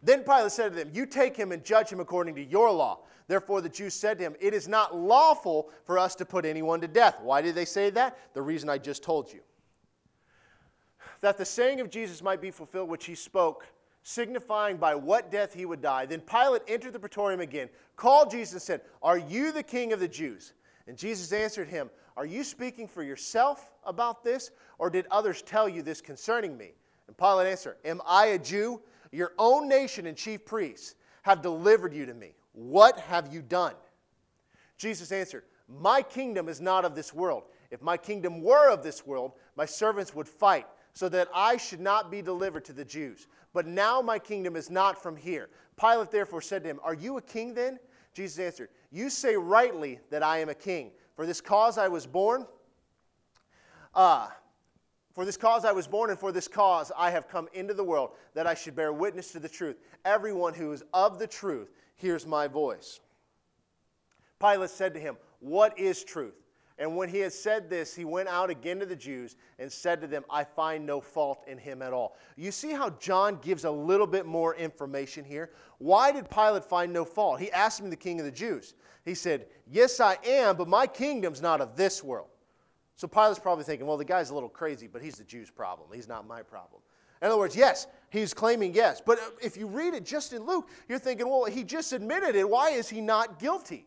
then 0.03 0.23
Pilate 0.23 0.53
said 0.53 0.71
to 0.71 0.77
them, 0.77 0.91
You 0.93 1.07
take 1.07 1.37
him 1.37 1.51
and 1.51 1.65
judge 1.65 1.91
him 1.91 2.01
according 2.01 2.35
to 2.37 2.45
your 2.45 2.71
law. 2.71 3.01
Therefore, 3.27 3.63
the 3.63 3.71
Jews 3.71 3.95
said 3.95 4.19
to 4.19 4.25
him, 4.25 4.37
It 4.39 4.53
is 4.53 4.69
not 4.69 4.95
lawful 4.95 5.71
for 5.85 5.99
us 5.99 6.15
to 6.17 6.25
put 6.25 6.45
anyone 6.45 6.81
to 6.83 6.89
death. 6.89 7.19
Why 7.23 7.41
did 7.41 7.55
they 7.55 7.65
say 7.65 7.91
that? 7.91 8.19
The 8.35 8.43
reason 8.43 8.69
I 8.69 8.79
just 8.79 9.03
told 9.03 9.33
you. 9.33 9.41
That 11.23 11.39
the 11.39 11.45
saying 11.45 11.81
of 11.81 11.89
Jesus 11.89 12.23
might 12.23 12.43
be 12.43 12.51
fulfilled, 12.51 12.91
which 12.91 13.07
he 13.07 13.15
spoke, 13.15 13.65
signifying 14.05 14.77
by 14.77 14.95
what 14.95 15.31
death 15.31 15.53
he 15.53 15.65
would 15.65 15.83
die. 15.83 16.07
Then 16.07 16.21
Pilate 16.21 16.63
entered 16.69 16.93
the 16.93 17.01
praetorium 17.01 17.41
again, 17.41 17.69
called 17.97 18.31
Jesus, 18.31 18.53
and 18.53 18.63
said, 18.63 18.81
Are 19.03 19.19
you 19.19 19.51
the 19.51 19.63
king 19.63 19.93
of 19.93 19.99
the 19.99 20.07
Jews? 20.07 20.53
And 20.87 20.97
Jesus 20.97 21.33
answered 21.33 21.69
him, 21.69 21.91
Are 22.17 22.27
you 22.27 22.45
speaking 22.45 22.87
for 22.87 23.03
yourself 23.03 23.73
about 23.85 24.23
this, 24.23 24.51
or 24.79 24.91
did 24.91 25.07
others 25.11 25.43
tell 25.43 25.69
you 25.69 25.83
this 25.83 26.01
concerning 26.01 26.57
me? 26.57 26.73
And 27.09 27.17
Pilate 27.17 27.49
answered, 27.49 27.77
Am 27.85 28.01
I 28.07 28.27
a 28.27 28.39
Jew? 28.39 28.81
Your 29.11 29.33
own 29.39 29.69
nation 29.69 30.07
and 30.07 30.17
chief 30.17 30.45
priests 30.45 30.97
have 31.23 31.41
delivered 31.41 31.95
you 31.95 32.05
to 32.05 32.15
me. 32.15 32.35
What 32.53 32.99
have 33.01 33.33
you 33.33 33.41
done? 33.41 33.75
Jesus 34.77 35.13
answered, 35.13 35.45
My 35.67 36.03
kingdom 36.03 36.49
is 36.49 36.61
not 36.61 36.85
of 36.85 36.95
this 36.95 37.15
world. 37.15 37.45
If 37.71 37.81
my 37.81 37.97
kingdom 37.97 38.43
were 38.43 38.71
of 38.71 38.83
this 38.83 39.07
world, 39.07 39.33
my 39.57 39.65
servants 39.65 40.15
would 40.15 40.29
fight, 40.29 40.67
so 40.93 41.09
that 41.09 41.29
I 41.35 41.57
should 41.57 41.81
not 41.81 42.11
be 42.11 42.23
delivered 42.23 42.65
to 42.67 42.73
the 42.73 42.85
Jews. 42.85 43.27
But 43.55 43.67
now 43.67 44.03
my 44.03 44.19
kingdom 44.19 44.57
is 44.57 44.69
not 44.69 45.01
from 45.01 45.17
here. 45.17 45.49
Pilate 45.81 46.11
therefore 46.11 46.43
said 46.43 46.65
to 46.65 46.69
him, 46.69 46.81
Are 46.83 46.93
you 46.93 47.17
a 47.17 47.23
king 47.23 47.55
then? 47.55 47.79
Jesus 48.13 48.39
answered, 48.39 48.69
You 48.91 49.09
say 49.09 49.37
rightly 49.37 50.01
that 50.11 50.23
I 50.23 50.39
am 50.39 50.51
a 50.51 50.55
king. 50.55 50.91
For 51.17 51.25
this 51.25 51.41
cause 51.41 51.79
I 51.79 51.89
was 51.89 52.05
born. 52.05 52.47
Uh, 53.95 54.27
for 55.15 55.25
this 55.25 55.37
cause 55.37 55.65
I 55.65 55.71
was 55.71 55.87
born, 55.87 56.11
and 56.11 56.19
for 56.19 56.33
this 56.33 56.49
cause 56.49 56.91
I 56.99 57.13
have 57.13 57.29
come 57.29 57.49
into 57.55 57.73
the 57.73 57.85
world, 57.85 58.11
that 58.35 58.49
I 58.49 58.55
should 58.55 58.75
bear 58.75 58.93
witness 58.93 59.31
to 59.33 59.39
the 59.39 59.49
truth. 59.49 59.77
Everyone 60.05 60.53
who 60.53 60.73
is 60.73 60.83
of 60.93 61.21
the 61.21 61.27
truth 61.29 61.71
hears 61.95 62.27
my 62.27 62.49
voice. 62.49 62.99
Pilate 64.41 64.71
said 64.71 64.93
to 64.95 65.01
him, 65.01 65.17
What 65.39 65.79
is 65.79 66.03
truth? 66.03 66.35
And 66.79 66.97
when 66.97 67.09
he 67.09 67.21
had 67.21 67.33
said 67.33 67.71
this, 67.71 67.95
he 67.95 68.05
went 68.05 68.29
out 68.29 68.51
again 68.51 68.81
to 68.81 68.87
the 68.87 68.97
Jews 68.97 69.37
and 69.61 69.71
said 69.71 70.01
to 70.01 70.09
them, 70.09 70.25
I 70.29 70.43
find 70.43 70.85
no 70.85 71.01
fault 71.01 71.45
in 71.47 71.57
him 71.57 71.83
at 71.83 71.93
all. 71.93 72.17
You 72.37 72.51
see 72.51 72.73
how 72.73 72.91
John 72.91 73.39
gives 73.41 73.65
a 73.65 73.71
little 73.71 74.09
bit 74.09 74.27
more 74.27 74.57
information 74.57 75.25
here? 75.25 75.51
Why 75.79 76.11
did 76.11 76.29
Pilate 76.29 76.65
find 76.65 76.93
no 76.93 77.05
fault? 77.05 77.41
He 77.41 77.51
asked 77.53 77.79
him, 77.79 77.91
the 77.91 77.97
king 77.97 78.19
of 78.19 78.27
the 78.27 78.33
Jews. 78.33 78.75
He 79.05 79.15
said, 79.15 79.47
Yes, 79.71 80.01
I 80.01 80.19
am, 80.25 80.57
but 80.57 80.67
my 80.67 80.87
kingdom's 80.87 81.41
not 81.41 81.61
of 81.61 81.77
this 81.77 82.03
world. 82.03 82.29
So 82.97 83.09
Pilate's 83.09 83.39
probably 83.39 83.65
thinking, 83.65 83.87
well, 83.87 83.97
the 83.97 84.05
guy's 84.05 84.31
a 84.31 84.35
little 84.35 84.49
crazy, 84.49 84.87
but 84.87 85.03
he's 85.03 85.17
the 85.17 85.25
Jews' 85.25 85.51
problem. 85.51 85.89
He's 85.93 86.09
not 86.09 86.27
my 86.27 86.43
problem. 86.43 86.81
In 87.21 87.29
other 87.29 87.39
words, 87.39 87.57
yes, 87.57 87.87
he's 88.11 88.35
claiming 88.35 88.75
yes. 88.75 89.01
But 89.05 89.19
if 89.43 89.57
you 89.57 89.67
read 89.67 89.95
it 89.95 90.05
just 90.05 90.33
in 90.33 90.45
Luke, 90.45 90.69
you're 90.89 90.99
thinking, 90.99 91.29
well, 91.29 91.45
he 91.45 91.65
just 91.65 91.93
admitted 91.93 92.37
it. 92.37 92.49
Why 92.49 92.71
is 92.71 92.89
he 92.89 93.01
not 93.01 93.39
guilty? 93.39 93.87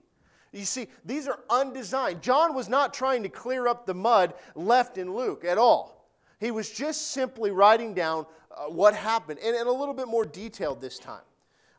You 0.52 0.66
see, 0.66 0.88
these 1.06 1.28
are 1.28 1.40
undesigned. 1.50 2.22
John 2.22 2.56
was 2.56 2.70
not 2.70 2.94
trying 2.94 3.24
to 3.24 3.30
clear 3.30 3.68
up 3.68 3.86
the 3.86 3.94
mud 3.94 4.34
left 4.56 4.98
in 4.98 5.14
Luke 5.14 5.44
at 5.46 5.58
all. 5.58 6.08
He 6.40 6.52
was 6.52 6.70
just 6.70 7.12
simply 7.12 7.52
writing 7.52 7.94
down 7.94 8.26
uh, 8.52 8.66
what 8.66 8.96
happened, 8.96 9.40
and 9.44 9.56
in 9.56 9.68
a 9.68 9.72
little 9.72 9.94
bit 9.94 10.08
more 10.08 10.26
detailed 10.26 10.82
this 10.82 11.00
time. 11.00 11.22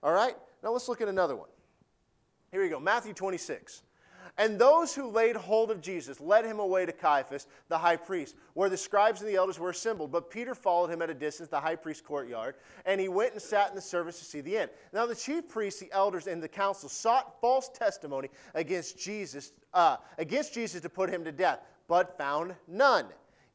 All 0.03 0.13
right? 0.13 0.37
Now 0.63 0.73
let's 0.73 0.89
look 0.89 1.01
at 1.01 1.09
another 1.09 1.37
one. 1.37 1.49
Here 2.51 2.63
we 2.63 2.69
go 2.69 2.81
Matthew 2.81 3.13
26. 3.13 3.83
And 4.39 4.57
those 4.57 4.95
who 4.95 5.11
laid 5.11 5.35
hold 5.35 5.73
of 5.73 5.81
Jesus 5.81 6.21
led 6.21 6.45
him 6.45 6.61
away 6.61 6.87
to 6.87 6.93
Caiaphas, 6.93 7.49
the 7.69 7.77
high 7.77 7.97
priest, 7.97 8.37
where 8.55 8.71
the 8.71 8.77
scribes 8.77 9.21
and 9.21 9.29
the 9.29 9.35
elders 9.35 9.59
were 9.59 9.71
assembled. 9.71 10.13
But 10.13 10.31
Peter 10.31 10.55
followed 10.55 10.91
him 10.91 11.03
at 11.03 11.11
a 11.11 11.15
distance, 11.15 11.49
the 11.49 11.59
high 11.59 11.75
priest's 11.75 12.07
courtyard, 12.07 12.55
and 12.87 13.01
he 13.01 13.09
went 13.09 13.33
and 13.33 13.43
sat 13.43 13.69
in 13.69 13.75
the 13.75 13.81
service 13.81 14.21
to 14.21 14.25
see 14.25 14.41
the 14.41 14.57
end. 14.57 14.71
Now 14.93 15.07
the 15.07 15.17
chief 15.17 15.49
priests, 15.49 15.81
the 15.81 15.91
elders, 15.93 16.29
and 16.29 16.41
the 16.41 16.49
council 16.49 16.89
sought 16.89 17.41
false 17.41 17.69
testimony 17.69 18.29
against 18.55 18.97
Jesus, 18.97 19.53
uh, 19.75 19.97
against 20.19 20.55
Jesus 20.55 20.81
to 20.83 20.89
put 20.89 21.11
him 21.11 21.25
to 21.25 21.33
death, 21.33 21.59
but 21.89 22.17
found 22.17 22.55
none. 22.69 23.07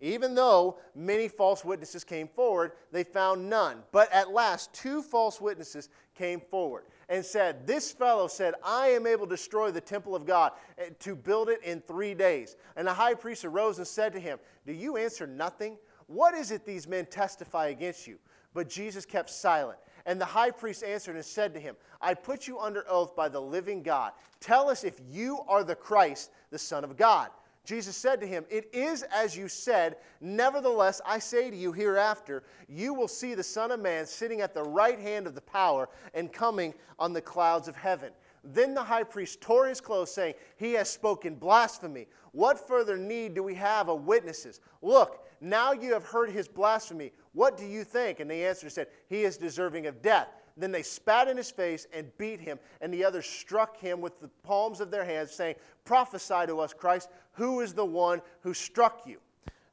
Even 0.02 0.36
though 0.36 0.80
many 0.96 1.30
false 1.30 1.64
witnesses 1.64 2.04
came 2.04 2.28
forward, 2.28 2.74
they 2.92 3.06
found 3.06 3.50
none. 3.50 3.84
But 3.94 4.12
at 4.12 4.32
last, 4.32 4.74
two 4.74 5.02
false 5.02 5.40
witnesses 5.40 5.88
came 6.14 6.42
forward 6.42 6.84
and 7.10 7.26
said, 7.26 7.68
This 7.68 7.92
fellow 7.92 8.28
said, 8.28 8.54
I 8.64 8.88
am 8.90 9.08
able 9.08 9.26
to 9.26 9.36
destroy 9.36 9.72
the 9.72 9.82
temple 9.82 10.16
of 10.16 10.26
God, 10.26 10.54
eh, 10.78 10.90
to 11.00 11.16
build 11.16 11.50
it 11.50 11.62
in 11.64 11.82
three 11.82 12.14
days. 12.14 12.56
And 12.76 12.88
the 12.88 12.94
high 12.94 13.14
priest 13.14 13.46
arose 13.46 13.78
and 13.78 13.88
said 13.88 14.14
to 14.14 14.20
him, 14.20 14.40
Do 14.66 14.74
you 14.74 14.98
answer 14.98 15.28
nothing? 15.28 15.78
What 16.08 16.34
is 16.34 16.52
it 16.52 16.66
these 16.66 16.88
men 16.88 17.06
testify 17.06 17.68
against 17.68 18.08
you? 18.08 18.18
But 18.54 18.70
Jesus 18.70 19.06
kept 19.06 19.30
silent. 19.30 19.80
And 20.06 20.20
the 20.20 20.26
high 20.26 20.52
priest 20.52 20.84
answered 20.84 21.16
and 21.16 21.24
said 21.24 21.54
to 21.54 21.60
him, 21.60 21.76
I 22.02 22.14
put 22.14 22.48
you 22.48 22.60
under 22.60 22.84
oath 22.90 23.16
by 23.16 23.30
the 23.30 23.42
living 23.42 23.82
God. 23.82 24.12
Tell 24.40 24.70
us 24.70 24.84
if 24.84 25.00
you 25.10 25.40
are 25.48 25.64
the 25.64 25.76
Christ, 25.76 26.32
the 26.52 26.60
Son 26.60 26.84
of 26.84 26.98
God. 26.98 27.30
Jesus 27.66 27.96
said 27.96 28.20
to 28.20 28.28
him, 28.28 28.46
It 28.50 28.70
is 28.74 29.04
as 29.04 29.38
you 29.38 29.48
said. 29.48 29.96
Nevertheless, 30.20 31.00
I 31.06 31.20
say 31.20 31.50
to 31.50 31.56
you, 31.56 31.72
hereafter, 31.72 32.44
you 32.68 32.94
will 32.94 33.08
see 33.08 33.36
the 33.36 33.44
Son 33.44 33.72
of 33.72 33.80
Man 33.80 34.06
sitting 34.06 34.42
at 34.42 34.54
the 34.54 34.64
right 34.64 35.00
hand 35.00 35.28
of 35.28 35.36
the 35.36 35.42
power 35.42 35.88
and 36.14 36.32
coming 36.32 36.74
on 37.00 37.14
the 37.14 37.22
clouds 37.22 37.68
of 37.68 37.76
heaven. 37.76 38.12
Then 38.44 38.74
the 38.74 38.84
high 38.84 39.04
priest 39.04 39.40
tore 39.40 39.68
his 39.68 39.80
clothes, 39.80 40.14
saying, 40.14 40.34
He 40.58 40.74
has 40.74 40.90
spoken 40.90 41.36
blasphemy. 41.36 42.08
What 42.34 42.68
further 42.68 42.98
need 42.98 43.34
do 43.34 43.44
we 43.44 43.56
have 43.56 43.88
of 43.88 44.06
witnesses? 44.06 44.60
Look, 44.82 45.26
now 45.40 45.72
you 45.72 45.94
have 45.94 46.04
heard 46.04 46.30
his 46.30 46.50
blasphemy. 46.50 47.14
What 47.32 47.58
do 47.58 47.66
you 47.66 47.86
think? 47.86 48.20
And 48.20 48.30
the 48.30 48.46
answer 48.46 48.70
said, 48.70 48.88
He 49.08 49.24
is 49.24 49.38
deserving 49.38 49.88
of 49.88 50.02
death. 50.02 50.43
Then 50.56 50.72
they 50.72 50.84
spat 50.84 51.28
in 51.28 51.38
his 51.38 51.50
face 51.50 51.88
and 51.94 52.16
beat 52.18 52.40
him, 52.40 52.60
and 52.82 52.94
the 52.94 53.04
others 53.04 53.26
struck 53.26 53.78
him 53.78 54.02
with 54.02 54.20
the 54.20 54.30
palms 54.44 54.82
of 54.82 54.92
their 54.92 55.04
hands, 55.04 55.32
saying, 55.32 55.56
Prophesy 55.84 56.46
to 56.48 56.60
us, 56.60 56.74
Christ, 56.74 57.10
who 57.34 57.62
is 57.62 57.74
the 57.74 57.86
one 57.86 58.22
who 58.42 58.54
struck 58.54 59.08
you? 59.08 59.18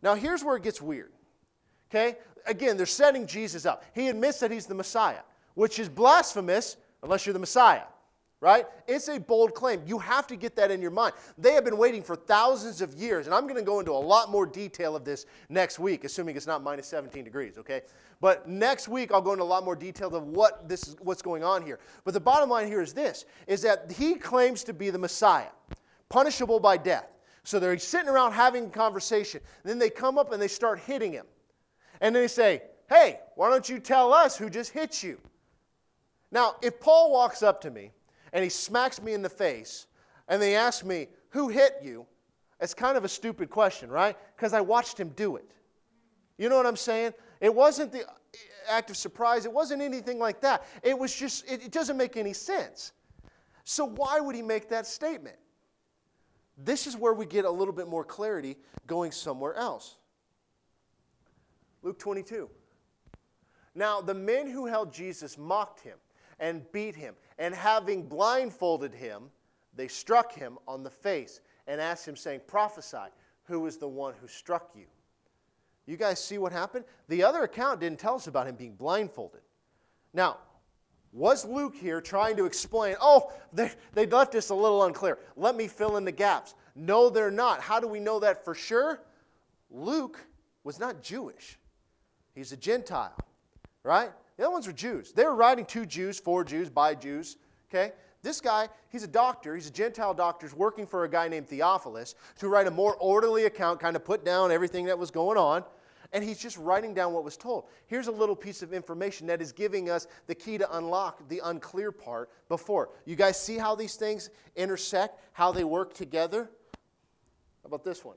Now, 0.02 0.14
here's 0.14 0.42
where 0.42 0.56
it 0.56 0.62
gets 0.62 0.80
weird. 0.80 1.12
Okay? 1.90 2.16
Again, 2.46 2.76
they're 2.76 2.86
setting 2.86 3.26
Jesus 3.26 3.66
up. 3.66 3.84
He 3.94 4.08
admits 4.08 4.40
that 4.40 4.50
he's 4.50 4.66
the 4.66 4.74
Messiah, 4.74 5.20
which 5.54 5.78
is 5.78 5.88
blasphemous 5.88 6.76
unless 7.02 7.26
you're 7.26 7.34
the 7.34 7.38
Messiah. 7.38 7.82
Right? 8.40 8.66
It's 8.86 9.08
a 9.08 9.18
bold 9.18 9.54
claim. 9.54 9.82
You 9.86 9.98
have 9.98 10.26
to 10.28 10.36
get 10.36 10.56
that 10.56 10.70
in 10.70 10.80
your 10.80 10.90
mind. 10.90 11.14
They 11.36 11.52
have 11.52 11.64
been 11.64 11.76
waiting 11.76 12.02
for 12.02 12.16
thousands 12.16 12.80
of 12.80 12.94
years, 12.94 13.26
and 13.26 13.34
I'm 13.34 13.44
going 13.44 13.56
to 13.56 13.62
go 13.62 13.80
into 13.80 13.92
a 13.92 13.92
lot 13.92 14.30
more 14.30 14.46
detail 14.46 14.96
of 14.96 15.04
this 15.04 15.26
next 15.50 15.78
week, 15.78 16.04
assuming 16.04 16.36
it's 16.36 16.46
not 16.46 16.62
minus 16.62 16.86
17 16.86 17.22
degrees, 17.22 17.58
okay? 17.58 17.82
But 18.20 18.48
next 18.48 18.88
week 18.88 19.12
I'll 19.12 19.20
go 19.20 19.32
into 19.32 19.44
a 19.44 19.44
lot 19.44 19.64
more 19.64 19.76
detail 19.76 20.14
of 20.14 20.24
what 20.24 20.68
this 20.68 20.88
is, 20.88 20.96
what's 21.00 21.22
going 21.22 21.44
on 21.44 21.64
here. 21.64 21.78
But 22.04 22.14
the 22.14 22.20
bottom 22.20 22.48
line 22.48 22.66
here 22.66 22.80
is 22.80 22.94
this: 22.94 23.26
is 23.46 23.62
that 23.62 23.92
he 23.92 24.14
claims 24.14 24.64
to 24.64 24.72
be 24.72 24.90
the 24.90 24.98
Messiah, 24.98 25.50
punishable 26.08 26.60
by 26.60 26.76
death. 26.76 27.08
So 27.42 27.58
they're 27.58 27.78
sitting 27.78 28.08
around 28.08 28.32
having 28.32 28.66
a 28.66 28.70
conversation. 28.70 29.40
Then 29.64 29.78
they 29.78 29.90
come 29.90 30.18
up 30.18 30.32
and 30.32 30.40
they 30.40 30.48
start 30.48 30.78
hitting 30.80 31.12
him, 31.12 31.26
and 32.00 32.14
then 32.14 32.22
they 32.22 32.28
say, 32.28 32.62
"Hey, 32.88 33.20
why 33.36 33.50
don't 33.50 33.68
you 33.68 33.80
tell 33.80 34.12
us 34.12 34.36
who 34.36 34.50
just 34.50 34.72
hit 34.72 35.02
you?" 35.02 35.18
Now, 36.30 36.56
if 36.62 36.78
Paul 36.78 37.10
walks 37.12 37.42
up 37.42 37.60
to 37.62 37.70
me 37.70 37.92
and 38.32 38.44
he 38.44 38.50
smacks 38.50 39.00
me 39.00 39.12
in 39.12 39.22
the 39.22 39.28
face 39.28 39.86
and 40.28 40.40
they 40.40 40.54
ask 40.54 40.84
me, 40.84 41.08
Who 41.30 41.48
hit 41.48 41.76
you? 41.82 42.06
It's 42.60 42.74
kind 42.74 42.96
of 42.96 43.04
a 43.04 43.08
stupid 43.08 43.50
question, 43.50 43.90
right? 43.90 44.16
Because 44.36 44.52
I 44.52 44.60
watched 44.60 44.98
him 44.98 45.10
do 45.10 45.36
it. 45.36 45.50
You 46.36 46.48
know 46.48 46.56
what 46.56 46.66
I'm 46.66 46.76
saying? 46.76 47.12
It 47.40 47.54
wasn't 47.54 47.92
the 47.92 48.06
uh, 48.06 48.12
act 48.68 48.90
of 48.90 48.96
surprise, 48.96 49.44
it 49.44 49.52
wasn't 49.52 49.82
anything 49.82 50.18
like 50.18 50.40
that. 50.42 50.64
It 50.82 50.98
was 50.98 51.14
just, 51.14 51.50
it, 51.50 51.64
it 51.64 51.72
doesn't 51.72 51.96
make 51.96 52.16
any 52.16 52.32
sense. 52.32 52.92
So, 53.64 53.84
why 53.84 54.20
would 54.20 54.34
he 54.34 54.42
make 54.42 54.68
that 54.68 54.86
statement? 54.86 55.36
This 56.56 56.86
is 56.86 56.96
where 56.96 57.14
we 57.14 57.24
get 57.24 57.44
a 57.44 57.50
little 57.50 57.72
bit 57.72 57.88
more 57.88 58.04
clarity 58.04 58.56
going 58.86 59.12
somewhere 59.12 59.54
else. 59.54 59.96
Luke 61.82 61.98
22. 61.98 62.50
Now, 63.74 64.00
the 64.00 64.14
men 64.14 64.50
who 64.50 64.66
held 64.66 64.92
Jesus 64.92 65.38
mocked 65.38 65.80
him 65.80 65.96
and 66.40 66.70
beat 66.72 66.96
him. 66.96 67.14
And 67.38 67.54
having 67.54 68.02
blindfolded 68.02 68.92
him, 68.92 69.30
they 69.76 69.86
struck 69.86 70.32
him 70.32 70.58
on 70.66 70.82
the 70.82 70.90
face 70.90 71.40
and 71.66 71.80
asked 71.80 72.08
him, 72.08 72.16
saying, 72.16 72.40
Prophesy, 72.48 72.96
who 73.44 73.66
is 73.66 73.76
the 73.76 73.86
one 73.88 74.14
who 74.20 74.26
struck 74.26 74.72
you? 74.74 74.86
You 75.86 75.96
guys 75.96 76.22
see 76.22 76.38
what 76.38 76.52
happened? 76.52 76.84
The 77.08 77.22
other 77.22 77.42
account 77.42 77.80
didn't 77.80 77.98
tell 77.98 78.14
us 78.14 78.26
about 78.26 78.46
him 78.46 78.56
being 78.56 78.74
blindfolded. 78.74 79.40
Now, 80.12 80.38
was 81.12 81.44
Luke 81.44 81.74
here 81.74 82.00
trying 82.00 82.36
to 82.36 82.46
explain, 82.46 82.96
oh, 83.00 83.32
they, 83.52 83.72
they 83.92 84.06
left 84.06 84.34
us 84.34 84.50
a 84.50 84.54
little 84.54 84.84
unclear. 84.84 85.18
Let 85.36 85.56
me 85.56 85.66
fill 85.66 85.96
in 85.96 86.04
the 86.04 86.12
gaps. 86.12 86.54
No, 86.74 87.10
they're 87.10 87.30
not. 87.30 87.60
How 87.60 87.80
do 87.80 87.88
we 87.88 88.00
know 88.00 88.20
that 88.20 88.44
for 88.44 88.54
sure? 88.54 89.00
Luke 89.70 90.18
was 90.62 90.78
not 90.78 91.02
Jewish, 91.02 91.58
he's 92.34 92.52
a 92.52 92.56
Gentile, 92.56 93.16
right? 93.82 94.10
The 94.40 94.46
other 94.46 94.54
ones 94.54 94.66
were 94.66 94.72
Jews. 94.72 95.12
They 95.12 95.26
were 95.26 95.34
writing 95.34 95.66
to 95.66 95.84
Jews, 95.84 96.18
for 96.18 96.44
Jews, 96.44 96.70
by 96.70 96.94
Jews. 96.94 97.36
Okay? 97.68 97.92
This 98.22 98.40
guy, 98.40 98.70
he's 98.88 99.02
a 99.02 99.06
doctor. 99.06 99.54
He's 99.54 99.68
a 99.68 99.70
Gentile 99.70 100.14
doctor 100.14 100.46
He's 100.46 100.56
working 100.56 100.86
for 100.86 101.04
a 101.04 101.10
guy 101.10 101.28
named 101.28 101.46
Theophilus 101.46 102.14
to 102.38 102.48
write 102.48 102.66
a 102.66 102.70
more 102.70 102.96
orderly 103.00 103.44
account, 103.44 103.80
kind 103.80 103.96
of 103.96 104.02
put 104.02 104.24
down 104.24 104.50
everything 104.50 104.86
that 104.86 104.98
was 104.98 105.10
going 105.10 105.36
on. 105.36 105.62
And 106.14 106.24
he's 106.24 106.38
just 106.38 106.56
writing 106.56 106.94
down 106.94 107.12
what 107.12 107.22
was 107.22 107.36
told. 107.36 107.64
Here's 107.86 108.06
a 108.06 108.12
little 108.12 108.34
piece 108.34 108.62
of 108.62 108.72
information 108.72 109.26
that 109.26 109.42
is 109.42 109.52
giving 109.52 109.90
us 109.90 110.06
the 110.26 110.34
key 110.34 110.56
to 110.56 110.78
unlock 110.78 111.28
the 111.28 111.42
unclear 111.44 111.92
part 111.92 112.30
before. 112.48 112.88
You 113.04 113.16
guys 113.16 113.38
see 113.38 113.58
how 113.58 113.74
these 113.74 113.96
things 113.96 114.30
intersect, 114.56 115.20
how 115.34 115.52
they 115.52 115.64
work 115.64 115.92
together? 115.92 116.48
How 117.62 117.66
about 117.66 117.84
this 117.84 118.06
one? 118.06 118.16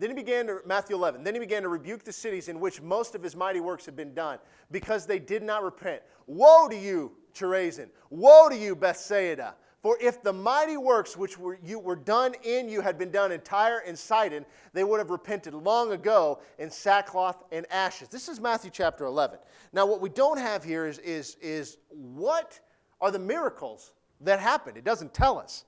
Then 0.00 0.08
he 0.08 0.14
began 0.14 0.46
to, 0.46 0.60
Matthew 0.64 0.96
11, 0.96 1.22
then 1.22 1.34
he 1.34 1.40
began 1.40 1.60
to 1.62 1.68
rebuke 1.68 2.04
the 2.04 2.12
cities 2.12 2.48
in 2.48 2.58
which 2.58 2.80
most 2.80 3.14
of 3.14 3.22
his 3.22 3.36
mighty 3.36 3.60
works 3.60 3.84
had 3.84 3.94
been 3.94 4.14
done 4.14 4.38
because 4.70 5.04
they 5.04 5.18
did 5.18 5.42
not 5.42 5.62
repent. 5.62 6.00
Woe 6.26 6.68
to 6.68 6.76
you, 6.76 7.12
Chorazin! 7.34 7.90
Woe 8.08 8.48
to 8.48 8.56
you, 8.56 8.74
Bethsaida! 8.74 9.54
For 9.82 9.98
if 10.00 10.22
the 10.22 10.32
mighty 10.32 10.78
works 10.78 11.18
which 11.18 11.38
were, 11.38 11.58
you, 11.62 11.78
were 11.78 11.96
done 11.96 12.34
in 12.44 12.70
you 12.70 12.80
had 12.80 12.96
been 12.96 13.10
done 13.10 13.30
in 13.30 13.40
Tyre 13.42 13.82
and 13.86 13.98
Sidon, 13.98 14.46
they 14.72 14.84
would 14.84 14.98
have 14.98 15.10
repented 15.10 15.52
long 15.52 15.92
ago 15.92 16.40
in 16.58 16.70
sackcloth 16.70 17.44
and 17.52 17.66
ashes. 17.70 18.08
This 18.08 18.30
is 18.30 18.40
Matthew 18.40 18.70
chapter 18.72 19.04
11. 19.04 19.38
Now, 19.74 19.84
what 19.84 20.00
we 20.00 20.08
don't 20.08 20.38
have 20.38 20.64
here 20.64 20.86
is, 20.86 20.98
is, 21.00 21.36
is 21.42 21.76
what 21.90 22.58
are 23.02 23.10
the 23.10 23.18
miracles 23.18 23.92
that 24.22 24.40
happened? 24.40 24.78
It 24.78 24.84
doesn't 24.84 25.12
tell 25.12 25.38
us. 25.38 25.64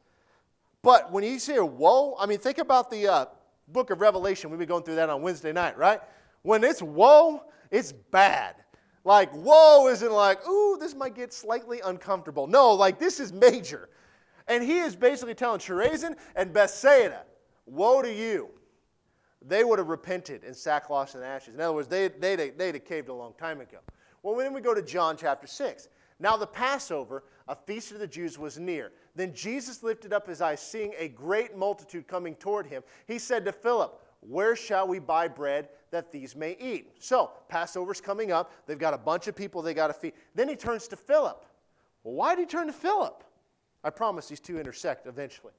But 0.80 1.12
when 1.12 1.22
you 1.22 1.39
say 1.39 1.59
woe, 1.61 2.16
I 2.18 2.24
mean, 2.24 2.39
think 2.39 2.59
about 2.59 2.91
the, 2.91 3.09
uh, 3.09 3.26
book 3.73 3.91
of 3.91 4.01
Revelation. 4.01 4.51
We've 4.51 4.59
been 4.59 4.68
going 4.68 4.83
through 4.83 4.97
that 4.97 5.11
on 5.11 5.23
Wednesday 5.23 5.53
night, 5.53 5.77
right? 5.77 6.01
When 6.43 6.64
it's 6.64 6.83
woe, 6.83 7.45
it's 7.70 7.93
bad. 7.93 8.57
Like, 9.05 9.35
woe 9.35 9.89
isn't 9.89 10.12
like, 10.12 10.47
ooh, 10.47 10.77
this 10.79 10.95
might 10.95 11.14
get 11.14 11.33
slightly 11.33 11.81
uncomfortable. 11.85 12.47
No, 12.47 12.73
like, 12.73 12.99
this 12.99 13.18
is 13.18 13.33
major. 13.33 13.89
And 14.49 14.62
he 14.62 14.79
is 14.79 14.95
basically 14.95 15.35
telling 15.35 15.61
Chorazin 15.61 16.16
and 16.37 16.53
Bethsaida, 16.53 17.23
woe 17.66 18.03
to 18.03 18.12
you. 18.12 18.51
They 19.45 19.64
would 19.64 19.79
have 19.79 19.89
repented 19.89 20.45
in 20.45 20.55
sackcloth 20.55 21.14
and 21.14 21.25
ashes. 21.25 21.55
In 21.55 21.61
other 21.61 21.75
words, 21.75 21.89
they, 21.89 22.09
they'd, 22.09 22.57
they'd 22.57 22.75
have 22.75 22.85
caved 22.85 23.09
a 23.09 23.14
long 23.14 23.35
time 23.39 23.61
ago. 23.61 23.79
Well, 24.23 24.37
then 24.37 24.53
we 24.53 24.61
go 24.61 24.73
to 24.75 24.83
John 24.83 25.16
chapter 25.16 25.49
6. 25.49 25.89
Now, 26.20 26.37
the 26.37 26.47
Passover, 26.47 27.25
a 27.49 27.55
feast 27.55 27.93
of 27.93 27.99
the 27.99 28.07
Jews, 28.07 28.38
was 28.38 28.59
near. 28.59 28.93
Then 29.14 29.34
Jesus 29.34 29.82
lifted 29.82 30.12
up 30.12 30.26
his 30.26 30.40
eyes, 30.40 30.61
seeing 30.61 30.95
a 30.99 31.09
great 31.09 31.57
multitude 31.57 32.07
coming 32.07 32.34
toward 32.34 32.66
him. 32.66 32.82
He 33.07 33.18
said 33.18 33.45
to 33.45 33.53
Philip, 33.53 34.01
Where 34.20 34.57
shall 34.57 34.86
we 34.86 34.99
buy 34.99 35.28
bread 35.28 35.68
that 35.90 36.12
these 36.12 36.36
may 36.36 36.57
eat? 36.61 36.93
So, 36.99 37.30
Passover's 37.49 38.01
coming 38.01 38.32
up. 38.32 38.53
They've 38.66 38.78
got 38.78 38.95
a 38.95 38.99
bunch 38.99 39.26
of 39.26 39.36
people 39.36 39.62
they 39.62 39.74
got 39.74 39.88
to 39.88 39.93
feed. 39.93 40.12
Then 40.34 40.49
he 40.49 40.57
turns 40.57 40.88
to 40.88 40.97
Philip. 40.97 41.45
Well, 42.05 42.14
why 42.14 42.34
did 42.34 42.43
he 42.43 42.47
turn 42.47 42.66
to 42.66 42.72
Philip? 42.72 43.24
I 43.84 43.90
promise 43.90 44.28
these 44.28 44.40
two 44.40 44.59
intersect 44.59 45.07
eventually. 45.07 45.53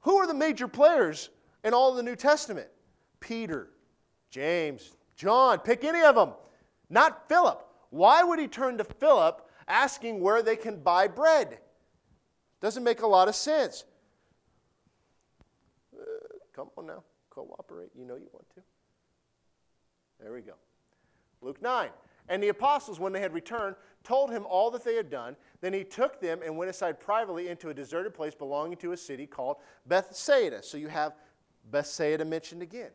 Who 0.00 0.16
are 0.16 0.26
the 0.26 0.34
major 0.34 0.68
players 0.68 1.30
in 1.64 1.74
all 1.74 1.90
of 1.90 1.96
the 1.96 2.02
New 2.02 2.16
Testament? 2.16 2.68
Peter, 3.20 3.70
James, 4.30 4.96
John, 5.16 5.58
pick 5.60 5.84
any 5.84 6.02
of 6.02 6.14
them. 6.14 6.32
Not 6.90 7.28
Philip. 7.28 7.66
Why 7.90 8.22
would 8.24 8.38
he 8.38 8.48
turn 8.48 8.78
to 8.78 8.84
Philip 8.84 9.48
asking 9.68 10.20
where 10.20 10.42
they 10.42 10.56
can 10.56 10.80
buy 10.80 11.08
bread. 11.08 11.58
Doesn't 12.60 12.84
make 12.84 13.02
a 13.02 13.06
lot 13.06 13.28
of 13.28 13.34
sense. 13.34 13.84
Uh, 15.94 16.04
come 16.54 16.68
on 16.76 16.86
now, 16.86 17.02
cooperate. 17.30 17.90
You 17.96 18.04
know 18.04 18.14
you 18.14 18.28
want 18.32 18.48
to. 18.54 18.62
There 20.20 20.32
we 20.32 20.42
go. 20.42 20.54
Luke 21.40 21.60
9. 21.60 21.88
And 22.28 22.42
the 22.42 22.48
apostles, 22.48 23.00
when 23.00 23.12
they 23.12 23.20
had 23.20 23.34
returned, 23.34 23.74
told 24.04 24.30
him 24.30 24.46
all 24.46 24.70
that 24.70 24.84
they 24.84 24.94
had 24.94 25.10
done. 25.10 25.36
Then 25.60 25.72
he 25.72 25.82
took 25.82 26.20
them 26.20 26.40
and 26.44 26.56
went 26.56 26.70
aside 26.70 27.00
privately 27.00 27.48
into 27.48 27.70
a 27.70 27.74
deserted 27.74 28.14
place 28.14 28.34
belonging 28.34 28.76
to 28.78 28.92
a 28.92 28.96
city 28.96 29.26
called 29.26 29.56
Bethsaida. 29.86 30.62
So 30.62 30.76
you 30.76 30.88
have 30.88 31.14
Bethsaida 31.70 32.24
mentioned 32.24 32.62
again. 32.62 32.90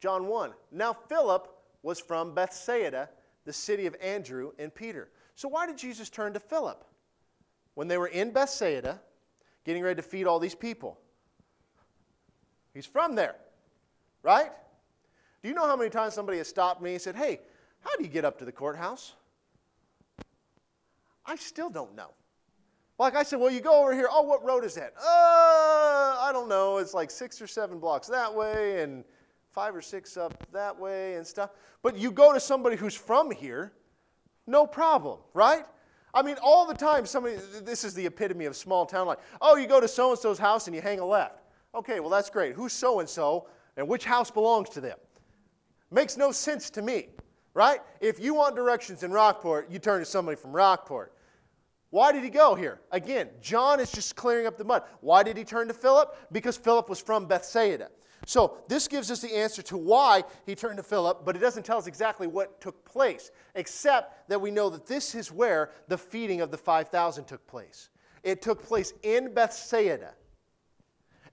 John 0.00 0.26
1. 0.26 0.52
Now 0.70 0.92
Philip 0.92 1.48
was 1.82 1.98
from 1.98 2.34
Bethsaida 2.34 3.08
the 3.44 3.52
city 3.52 3.86
of 3.86 3.96
Andrew 4.00 4.52
and 4.58 4.74
Peter. 4.74 5.10
So, 5.34 5.48
why 5.48 5.66
did 5.66 5.76
Jesus 5.76 6.10
turn 6.10 6.32
to 6.34 6.40
Philip 6.40 6.84
when 7.74 7.88
they 7.88 7.98
were 7.98 8.08
in 8.08 8.30
Bethsaida 8.30 9.00
getting 9.64 9.82
ready 9.82 9.96
to 9.96 10.02
feed 10.02 10.26
all 10.26 10.38
these 10.38 10.54
people? 10.54 10.98
He's 12.74 12.86
from 12.86 13.14
there, 13.14 13.36
right? 14.22 14.50
Do 15.42 15.48
you 15.48 15.54
know 15.54 15.66
how 15.66 15.76
many 15.76 15.90
times 15.90 16.14
somebody 16.14 16.38
has 16.38 16.48
stopped 16.48 16.80
me 16.80 16.92
and 16.92 17.02
said, 17.02 17.16
Hey, 17.16 17.40
how 17.80 17.96
do 17.96 18.04
you 18.04 18.10
get 18.10 18.24
up 18.24 18.38
to 18.38 18.44
the 18.44 18.52
courthouse? 18.52 19.14
I 21.26 21.36
still 21.36 21.70
don't 21.70 21.94
know. 21.94 22.10
Like 22.98 23.16
I 23.16 23.22
said, 23.22 23.40
well, 23.40 23.50
you 23.50 23.60
go 23.60 23.80
over 23.80 23.94
here. 23.94 24.08
Oh, 24.10 24.22
what 24.22 24.44
road 24.44 24.64
is 24.64 24.74
that? 24.74 24.92
Uh, 24.96 26.16
I 26.20 26.30
don't 26.32 26.48
know. 26.48 26.78
It's 26.78 26.94
like 26.94 27.10
six 27.10 27.40
or 27.40 27.46
seven 27.46 27.78
blocks 27.78 28.06
that 28.08 28.32
way, 28.32 28.82
and 28.82 29.02
five 29.52 29.76
or 29.76 29.82
six 29.82 30.16
up 30.16 30.34
that 30.52 30.78
way 30.78 31.14
and 31.14 31.26
stuff. 31.26 31.50
But 31.82 31.96
you 31.96 32.10
go 32.10 32.32
to 32.32 32.40
somebody 32.40 32.76
who's 32.76 32.94
from 32.94 33.30
here, 33.30 33.72
no 34.46 34.66
problem, 34.66 35.18
right? 35.34 35.64
I 36.14 36.22
mean, 36.22 36.36
all 36.42 36.66
the 36.66 36.74
time, 36.74 37.06
somebody, 37.06 37.36
this 37.62 37.84
is 37.84 37.94
the 37.94 38.06
epitome 38.06 38.46
of 38.46 38.56
small 38.56 38.86
town 38.86 39.06
life. 39.06 39.18
Oh, 39.40 39.56
you 39.56 39.66
go 39.66 39.80
to 39.80 39.88
so 39.88 40.10
and 40.10 40.18
so's 40.18 40.38
house 40.38 40.66
and 40.66 40.76
you 40.76 40.82
hang 40.82 41.00
a 41.00 41.06
left. 41.06 41.42
Okay, 41.74 42.00
well, 42.00 42.10
that's 42.10 42.28
great. 42.30 42.54
Who's 42.54 42.72
so 42.72 43.00
and 43.00 43.08
so 43.08 43.46
and 43.76 43.88
which 43.88 44.04
house 44.04 44.30
belongs 44.30 44.68
to 44.70 44.80
them? 44.80 44.98
Makes 45.90 46.16
no 46.16 46.32
sense 46.32 46.70
to 46.70 46.82
me, 46.82 47.08
right? 47.54 47.80
If 48.00 48.20
you 48.20 48.34
want 48.34 48.56
directions 48.56 49.02
in 49.02 49.10
Rockport, 49.10 49.70
you 49.70 49.78
turn 49.78 50.00
to 50.00 50.06
somebody 50.06 50.36
from 50.36 50.52
Rockport. 50.52 51.14
Why 51.90 52.10
did 52.12 52.24
he 52.24 52.30
go 52.30 52.54
here? 52.54 52.80
Again, 52.90 53.28
John 53.42 53.78
is 53.78 53.92
just 53.92 54.16
clearing 54.16 54.46
up 54.46 54.56
the 54.56 54.64
mud. 54.64 54.82
Why 55.02 55.22
did 55.22 55.36
he 55.36 55.44
turn 55.44 55.68
to 55.68 55.74
Philip? 55.74 56.16
Because 56.32 56.56
Philip 56.56 56.88
was 56.88 56.98
from 56.98 57.26
Bethsaida. 57.26 57.90
So, 58.24 58.58
this 58.68 58.86
gives 58.86 59.10
us 59.10 59.20
the 59.20 59.34
answer 59.34 59.62
to 59.62 59.76
why 59.76 60.22
he 60.46 60.54
turned 60.54 60.76
to 60.76 60.82
Philip, 60.82 61.24
but 61.24 61.34
it 61.34 61.40
doesn't 61.40 61.64
tell 61.64 61.78
us 61.78 61.88
exactly 61.88 62.26
what 62.28 62.60
took 62.60 62.84
place, 62.84 63.32
except 63.56 64.28
that 64.28 64.40
we 64.40 64.50
know 64.50 64.70
that 64.70 64.86
this 64.86 65.14
is 65.14 65.32
where 65.32 65.70
the 65.88 65.98
feeding 65.98 66.40
of 66.40 66.50
the 66.50 66.56
5,000 66.56 67.24
took 67.24 67.44
place. 67.48 67.90
It 68.22 68.40
took 68.40 68.62
place 68.62 68.92
in 69.02 69.34
Bethsaida. 69.34 70.14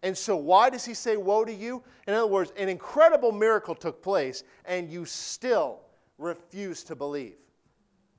And 0.02 0.18
so, 0.18 0.36
why 0.36 0.70
does 0.70 0.86
he 0.86 0.94
say, 0.94 1.18
Woe 1.18 1.46
to 1.46 1.54
you? 1.54 1.84
In 2.08 2.14
other 2.16 2.28
words, 2.28 2.52
an 2.58 2.70
incredible 2.70 3.32
miracle 3.32 3.76
took 3.76 4.02
place, 4.02 4.44
and 4.66 4.90
you 4.90 5.06
still 5.06 5.82
refuse 6.18 6.84
to 6.86 6.96
believe. 6.96 7.36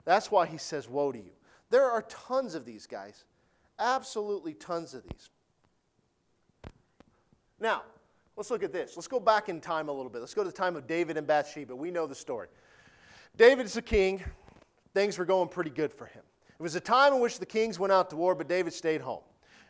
That's 0.05 0.31
why 0.31 0.47
he 0.47 0.59
says, 0.59 0.89
Woe 0.89 1.11
to 1.11 1.19
you. 1.19 1.33
There 1.71 1.91
are 1.91 2.03
tons 2.03 2.55
of 2.55 2.65
these 2.65 2.87
guys. 2.87 3.25
Absolutely 3.79 4.55
tons 4.55 4.95
of 4.95 5.03
these. 5.05 5.31
Now, 7.59 7.83
let's 8.41 8.51
look 8.51 8.63
at 8.63 8.73
this. 8.73 8.97
Let's 8.97 9.07
go 9.07 9.21
back 9.21 9.51
in 9.51 9.61
time 9.61 9.91
a 9.91 9.93
little 9.93 10.11
bit. 10.11 10.21
Let's 10.21 10.33
go 10.33 10.43
to 10.43 10.49
the 10.49 10.57
time 10.57 10.75
of 10.75 10.87
David 10.87 11.19
and 11.19 11.27
Bathsheba. 11.27 11.77
We 11.77 11.91
know 11.91 12.07
the 12.07 12.15
story. 12.15 12.49
David 13.37 13.67
is 13.67 13.77
a 13.77 13.83
king. 13.83 14.25
Things 14.95 15.19
were 15.19 15.27
going 15.27 15.51
pretty 15.51 15.69
good 15.69 15.93
for 15.93 16.07
him. 16.07 16.23
It 16.59 16.63
was 16.63 16.75
a 16.75 16.81
time 16.81 17.13
in 17.13 17.21
which 17.21 17.39
the 17.39 17.45
kings 17.45 17.79
went 17.79 17.93
out 17.93 18.09
to 18.09 18.17
war, 18.17 18.35
but 18.35 18.49
David 18.49 18.73
stayed 18.73 19.03
home. 19.03 19.21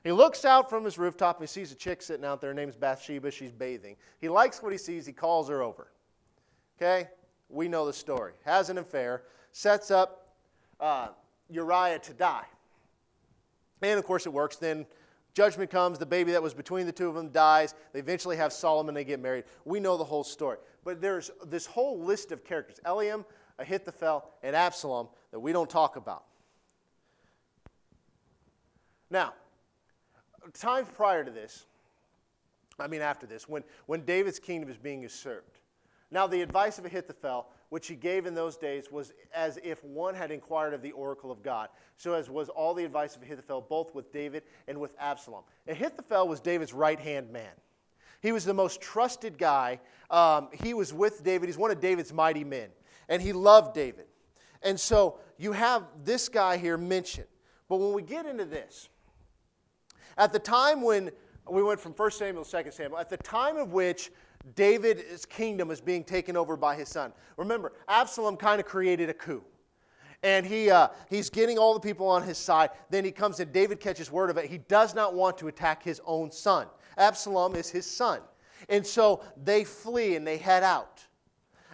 He 0.04 0.12
looks 0.12 0.44
out 0.44 0.70
from 0.70 0.84
his 0.84 0.98
rooftop 0.98 1.40
and 1.40 1.48
he 1.48 1.52
sees 1.52 1.72
a 1.72 1.74
chick 1.74 2.00
sitting 2.00 2.24
out 2.24 2.40
there. 2.40 2.50
Her 2.50 2.54
name's 2.54 2.76
Bathsheba. 2.76 3.32
She's 3.32 3.50
bathing. 3.50 3.96
He 4.20 4.28
likes 4.28 4.62
what 4.62 4.70
he 4.70 4.78
sees. 4.78 5.04
He 5.04 5.12
calls 5.12 5.48
her 5.48 5.62
over. 5.62 5.88
Okay? 6.80 7.08
We 7.48 7.66
know 7.66 7.86
the 7.86 7.92
story. 7.92 8.34
Has 8.44 8.70
an 8.70 8.78
affair, 8.78 9.24
sets 9.50 9.90
up 9.90 10.28
uh, 10.78 11.08
Uriah 11.50 11.98
to 11.98 12.14
die. 12.14 12.46
And 13.82 13.98
of 13.98 14.04
course, 14.04 14.26
it 14.26 14.32
works. 14.32 14.54
Then 14.54 14.86
judgment 15.34 15.70
comes. 15.70 15.98
The 15.98 16.06
baby 16.06 16.32
that 16.32 16.42
was 16.42 16.54
between 16.54 16.86
the 16.86 16.92
two 16.92 17.08
of 17.08 17.14
them 17.14 17.30
dies. 17.30 17.74
They 17.92 18.00
eventually 18.00 18.36
have 18.36 18.52
Solomon. 18.52 18.90
And 18.90 18.96
they 18.96 19.04
get 19.04 19.20
married. 19.20 19.44
We 19.64 19.80
know 19.80 19.96
the 19.96 20.04
whole 20.04 20.24
story. 20.24 20.58
But 20.84 21.00
there's 21.00 21.30
this 21.46 21.66
whole 21.66 22.00
list 22.00 22.32
of 22.32 22.44
characters 22.44 22.80
Eliam, 22.84 23.24
Ahithophel, 23.58 24.24
and 24.42 24.56
Absalom 24.56 25.08
that 25.30 25.40
we 25.40 25.52
don't 25.52 25.70
talk 25.70 25.96
about. 25.96 26.24
Now, 29.10 29.34
time 30.54 30.86
prior 30.86 31.24
to 31.24 31.30
this, 31.30 31.66
I 32.78 32.86
mean 32.86 33.02
after 33.02 33.26
this, 33.26 33.48
when, 33.48 33.64
when 33.86 34.04
David's 34.04 34.38
kingdom 34.38 34.70
is 34.70 34.78
being 34.78 35.02
usurped, 35.02 35.60
now, 36.10 36.26
the 36.26 36.42
advice 36.42 36.78
of 36.78 36.84
Ahithophel, 36.84 37.46
which 37.70 37.86
he 37.86 37.96
gave 37.96 38.26
in 38.26 38.34
those 38.34 38.56
days, 38.56 38.90
was 38.90 39.12
as 39.34 39.58
if 39.62 39.82
one 39.82 40.14
had 40.14 40.30
inquired 40.30 40.74
of 40.74 40.82
the 40.82 40.92
oracle 40.92 41.30
of 41.30 41.42
God. 41.42 41.68
So, 41.96 42.14
as 42.14 42.28
was 42.28 42.48
all 42.48 42.74
the 42.74 42.84
advice 42.84 43.16
of 43.16 43.22
Ahithophel, 43.22 43.66
both 43.68 43.94
with 43.94 44.12
David 44.12 44.42
and 44.68 44.78
with 44.78 44.94
Absalom. 44.98 45.42
Ahithophel 45.66 46.28
was 46.28 46.40
David's 46.40 46.72
right 46.72 47.00
hand 47.00 47.30
man. 47.30 47.52
He 48.20 48.32
was 48.32 48.44
the 48.44 48.54
most 48.54 48.80
trusted 48.80 49.38
guy. 49.38 49.80
Um, 50.10 50.48
he 50.52 50.74
was 50.74 50.92
with 50.92 51.24
David. 51.24 51.48
He's 51.48 51.56
one 51.56 51.70
of 51.70 51.80
David's 51.80 52.12
mighty 52.12 52.44
men. 52.44 52.68
And 53.08 53.22
he 53.22 53.32
loved 53.32 53.74
David. 53.74 54.06
And 54.62 54.78
so 54.78 55.18
you 55.38 55.52
have 55.52 55.84
this 56.04 56.28
guy 56.28 56.58
here 56.58 56.76
mentioned. 56.76 57.26
But 57.68 57.76
when 57.76 57.92
we 57.92 58.02
get 58.02 58.26
into 58.26 58.44
this, 58.44 58.88
at 60.18 60.32
the 60.32 60.38
time 60.38 60.82
when 60.82 61.10
we 61.48 61.62
went 61.62 61.80
from 61.80 61.92
1 61.92 62.10
Samuel 62.10 62.44
to 62.44 62.62
2 62.62 62.70
Samuel, 62.70 62.98
at 62.98 63.08
the 63.08 63.16
time 63.16 63.56
of 63.56 63.72
which 63.72 64.10
David's 64.54 65.26
kingdom 65.26 65.70
is 65.70 65.80
being 65.80 66.04
taken 66.04 66.36
over 66.36 66.56
by 66.56 66.74
his 66.74 66.88
son. 66.88 67.12
Remember, 67.36 67.72
Absalom 67.88 68.36
kind 68.36 68.60
of 68.60 68.66
created 68.66 69.10
a 69.10 69.14
coup. 69.14 69.44
And 70.22 70.44
he, 70.44 70.70
uh, 70.70 70.88
he's 71.08 71.30
getting 71.30 71.58
all 71.58 71.72
the 71.72 71.80
people 71.80 72.06
on 72.06 72.22
his 72.22 72.36
side. 72.36 72.70
Then 72.90 73.04
he 73.04 73.10
comes 73.10 73.40
and 73.40 73.52
David 73.52 73.80
catches 73.80 74.10
word 74.10 74.28
of 74.28 74.36
it. 74.36 74.46
He 74.46 74.58
does 74.58 74.94
not 74.94 75.14
want 75.14 75.38
to 75.38 75.48
attack 75.48 75.82
his 75.82 76.00
own 76.04 76.30
son. 76.30 76.66
Absalom 76.98 77.54
is 77.54 77.70
his 77.70 77.86
son. 77.86 78.20
And 78.68 78.86
so 78.86 79.22
they 79.42 79.64
flee 79.64 80.16
and 80.16 80.26
they 80.26 80.36
head 80.36 80.62
out. 80.62 81.06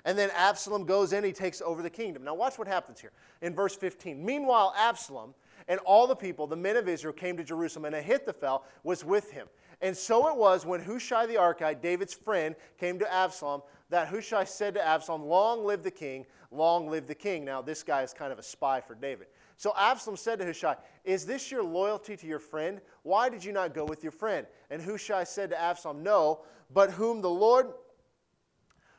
And 0.05 0.17
then 0.17 0.31
Absalom 0.37 0.85
goes 0.85 1.13
in, 1.13 1.25
he 1.25 1.33
takes 1.33 1.61
over 1.61 1.83
the 1.83 1.91
kingdom. 1.91 2.23
Now, 2.23 2.35
watch 2.35 2.59
what 2.59 2.69
happens 2.69 3.01
here 3.01 3.11
in 3.43 3.55
verse 3.55 3.75
15. 3.75 4.25
Meanwhile, 4.25 4.73
Absalom 4.79 5.35
and 5.67 5.81
all 5.81 6.07
the 6.07 6.15
people, 6.15 6.47
the 6.47 6.55
men 6.55 6.77
of 6.77 6.89
Israel, 6.89 7.13
came 7.13 7.37
to 7.37 7.43
Jerusalem, 7.43 7.87
and 7.87 7.97
Ahithophel 7.97 8.63
was 8.85 9.05
with 9.05 9.33
him. 9.33 9.49
And 9.83 9.97
so 9.97 10.29
it 10.29 10.37
was 10.37 10.65
when 10.65 10.81
Hushai 10.81 11.27
the 11.27 11.35
Archite, 11.35 11.83
David's 11.83 12.15
friend, 12.15 12.55
came 12.79 12.99
to 12.99 13.13
Absalom, 13.13 13.63
that 13.91 14.09
Hushai 14.09 14.45
said 14.45 14.75
to 14.75 14.85
Absalom, 14.85 15.23
Long 15.23 15.65
live 15.65 15.83
the 15.83 15.91
king, 15.91 16.25
long 16.51 16.89
live 16.89 17.07
the 17.07 17.15
king. 17.15 17.45
Now, 17.45 17.61
this 17.61 17.83
guy 17.83 18.03
is 18.03 18.13
kind 18.13 18.33
of 18.33 18.39
a 18.39 18.43
spy 18.43 18.81
for 18.81 18.95
David. 18.95 19.27
So 19.57 19.73
Absalom 19.77 20.17
said 20.17 20.39
to 20.39 20.47
Hushai, 20.47 20.77
Is 21.05 21.27
this 21.27 21.51
your 21.51 21.63
loyalty 21.63 22.17
to 22.17 22.27
your 22.27 22.39
friend? 22.39 22.81
Why 23.03 23.29
did 23.29 23.45
you 23.45 23.53
not 23.53 23.75
go 23.75 23.85
with 23.85 24.03
your 24.03 24.13
friend? 24.13 24.47
And 24.71 24.81
Hushai 24.83 25.25
said 25.25 25.51
to 25.51 25.61
Absalom, 25.61 26.03
No, 26.03 26.41
but 26.73 26.91
whom 26.91 27.21
the 27.21 27.31
Lord 27.31 27.73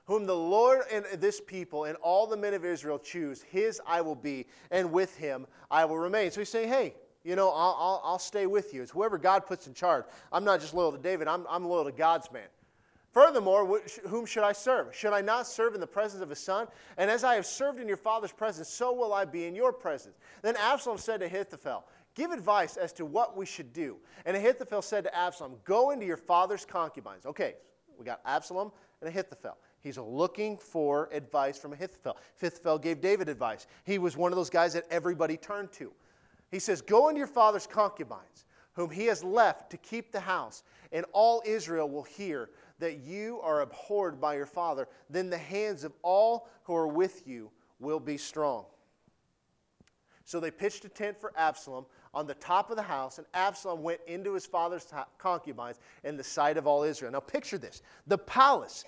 whom 0.05 0.25
the 0.25 0.36
Lord 0.36 0.84
and 0.89 1.05
this 1.19 1.41
people 1.41 1.84
and 1.84 1.97
all 1.97 2.28
the 2.28 2.38
men 2.38 2.53
of 2.53 2.63
Israel 2.63 2.97
choose, 2.97 3.41
his 3.41 3.82
I 3.86 3.99
will 3.99 4.15
be, 4.15 4.47
and 4.71 4.89
with 4.93 5.17
him 5.17 5.45
I 5.69 5.84
will 5.84 5.97
remain. 5.97 6.32
So 6.32 6.39
he's 6.39 6.49
saying, 6.49 6.69
Hey, 6.69 6.95
you 7.28 7.36
know, 7.36 7.49
I'll, 7.49 7.75
I'll, 7.78 8.01
I'll, 8.05 8.19
stay 8.19 8.45
with 8.45 8.73
you. 8.73 8.82
It's 8.82 8.91
whoever 8.91 9.17
God 9.17 9.45
puts 9.45 9.67
in 9.67 9.73
charge. 9.73 10.05
I'm 10.32 10.45
not 10.45 10.61
just 10.61 10.73
loyal 10.73 10.93
to 10.93 10.97
David, 10.97 11.28
I'm, 11.28 11.45
I'm 11.49 11.65
loyal 11.65 11.84
to 11.84 11.91
God's 11.91 12.32
man. 12.32 12.47
Furthermore, 13.11 13.82
whom 14.07 14.25
should 14.25 14.43
I 14.43 14.53
serve? 14.53 14.95
Should 14.95 15.11
I 15.11 15.21
not 15.21 15.45
serve 15.45 15.73
in 15.73 15.82
the 15.82 15.88
presence 15.88 16.21
of 16.21 16.30
his 16.30 16.39
son? 16.39 16.67
And 16.97 17.09
as 17.09 17.23
I 17.23 17.36
have 17.36 17.45
served 17.45 17.80
in 17.80 17.88
your 17.88 17.97
father's 17.97 18.32
presence, 18.32 18.69
so 18.69 18.93
will 18.93 19.13
I 19.13 19.25
be 19.25 19.45
in 19.45 19.55
your 19.55 19.73
presence. 19.73 20.17
Then 20.41 20.55
Absalom 20.55 20.99
said 20.99 21.19
to 21.19 21.25
Ahithophel, 21.25 21.84
Give 22.15 22.32
advice 22.32 22.78
as 22.78 22.93
to 22.93 23.05
what 23.05 23.36
we 23.36 23.45
should 23.45 23.73
do. 23.73 23.97
And 24.25 24.38
Ahithophel 24.38 24.82
said 24.82 25.03
to 25.03 25.15
Absalom, 25.15 25.55
Go 25.65 25.91
into 25.91 26.05
your 26.05 26.17
father's 26.17 26.65
concubines. 26.65 27.25
Okay, 27.25 27.55
we 27.97 28.05
got 28.05 28.21
Absalom 28.25 28.71
and 29.01 29.09
Ahithophel. 29.09 29.57
He's 29.82 29.97
looking 29.97 30.57
for 30.57 31.09
advice 31.11 31.57
from 31.57 31.73
Ahithophel. 31.73 32.17
Ahithophel 32.41 32.78
gave 32.78 33.01
David 33.01 33.30
advice. 33.30 33.67
He 33.84 33.97
was 33.97 34.15
one 34.15 34.32
of 34.32 34.36
those 34.36 34.49
guys 34.49 34.73
that 34.73 34.86
everybody 34.89 35.38
turned 35.38 35.71
to. 35.73 35.91
He 36.51 36.59
says, 36.59 36.81
Go 36.81 37.09
into 37.09 37.19
your 37.19 37.27
father's 37.27 37.67
concubines, 37.67 38.45
whom 38.73 38.89
he 38.89 39.05
has 39.05 39.23
left 39.23 39.69
to 39.71 39.77
keep 39.77 40.11
the 40.11 40.19
house, 40.19 40.63
and 40.91 41.05
all 41.11 41.41
Israel 41.45 41.89
will 41.89 42.03
hear 42.03 42.49
that 42.79 42.99
you 42.99 43.39
are 43.41 43.61
abhorred 43.61 44.21
by 44.21 44.35
your 44.35 44.45
father. 44.45 44.87
Then 45.09 45.29
the 45.29 45.37
hands 45.37 45.83
of 45.83 45.93
all 46.03 46.47
who 46.63 46.75
are 46.75 46.87
with 46.87 47.27
you 47.27 47.49
will 47.79 47.99
be 47.99 48.17
strong. 48.17 48.65
So 50.25 50.39
they 50.39 50.51
pitched 50.51 50.85
a 50.85 50.89
tent 50.89 51.19
for 51.19 51.31
Absalom 51.37 51.85
on 52.13 52.27
the 52.27 52.33
top 52.35 52.69
of 52.69 52.75
the 52.75 52.83
house, 52.83 53.17
and 53.17 53.25
Absalom 53.33 53.81
went 53.81 54.01
into 54.07 54.33
his 54.33 54.45
father's 54.45 54.85
concubines 55.17 55.79
in 56.03 56.17
the 56.17 56.23
sight 56.23 56.57
of 56.57 56.67
all 56.67 56.83
Israel. 56.83 57.11
Now, 57.11 57.19
picture 57.19 57.57
this 57.57 57.81
the 58.07 58.17
palace, 58.17 58.83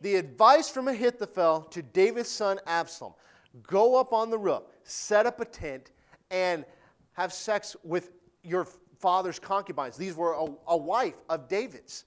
the 0.00 0.16
advice 0.16 0.68
from 0.68 0.88
Ahithophel 0.88 1.62
to 1.70 1.82
David's 1.82 2.28
son 2.28 2.58
Absalom 2.66 3.14
go 3.62 3.98
up 3.98 4.12
on 4.12 4.30
the 4.30 4.38
roof, 4.38 4.62
set 4.82 5.24
up 5.24 5.40
a 5.40 5.44
tent, 5.44 5.90
and 6.30 6.64
have 7.16 7.32
sex 7.32 7.74
with 7.82 8.12
your 8.42 8.66
father's 8.98 9.38
concubines. 9.38 9.96
These 9.96 10.14
were 10.14 10.34
a, 10.34 10.46
a 10.68 10.76
wife 10.76 11.14
of 11.28 11.48
David's, 11.48 12.04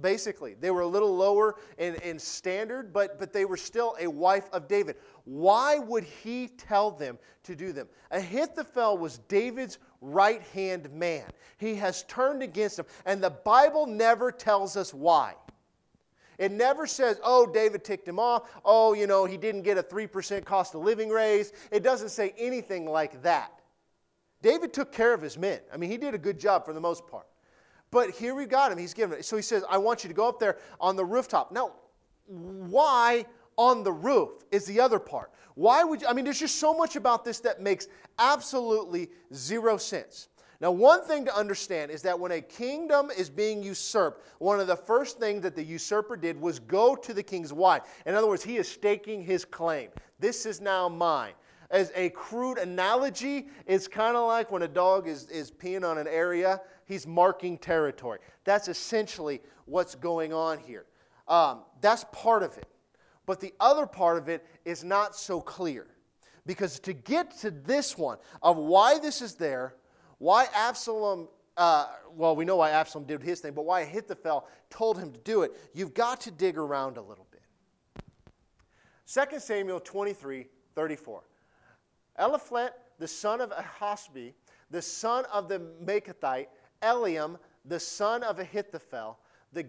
basically. 0.00 0.54
They 0.54 0.70
were 0.70 0.80
a 0.82 0.86
little 0.86 1.14
lower 1.14 1.56
in, 1.78 1.94
in 1.96 2.18
standard, 2.18 2.92
but, 2.92 3.18
but 3.18 3.32
they 3.32 3.44
were 3.44 3.56
still 3.56 3.96
a 4.00 4.08
wife 4.08 4.48
of 4.52 4.68
David. 4.68 4.96
Why 5.24 5.78
would 5.78 6.04
he 6.04 6.48
tell 6.48 6.90
them 6.90 7.18
to 7.44 7.54
do 7.54 7.72
them? 7.72 7.88
Ahithophel 8.10 8.98
was 8.98 9.18
David's 9.28 9.78
right 10.00 10.42
hand 10.54 10.90
man. 10.92 11.26
He 11.58 11.74
has 11.76 12.02
turned 12.04 12.42
against 12.42 12.78
him, 12.78 12.86
and 13.06 13.22
the 13.22 13.30
Bible 13.30 13.86
never 13.86 14.32
tells 14.32 14.76
us 14.76 14.92
why. 14.92 15.34
It 16.38 16.52
never 16.52 16.86
says, 16.86 17.20
oh, 17.24 17.46
David 17.46 17.82
ticked 17.82 18.06
him 18.06 18.20
off. 18.20 18.48
Oh, 18.64 18.92
you 18.92 19.08
know, 19.08 19.24
he 19.24 19.36
didn't 19.36 19.62
get 19.62 19.76
a 19.76 19.82
3% 19.82 20.44
cost 20.44 20.74
of 20.76 20.82
living 20.82 21.10
raise. 21.10 21.52
It 21.72 21.82
doesn't 21.82 22.10
say 22.10 22.32
anything 22.38 22.86
like 22.88 23.22
that. 23.22 23.57
David 24.42 24.72
took 24.72 24.92
care 24.92 25.12
of 25.14 25.20
his 25.20 25.36
men. 25.36 25.60
I 25.72 25.76
mean, 25.76 25.90
he 25.90 25.96
did 25.96 26.14
a 26.14 26.18
good 26.18 26.38
job 26.38 26.64
for 26.64 26.72
the 26.72 26.80
most 26.80 27.06
part. 27.06 27.26
But 27.90 28.10
here 28.10 28.34
we 28.34 28.46
got 28.46 28.70
him. 28.70 28.78
He's 28.78 28.94
given 28.94 29.18
it. 29.18 29.24
So 29.24 29.36
he 29.36 29.42
says, 29.42 29.64
I 29.68 29.78
want 29.78 30.04
you 30.04 30.08
to 30.08 30.14
go 30.14 30.28
up 30.28 30.38
there 30.38 30.58
on 30.80 30.94
the 30.94 31.04
rooftop. 31.04 31.52
Now, 31.52 31.72
why 32.26 33.24
on 33.58 33.82
the 33.82 33.92
roof 33.92 34.44
is 34.50 34.64
the 34.64 34.80
other 34.80 34.98
part. 34.98 35.32
Why 35.54 35.82
would 35.84 36.00
you? 36.00 36.06
I 36.06 36.12
mean, 36.12 36.24
there's 36.24 36.38
just 36.38 36.56
so 36.56 36.72
much 36.72 36.96
about 36.96 37.24
this 37.24 37.40
that 37.40 37.60
makes 37.60 37.88
absolutely 38.18 39.10
zero 39.34 39.76
sense. 39.76 40.28
Now, 40.60 40.72
one 40.72 41.02
thing 41.04 41.24
to 41.24 41.36
understand 41.36 41.90
is 41.90 42.02
that 42.02 42.18
when 42.18 42.32
a 42.32 42.40
kingdom 42.40 43.10
is 43.16 43.30
being 43.30 43.62
usurped, 43.62 44.24
one 44.38 44.58
of 44.58 44.66
the 44.66 44.76
first 44.76 45.18
things 45.18 45.42
that 45.42 45.54
the 45.54 45.62
usurper 45.62 46.16
did 46.16 46.40
was 46.40 46.58
go 46.58 46.96
to 46.96 47.14
the 47.14 47.22
king's 47.22 47.52
wife. 47.52 47.82
In 48.06 48.14
other 48.14 48.26
words, 48.26 48.42
he 48.42 48.56
is 48.56 48.68
staking 48.68 49.22
his 49.22 49.44
claim. 49.44 49.90
This 50.18 50.46
is 50.46 50.60
now 50.60 50.88
mine 50.88 51.34
as 51.70 51.92
a 51.94 52.10
crude 52.10 52.58
analogy, 52.58 53.48
it's 53.66 53.86
kind 53.86 54.16
of 54.16 54.26
like 54.26 54.50
when 54.50 54.62
a 54.62 54.68
dog 54.68 55.06
is, 55.06 55.28
is 55.28 55.50
peeing 55.50 55.88
on 55.88 55.98
an 55.98 56.06
area, 56.06 56.60
he's 56.86 57.06
marking 57.06 57.58
territory. 57.58 58.20
That's 58.44 58.68
essentially 58.68 59.42
what's 59.66 59.94
going 59.94 60.32
on 60.32 60.58
here. 60.58 60.86
Um, 61.26 61.60
that's 61.80 62.04
part 62.10 62.42
of 62.42 62.56
it. 62.56 62.68
But 63.26 63.40
the 63.40 63.52
other 63.60 63.84
part 63.84 64.16
of 64.16 64.30
it 64.30 64.46
is 64.64 64.82
not 64.82 65.14
so 65.14 65.40
clear. 65.40 65.86
Because 66.46 66.80
to 66.80 66.94
get 66.94 67.36
to 67.40 67.50
this 67.50 67.98
one 67.98 68.16
of 68.42 68.56
why 68.56 68.98
this 68.98 69.20
is 69.20 69.34
there, 69.34 69.74
why 70.16 70.46
Absalom, 70.54 71.28
uh, 71.58 71.88
well, 72.16 72.34
we 72.34 72.46
know 72.46 72.56
why 72.56 72.70
Absalom 72.70 73.06
did 73.06 73.22
his 73.22 73.40
thing, 73.40 73.52
but 73.52 73.66
why 73.66 73.82
Ahithophel 73.82 74.48
told 74.70 74.98
him 74.98 75.12
to 75.12 75.18
do 75.18 75.42
it, 75.42 75.52
you've 75.74 75.92
got 75.92 76.22
to 76.22 76.30
dig 76.30 76.56
around 76.56 76.96
a 76.96 77.02
little 77.02 77.26
bit. 77.30 77.42
2 79.06 79.38
Samuel 79.38 79.80
23 79.80 80.46
34. 80.74 81.22
Eliphelet, 82.18 82.70
the 82.98 83.08
son 83.08 83.40
of 83.40 83.50
Ahasbi, 83.50 84.32
the 84.70 84.82
son 84.82 85.24
of 85.32 85.48
the 85.48 85.60
Maachathite, 85.84 86.46
Eliam, 86.82 87.38
the 87.64 87.80
son 87.80 88.22
of 88.22 88.38
Ahithophel, 88.38 89.18
the 89.52 89.66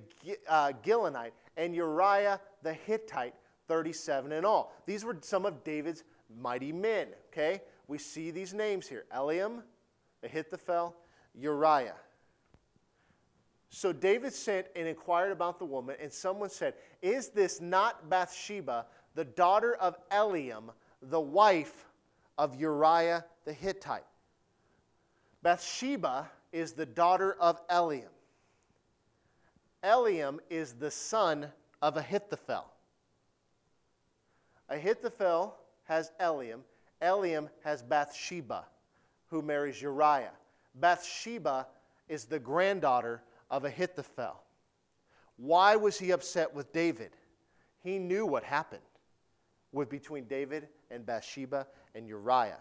uh, 0.47 0.72
Gilonite, 0.84 1.32
and 1.58 1.76
Uriah 1.76 2.39
the 2.64 2.74
Hittite, 2.74 3.36
37 3.68 4.32
in 4.32 4.45
all. 4.45 4.74
These 4.86 5.06
were 5.06 5.18
some 5.22 5.45
of 5.45 5.64
David's 5.64 6.04
mighty 6.30 6.72
men, 6.72 7.08
okay? 7.32 7.62
we 7.89 7.97
see 7.97 8.32
these 8.32 8.54
names 8.54 8.88
here 8.88 9.06
Eliam, 9.14 9.64
Ahithophel, 10.24 10.95
Uriah. 11.36 11.95
So 13.72 13.91
David 13.91 14.34
sent 14.34 14.68
and 14.76 14.88
inquired 14.88 15.32
about 15.32 15.60
the 15.60 15.66
woman, 15.66 15.95
and 16.02 16.12
someone 16.12 16.50
said, 16.50 16.76
Is 17.02 17.30
this 17.30 17.60
not 17.60 18.10
Bathsheba, 18.10 18.86
the 19.16 19.26
daughter 19.26 19.76
of 19.76 19.97
Eliam, 20.10 20.70
the 21.02 21.20
wife 21.20 21.89
of 22.40 22.56
Uriah 22.56 23.26
the 23.44 23.52
Hittite? 23.52 24.06
Bathsheba 25.44 26.32
is 26.54 26.72
the 26.72 26.86
daughter 26.86 27.36
of 27.40 27.66
Eliam. 27.68 28.10
Eliam 29.84 30.40
is 30.50 30.74
the 30.74 30.90
son 30.90 31.48
of 31.82 31.98
Ahithophel. 31.98 32.66
Ahithophel 34.70 35.56
has 35.84 36.12
Eliam. 36.22 36.62
Eliam 37.02 37.50
has 37.64 37.84
Bathsheba, 37.84 38.66
who 39.30 39.42
marries 39.42 39.82
Uriah. 39.82 40.32
Bathsheba 40.76 41.68
is 42.08 42.24
the 42.24 42.40
granddaughter 42.40 43.22
of 43.52 43.66
Ahithophel. 43.66 44.42
Why 45.36 45.76
was 45.76 46.00
he 46.00 46.12
upset 46.12 46.54
with 46.54 46.72
David? 46.72 47.12
He 47.84 48.00
knew 48.00 48.26
what 48.26 48.44
happened 48.44 48.82
with 49.74 49.90
between 49.90 50.24
David 50.26 50.68
and 50.92 51.06
Bathsheba 51.06 51.68
and 51.96 52.08
Uriah. 52.08 52.60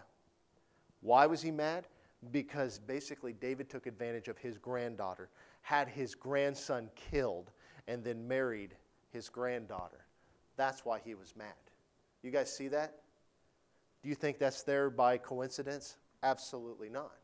Why 1.01 1.27
was 1.27 1.43
he 1.43 1.51
mad? 1.51 1.87
Because 2.33 2.79
basically 2.79 3.33
David 3.33 3.71
took 3.71 3.87
advantage 3.87 4.29
of 4.29 4.39
his 4.39 4.59
granddaughter, 4.59 5.29
had 5.63 5.89
his 5.89 6.15
grandson 6.15 6.91
killed, 6.97 7.51
and 7.87 8.03
then 8.03 8.27
married 8.27 8.75
his 9.11 9.29
granddaughter. 9.29 10.05
That's 10.57 10.85
why 10.85 11.01
he 11.05 11.15
was 11.15 11.35
mad. 11.37 11.55
You 12.23 12.31
guys 12.31 12.55
see 12.55 12.69
that? 12.69 12.97
Do 14.03 14.09
you 14.09 14.15
think 14.15 14.39
that's 14.39 14.63
there 14.63 14.91
by 14.91 15.19
coincidence? 15.19 15.97
Absolutely 16.23 16.89
not. 16.89 17.17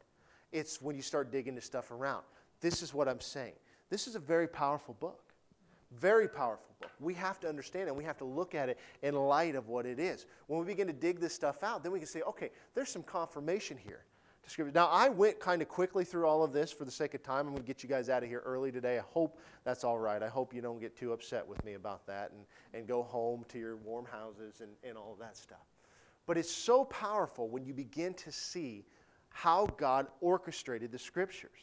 It's 0.53 0.81
when 0.81 0.95
you 0.95 1.03
start 1.03 1.33
digging 1.33 1.55
this 1.57 1.65
stuff 1.65 1.91
around. 1.91 2.23
This 2.61 2.83
is 2.83 2.95
what 2.95 3.09
I'm 3.09 3.21
saying. 3.21 3.55
This 3.91 4.07
is 4.07 4.15
a 4.15 4.21
very 4.21 4.47
powerful 4.47 4.95
book. 5.01 5.34
Very 5.99 6.29
powerful 6.29 6.75
book. 6.81 6.91
We 7.01 7.15
have 7.15 7.39
to 7.41 7.49
understand 7.49 7.89
it. 7.89 7.95
We 7.95 8.05
have 8.05 8.19
to 8.19 8.25
look 8.25 8.55
at 8.55 8.69
it 8.69 8.79
in 9.03 9.15
light 9.15 9.55
of 9.55 9.69
what 9.69 9.87
it 9.87 9.99
is. 9.99 10.27
When 10.47 10.59
we 10.61 10.67
begin 10.67 10.87
to 10.89 10.93
dig 10.93 11.21
this 11.21 11.35
stuff 11.35 11.63
out, 11.63 11.83
then 11.83 11.93
we 11.93 11.99
can 11.99 12.09
say, 12.09 12.23
okay, 12.23 12.51
there's 12.75 12.89
some 12.89 13.03
confirmation 13.03 13.77
here. 13.77 14.05
Now, 14.75 14.89
I 14.89 15.09
went 15.09 15.41
kind 15.41 15.63
of 15.63 15.69
quickly 15.69 16.05
through 16.05 16.27
all 16.27 16.43
of 16.43 16.53
this 16.53 16.71
for 16.71 16.85
the 16.85 16.91
sake 16.91 17.15
of 17.15 17.23
time. 17.23 17.47
I'm 17.47 17.55
going 17.55 17.63
to 17.63 17.67
get 17.67 17.83
you 17.83 17.89
guys 17.89 18.11
out 18.11 18.23
of 18.23 18.29
here 18.29 18.43
early 18.45 18.71
today. 18.71 18.99
I 18.99 19.03
hope 19.03 19.39
that's 19.65 19.85
all 19.85 19.99
right. 19.99 20.23
I 20.23 20.29
hope 20.29 20.53
you 20.55 20.61
don't 20.61 20.79
get 20.79 20.97
too 20.97 21.13
upset 21.13 21.47
with 21.47 21.65
me 21.65 21.75
about 21.75 22.07
that 22.07 22.31
and, 22.33 22.45
and 22.75 22.87
go 22.87 23.03
home 23.03 23.47
to 23.49 23.59
your 23.59 23.77
warm 23.77 24.05
houses 24.05 24.61
and, 24.61 24.71
and 24.83 24.99
all 24.99 25.13
of 25.13 25.19
that 25.19 25.37
stuff. 25.37 25.65
But 26.27 26.37
it's 26.37 26.53
so 26.53 26.85
powerful 26.85 27.49
when 27.49 27.65
you 27.65 27.73
begin 27.73 28.13
to 28.15 28.31
see 28.31 28.85
how 29.31 29.67
God 29.79 30.09
orchestrated 30.21 30.93
the 30.93 30.99
scriptures. 30.99 31.59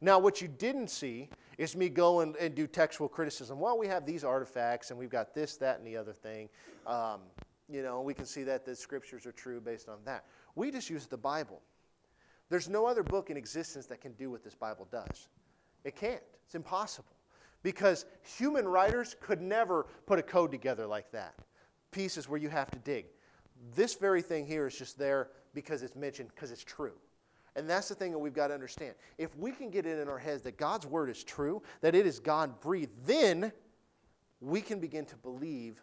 Now, 0.00 0.18
what 0.18 0.40
you 0.40 0.48
didn't 0.48 0.88
see 0.88 1.28
is 1.58 1.74
me 1.74 1.88
go 1.88 2.20
and, 2.20 2.36
and 2.36 2.54
do 2.54 2.66
textual 2.66 3.08
criticism. 3.08 3.58
Well, 3.58 3.78
we 3.78 3.86
have 3.86 4.04
these 4.04 4.24
artifacts 4.24 4.90
and 4.90 4.98
we've 4.98 5.10
got 5.10 5.34
this, 5.34 5.56
that, 5.56 5.78
and 5.78 5.86
the 5.86 5.96
other 5.96 6.12
thing. 6.12 6.48
Um, 6.86 7.20
you 7.68 7.82
know, 7.82 8.00
we 8.02 8.14
can 8.14 8.26
see 8.26 8.42
that 8.44 8.64
the 8.64 8.74
scriptures 8.74 9.26
are 9.26 9.32
true 9.32 9.60
based 9.60 9.88
on 9.88 9.98
that. 10.04 10.24
We 10.54 10.70
just 10.70 10.90
use 10.90 11.06
the 11.06 11.16
Bible. 11.16 11.60
There's 12.48 12.68
no 12.68 12.86
other 12.86 13.02
book 13.02 13.30
in 13.30 13.36
existence 13.36 13.86
that 13.86 14.00
can 14.00 14.12
do 14.12 14.30
what 14.30 14.44
this 14.44 14.54
Bible 14.54 14.86
does. 14.90 15.28
It 15.84 15.96
can't, 15.96 16.20
it's 16.44 16.54
impossible. 16.54 17.08
Because 17.62 18.04
human 18.22 18.68
writers 18.68 19.16
could 19.20 19.40
never 19.40 19.86
put 20.06 20.18
a 20.18 20.22
code 20.22 20.52
together 20.52 20.86
like 20.86 21.10
that. 21.10 21.34
Pieces 21.90 22.28
where 22.28 22.38
you 22.38 22.48
have 22.48 22.70
to 22.70 22.78
dig. 22.78 23.06
This 23.74 23.94
very 23.94 24.22
thing 24.22 24.46
here 24.46 24.66
is 24.66 24.78
just 24.78 24.98
there 24.98 25.30
because 25.54 25.82
it's 25.82 25.96
mentioned, 25.96 26.28
because 26.34 26.52
it's 26.52 26.62
true. 26.62 26.92
And 27.56 27.68
that's 27.68 27.88
the 27.88 27.94
thing 27.94 28.12
that 28.12 28.18
we've 28.18 28.34
got 28.34 28.48
to 28.48 28.54
understand. 28.54 28.94
If 29.16 29.36
we 29.36 29.50
can 29.50 29.70
get 29.70 29.86
it 29.86 29.98
in 29.98 30.08
our 30.08 30.18
heads 30.18 30.42
that 30.42 30.58
God's 30.58 30.86
word 30.86 31.08
is 31.08 31.24
true, 31.24 31.62
that 31.80 31.94
it 31.94 32.06
is 32.06 32.20
God 32.20 32.60
breathed, 32.60 32.92
then 33.06 33.50
we 34.40 34.60
can 34.60 34.78
begin 34.78 35.06
to 35.06 35.16
believe 35.16 35.80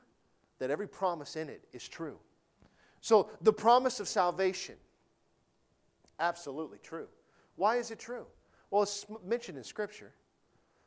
that 0.59 0.69
every 0.69 0.87
promise 0.87 1.35
in 1.35 1.49
it 1.49 1.63
is 1.73 1.87
true. 1.87 2.17
So 3.01 3.29
the 3.41 3.51
promise 3.51 3.99
of 3.99 4.07
salvation, 4.07 4.75
absolutely 6.19 6.77
true. 6.77 7.07
Why 7.55 7.77
is 7.77 7.89
it 7.89 7.99
true? 7.99 8.27
Well, 8.69 8.83
it's 8.83 9.05
mentioned 9.25 9.57
in 9.57 9.63
Scripture. 9.63 10.13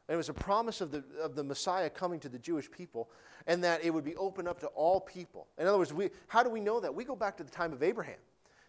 And 0.08 0.14
it 0.14 0.16
was 0.16 0.28
a 0.28 0.34
promise 0.34 0.80
of 0.80 0.92
the, 0.92 1.02
of 1.20 1.34
the 1.34 1.42
Messiah 1.42 1.90
coming 1.90 2.20
to 2.20 2.28
the 2.28 2.38
Jewish 2.38 2.70
people 2.70 3.10
and 3.48 3.62
that 3.64 3.84
it 3.84 3.92
would 3.92 4.04
be 4.04 4.14
open 4.16 4.46
up 4.46 4.60
to 4.60 4.68
all 4.68 5.00
people. 5.00 5.48
In 5.58 5.66
other 5.66 5.78
words, 5.78 5.92
we, 5.92 6.10
how 6.28 6.44
do 6.44 6.50
we 6.50 6.60
know 6.60 6.78
that? 6.78 6.94
We 6.94 7.04
go 7.04 7.16
back 7.16 7.36
to 7.38 7.44
the 7.44 7.50
time 7.50 7.72
of 7.72 7.82
Abraham 7.82 8.18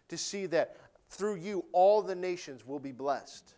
to 0.08 0.18
see 0.18 0.46
that 0.46 0.76
through 1.08 1.36
you, 1.36 1.64
all 1.72 2.02
the 2.02 2.14
nations 2.14 2.66
will 2.66 2.78
be 2.78 2.92
blessed. 2.92 3.54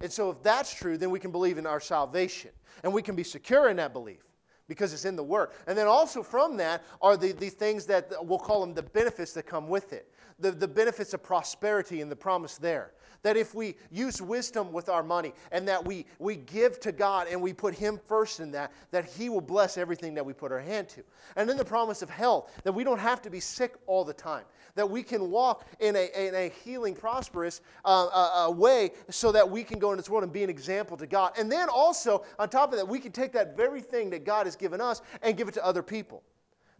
And 0.00 0.12
so, 0.12 0.30
if 0.30 0.42
that's 0.42 0.74
true, 0.74 0.98
then 0.98 1.10
we 1.10 1.20
can 1.20 1.30
believe 1.30 1.58
in 1.58 1.66
our 1.66 1.80
salvation. 1.80 2.50
And 2.82 2.92
we 2.92 3.02
can 3.02 3.14
be 3.14 3.22
secure 3.22 3.68
in 3.68 3.76
that 3.76 3.92
belief 3.92 4.24
because 4.66 4.92
it's 4.92 5.04
in 5.04 5.14
the 5.16 5.22
Word. 5.22 5.50
And 5.66 5.78
then 5.78 5.86
also 5.86 6.22
from 6.22 6.56
that 6.56 6.82
are 7.00 7.16
the, 7.16 7.32
the 7.32 7.50
things 7.50 7.86
that 7.86 8.10
we'll 8.20 8.38
call 8.38 8.60
them 8.62 8.74
the 8.74 8.82
benefits 8.82 9.32
that 9.34 9.46
come 9.46 9.68
with 9.68 9.92
it 9.92 10.12
the, 10.42 10.50
the 10.50 10.68
benefits 10.68 11.14
of 11.14 11.22
prosperity 11.22 12.00
and 12.00 12.10
the 12.10 12.16
promise 12.16 12.58
there. 12.58 12.92
That 13.22 13.36
if 13.36 13.54
we 13.54 13.76
use 13.90 14.20
wisdom 14.20 14.72
with 14.72 14.88
our 14.88 15.02
money 15.02 15.32
and 15.52 15.66
that 15.68 15.84
we, 15.84 16.06
we 16.18 16.36
give 16.36 16.80
to 16.80 16.92
God 16.92 17.28
and 17.30 17.40
we 17.40 17.52
put 17.52 17.74
Him 17.74 18.00
first 18.06 18.40
in 18.40 18.50
that, 18.52 18.72
that 18.90 19.04
He 19.04 19.28
will 19.28 19.40
bless 19.40 19.78
everything 19.78 20.14
that 20.14 20.26
we 20.26 20.32
put 20.32 20.50
our 20.50 20.60
hand 20.60 20.88
to. 20.90 21.02
And 21.36 21.48
then 21.48 21.56
the 21.56 21.64
promise 21.64 22.02
of 22.02 22.10
health, 22.10 22.50
that 22.64 22.72
we 22.72 22.84
don't 22.84 22.98
have 22.98 23.22
to 23.22 23.30
be 23.30 23.40
sick 23.40 23.74
all 23.86 24.04
the 24.04 24.12
time, 24.12 24.44
that 24.74 24.88
we 24.88 25.02
can 25.02 25.30
walk 25.30 25.66
in 25.80 25.94
a, 25.96 26.28
in 26.28 26.34
a 26.34 26.52
healing, 26.64 26.94
prosperous 26.94 27.60
uh, 27.84 28.06
uh, 28.06 28.48
uh, 28.48 28.50
way 28.50 28.90
so 29.08 29.30
that 29.32 29.48
we 29.48 29.62
can 29.62 29.78
go 29.78 29.92
in 29.92 29.96
this 29.96 30.10
world 30.10 30.24
and 30.24 30.32
be 30.32 30.42
an 30.42 30.50
example 30.50 30.96
to 30.96 31.06
God. 31.06 31.32
And 31.38 31.50
then 31.50 31.68
also, 31.68 32.24
on 32.38 32.48
top 32.48 32.72
of 32.72 32.78
that, 32.78 32.88
we 32.88 32.98
can 32.98 33.12
take 33.12 33.32
that 33.32 33.56
very 33.56 33.80
thing 33.80 34.10
that 34.10 34.24
God 34.24 34.46
has 34.46 34.56
given 34.56 34.80
us 34.80 35.02
and 35.22 35.36
give 35.36 35.48
it 35.48 35.54
to 35.54 35.64
other 35.64 35.82
people 35.82 36.22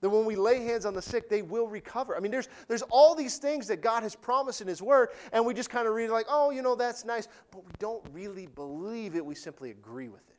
that 0.03 0.11
when 0.11 0.27
we 0.27 0.37
lay 0.37 0.65
hands 0.65 0.85
on 0.85 0.93
the 0.93 1.01
sick, 1.01 1.31
they 1.31 1.41
will 1.41 1.69
recover. 1.69 2.17
I 2.17 2.21
mean, 2.21 2.33
there's, 2.33 2.49
there's 2.69 2.83
all 2.83 3.15
these 3.15 3.39
things 3.39 3.67
that 3.69 3.81
God 3.81 4.03
has 4.03 4.15
promised 4.15 4.61
in 4.61 4.67
His 4.67 4.83
Word, 4.83 5.11
and 5.33 5.47
we 5.47 5.55
just 5.55 5.71
kind 5.71 5.89
of 5.89 5.95
read 5.95 6.11
like, 6.11 6.27
oh, 6.29 6.51
you 6.51 6.61
know, 6.61 6.75
that's 6.75 7.05
nice, 7.05 7.29
but 7.51 7.65
we 7.65 7.73
don't 7.79 8.05
really 8.13 8.49
believe 8.49 9.17
it. 9.17 9.25
We 9.25 9.35
simply 9.35 9.71
agree 9.71 10.09
with 10.09 10.29
it. 10.29 10.37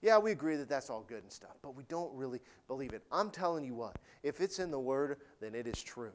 Yeah, 0.00 0.18
we 0.18 0.32
agree 0.32 0.56
that 0.56 0.68
that's 0.68 0.90
all 0.90 1.04
good 1.06 1.22
and 1.22 1.32
stuff, 1.32 1.56
but 1.62 1.76
we 1.76 1.84
don't 1.88 2.12
really 2.14 2.40
believe 2.66 2.92
it. 2.94 3.02
I'm 3.12 3.30
telling 3.30 3.64
you 3.64 3.74
what, 3.74 3.96
if 4.22 4.40
it's 4.40 4.58
in 4.58 4.70
the 4.70 4.80
Word, 4.80 5.18
then 5.40 5.54
it 5.54 5.66
is 5.66 5.82
true. 5.82 6.12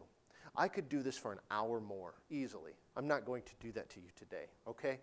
I 0.56 0.68
could 0.68 0.89
do 0.89 1.02
this 1.02 1.18
for 1.18 1.32
an 1.32 1.39
hour 1.52 1.80
more 1.80 2.16
easily. 2.32 2.74
I'm 2.97 3.08
not 3.08 3.26
going 3.26 3.43
to 3.43 3.52
do 3.60 3.72
that 3.74 3.89
to 3.91 4.00
you 4.00 4.08
today, 4.16 4.45
okay? 4.68 5.00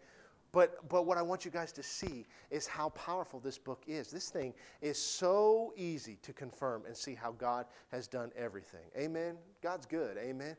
But, 0.57 0.88
but 0.88 1.04
what 1.04 1.18
I 1.18 1.22
want 1.22 1.44
you 1.44 1.50
guys 1.50 1.70
to 1.72 1.82
see 1.82 2.24
is 2.50 2.66
how 2.66 2.88
powerful 2.88 3.40
this 3.40 3.59
book 3.59 3.82
is. 3.86 4.11
This 4.11 4.30
thing 4.30 4.54
is 4.80 4.96
so 4.96 5.74
easy 5.76 6.16
to 6.22 6.32
confirm 6.32 6.86
and 6.86 6.96
see 6.96 7.14
how 7.14 7.32
God 7.32 7.66
has 7.92 8.09
done 8.09 8.32
everything. 8.34 8.86
Amen? 8.96 9.36
God's 9.62 9.84
good. 9.84 10.16
Amen? 10.16 10.57